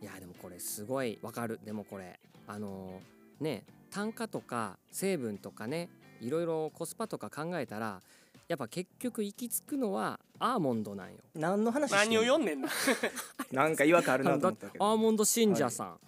[0.00, 1.58] いやでもこれすごいわかる。
[1.64, 5.88] でもこれあのーね単価とか成分とかね
[6.20, 8.00] いろいろコスパとか考えたら
[8.48, 11.18] やっぱ結局行き着くのはアーモンドなんよ。
[11.34, 12.68] 何の話して何を読んねんな
[13.52, 14.84] なんか違和感あるなとだ思ったけど。
[14.86, 15.98] アーモンド信者さん、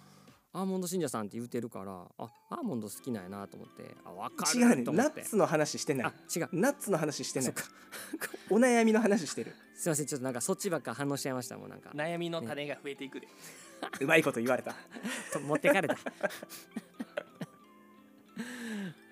[0.53, 4.83] アーモンド信者さんって言うてるからあアーモンド好きなんやなと思ってあ分か違うね。
[4.93, 6.07] ナッツの話してない。
[6.07, 6.49] あ違う。
[6.53, 7.51] ナッツの話してない。
[7.51, 7.63] そっか。
[8.49, 9.53] お悩みの話してる。
[9.75, 11.89] すいませんちょっとなんかそっちばっか反応しちゃいましたもんなんか。
[11.93, 13.27] 悩みの種が増えていくで、
[14.01, 14.75] うまいこと言われた。
[15.33, 15.95] と持ってかれた。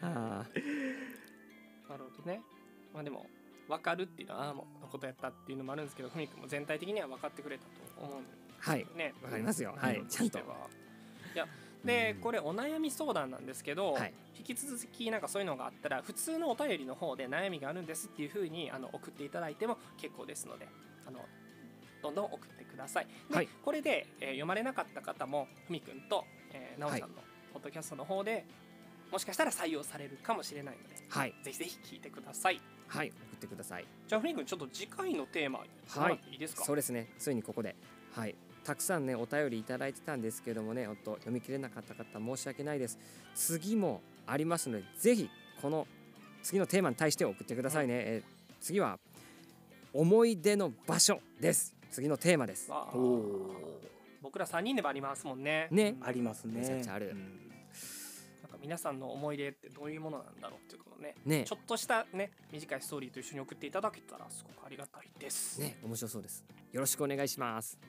[0.02, 0.62] あー。
[1.90, 2.42] なるほどね。
[2.94, 3.26] まあでも
[3.68, 7.70] 分かるっていうのはアーモンのことやったっていうのもあるんですけどふみくんも全体的には分かってくれたと
[8.02, 8.30] 思うんで
[8.60, 8.88] はい。
[8.96, 9.76] ねわかりますよ。
[9.78, 10.00] はい。
[10.00, 10.08] うん。
[10.08, 10.40] ちゃんと。
[10.40, 10.42] い
[11.36, 11.48] や
[11.84, 14.14] でこれお悩み相談なんですけど、はい。
[14.38, 20.68] 引き続きなんかそういうのがあったら普通のお便りの方で悩みがあるんですっていう風にあの送っていただいても結構ですので
[21.08, 21.26] あの
[22.02, 23.08] どんどん送ってください。
[23.30, 23.50] で、はい。
[23.64, 26.24] これで、えー読まれなかった方もふみくんと、
[26.54, 27.16] えー、なおちゃんの
[27.54, 28.46] ポッドキャストの方で、
[29.12, 31.34] もしかしたら採用されるかもしれないので、はい。
[31.44, 32.62] ぜひぜひ聞いてください。
[32.88, 33.10] はい。
[33.10, 33.86] 送ってください。
[34.08, 37.10] じゃあふみくんちょっと次回のテーマ言ってもらっていいですか、そうですね。
[37.18, 37.76] ついにここで。
[38.14, 38.36] はい。
[38.64, 43.00] たくさんねお便りいただいてたんですけどもねおっと読み切れなかった方申し訳ないです。
[43.34, 45.30] 次もありますのでぜひ
[45.62, 45.88] この
[46.44, 48.98] 次のテーマに対して送ってくださいね、えー次は
[49.94, 52.70] 思い出の場所です次のテーマです。
[54.22, 55.68] 僕ら3人でもありますもんね。
[55.72, 55.96] ね。
[56.00, 56.60] ありますね。
[56.60, 57.10] めちゃくちゃある。
[57.10, 57.50] うん。
[58.44, 61.44] なんか皆さんの思い出ってどういうものなんだろうっていうことをねね。
[61.44, 65.60] ちょっとしたね短いストーリーと一緒に送っていただけたらすごくありがたいです。
[65.60, 66.46] ね面白そうです。
[66.72, 67.80] よろしくお願いします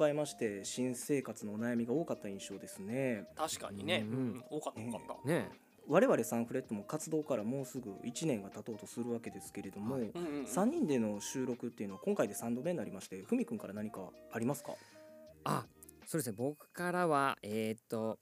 [0.00, 3.26] 迎えまして新生活のお悩みが多かった印象ですね。
[3.36, 4.44] 確かにね、うんうん。
[4.50, 5.28] 多かった多かった。
[5.28, 5.48] ね
[5.88, 10.02] 我々サンフレットも活動からもうすぐ1年が経とうとするわけですけれども、はい。
[10.04, 10.44] うんうんうん。
[10.44, 14.00] 3人での収録っていうのは今回で3度目になりましてふみくんから何か
[14.32, 14.72] ありますか？
[15.44, 15.66] あ
[16.06, 16.36] そうですね。
[16.38, 18.18] 僕からはえーっと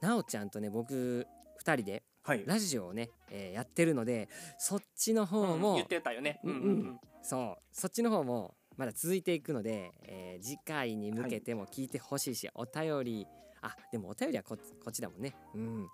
[0.00, 1.26] なおちゃんとね僕
[1.64, 2.42] 2人ではい。
[2.44, 4.28] ラジオをね、えーやってるので
[4.58, 6.40] そっちの方も、うん言ってたよね。
[6.44, 7.00] うんうん。
[7.22, 7.62] そう。
[7.72, 13.26] そっちの方もまだ続いていくので、えー次回に向けても聞いてほしいし、お便り。
[13.62, 15.34] あでもお便りはここっちだもんね。
[15.54, 15.88] うん。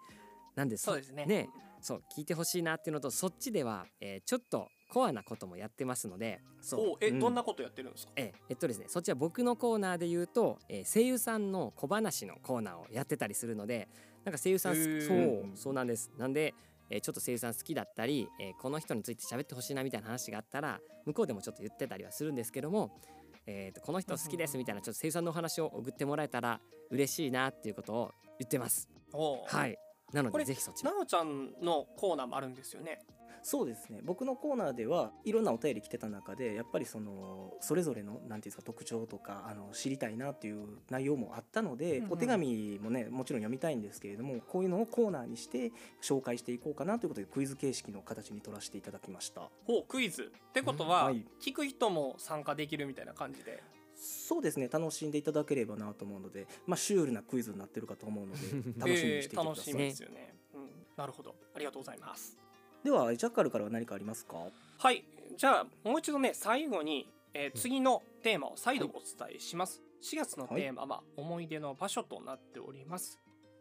[0.57, 1.25] なんでそうですね。
[1.27, 1.49] ね。
[1.81, 6.43] そう聞いてほしいなっていうのとそっちでは、えーちょっとコアなこともやってますので
[6.73, 7.19] おえ、うん。
[7.19, 8.13] どんなことやってるんですか？
[8.17, 13.89] ええっとですねそっちは僕のコーナーで言うと、えー声優さんの小話のコーナーをやってたりするので
[14.25, 16.11] なんか声優さんそうそうなんです。
[16.19, 16.55] なんで、
[16.93, 23.01] えーちょっと声優さん好きだったり、えーこの人について喋ってほしいなみたいな話があったら向こうでもちょっと言ってたりはするんですけども、
[23.47, 26.61] えーとこの人好きですみたいなちょっと声優さんのお話を送ってもらえたら
[26.91, 28.89] 嬉しいなっていうことを言ってます。
[29.13, 29.79] おはい。
[30.13, 30.91] なのでぜひそっちも。
[30.91, 33.01] なおちゃんのコーナーもあるんですよね
[33.43, 34.01] そうですね。
[34.05, 42.13] 僕のコーナーではいろんなお便り来てた中でやっぱりそのそれぞれのなんていうんですか特徴とかあの知りたいなっていう内容もあったので、うんうん。
[42.13, 49.51] お手紙もねもちろん読みたいんですけれどもこういうのをコーナーにして紹介していこうかなということでクイズ形式の形に取らせていただきました。
[49.67, 50.33] ほうクイズ。
[50.49, 51.25] ってことは、はい。
[51.41, 53.63] 聞く人も参加できるみたいな感じで。
[53.95, 54.69] そうですね。
[54.69, 58.39] 楽しんでいただければなと思うので、まあ、シュールなクイズになってるかと思うので
[58.79, 61.35] 楽しみにしていてください、えー楽しみですよね、うん、なるほど。
[61.55, 62.37] ありがとうございます
[62.85, 64.37] ではジャッカルからは何かありますか？
[64.79, 65.05] はい。
[65.37, 73.19] じゃあもう一度ね最後に、えー次のテーマを再度お伝えします、4月のテーマは思い出の場所となっております。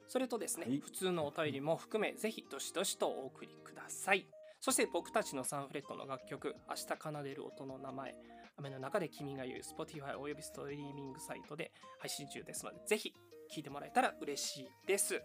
[0.07, 0.79] それとですね、はい。
[0.79, 4.27] 普通のお便りも含めぜひどしどしとお送りください。
[4.59, 8.15] そして僕たちのサンフレットの楽曲「明日奏でる音の名前」
[8.57, 13.11] 雨の中で君が言う Spotify およびストリーミングサイトで配信中ですのでぜひ
[13.49, 15.23] 聴いてもらえたら嬉しいです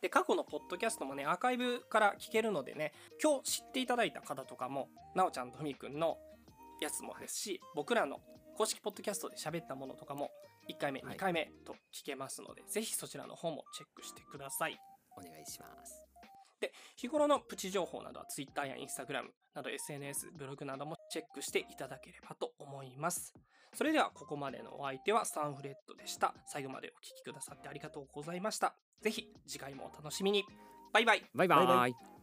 [0.00, 6.16] で過去のポッドキャストもねアーカイブから聞けるのでね今日知っていただいた方とかもなおちゃんとふみくんの
[6.80, 8.20] やつもですし僕らの
[8.56, 10.30] 公式ポッドキャストで喋ったものとかも
[10.70, 11.16] 1回目はい。
[11.16, 14.78] 2回目と聞けますので、ぜひそちらの方もチェックしてください。
[15.16, 16.06] お願いします。
[16.60, 23.32] で日頃のプチ情報などは Twitter や Instagram など SNS ブログなどもチェックしていただければと思います。
[23.74, 26.34] それではここまでのお相手はサンフレットでした。
[26.46, 30.44] 最後までお聞きくださってありがとうございましたぜひ次回もお楽しみに。
[30.92, 31.24] バイバイ。
[31.34, 31.58] バイバイ。
[31.58, 32.19] バイバイ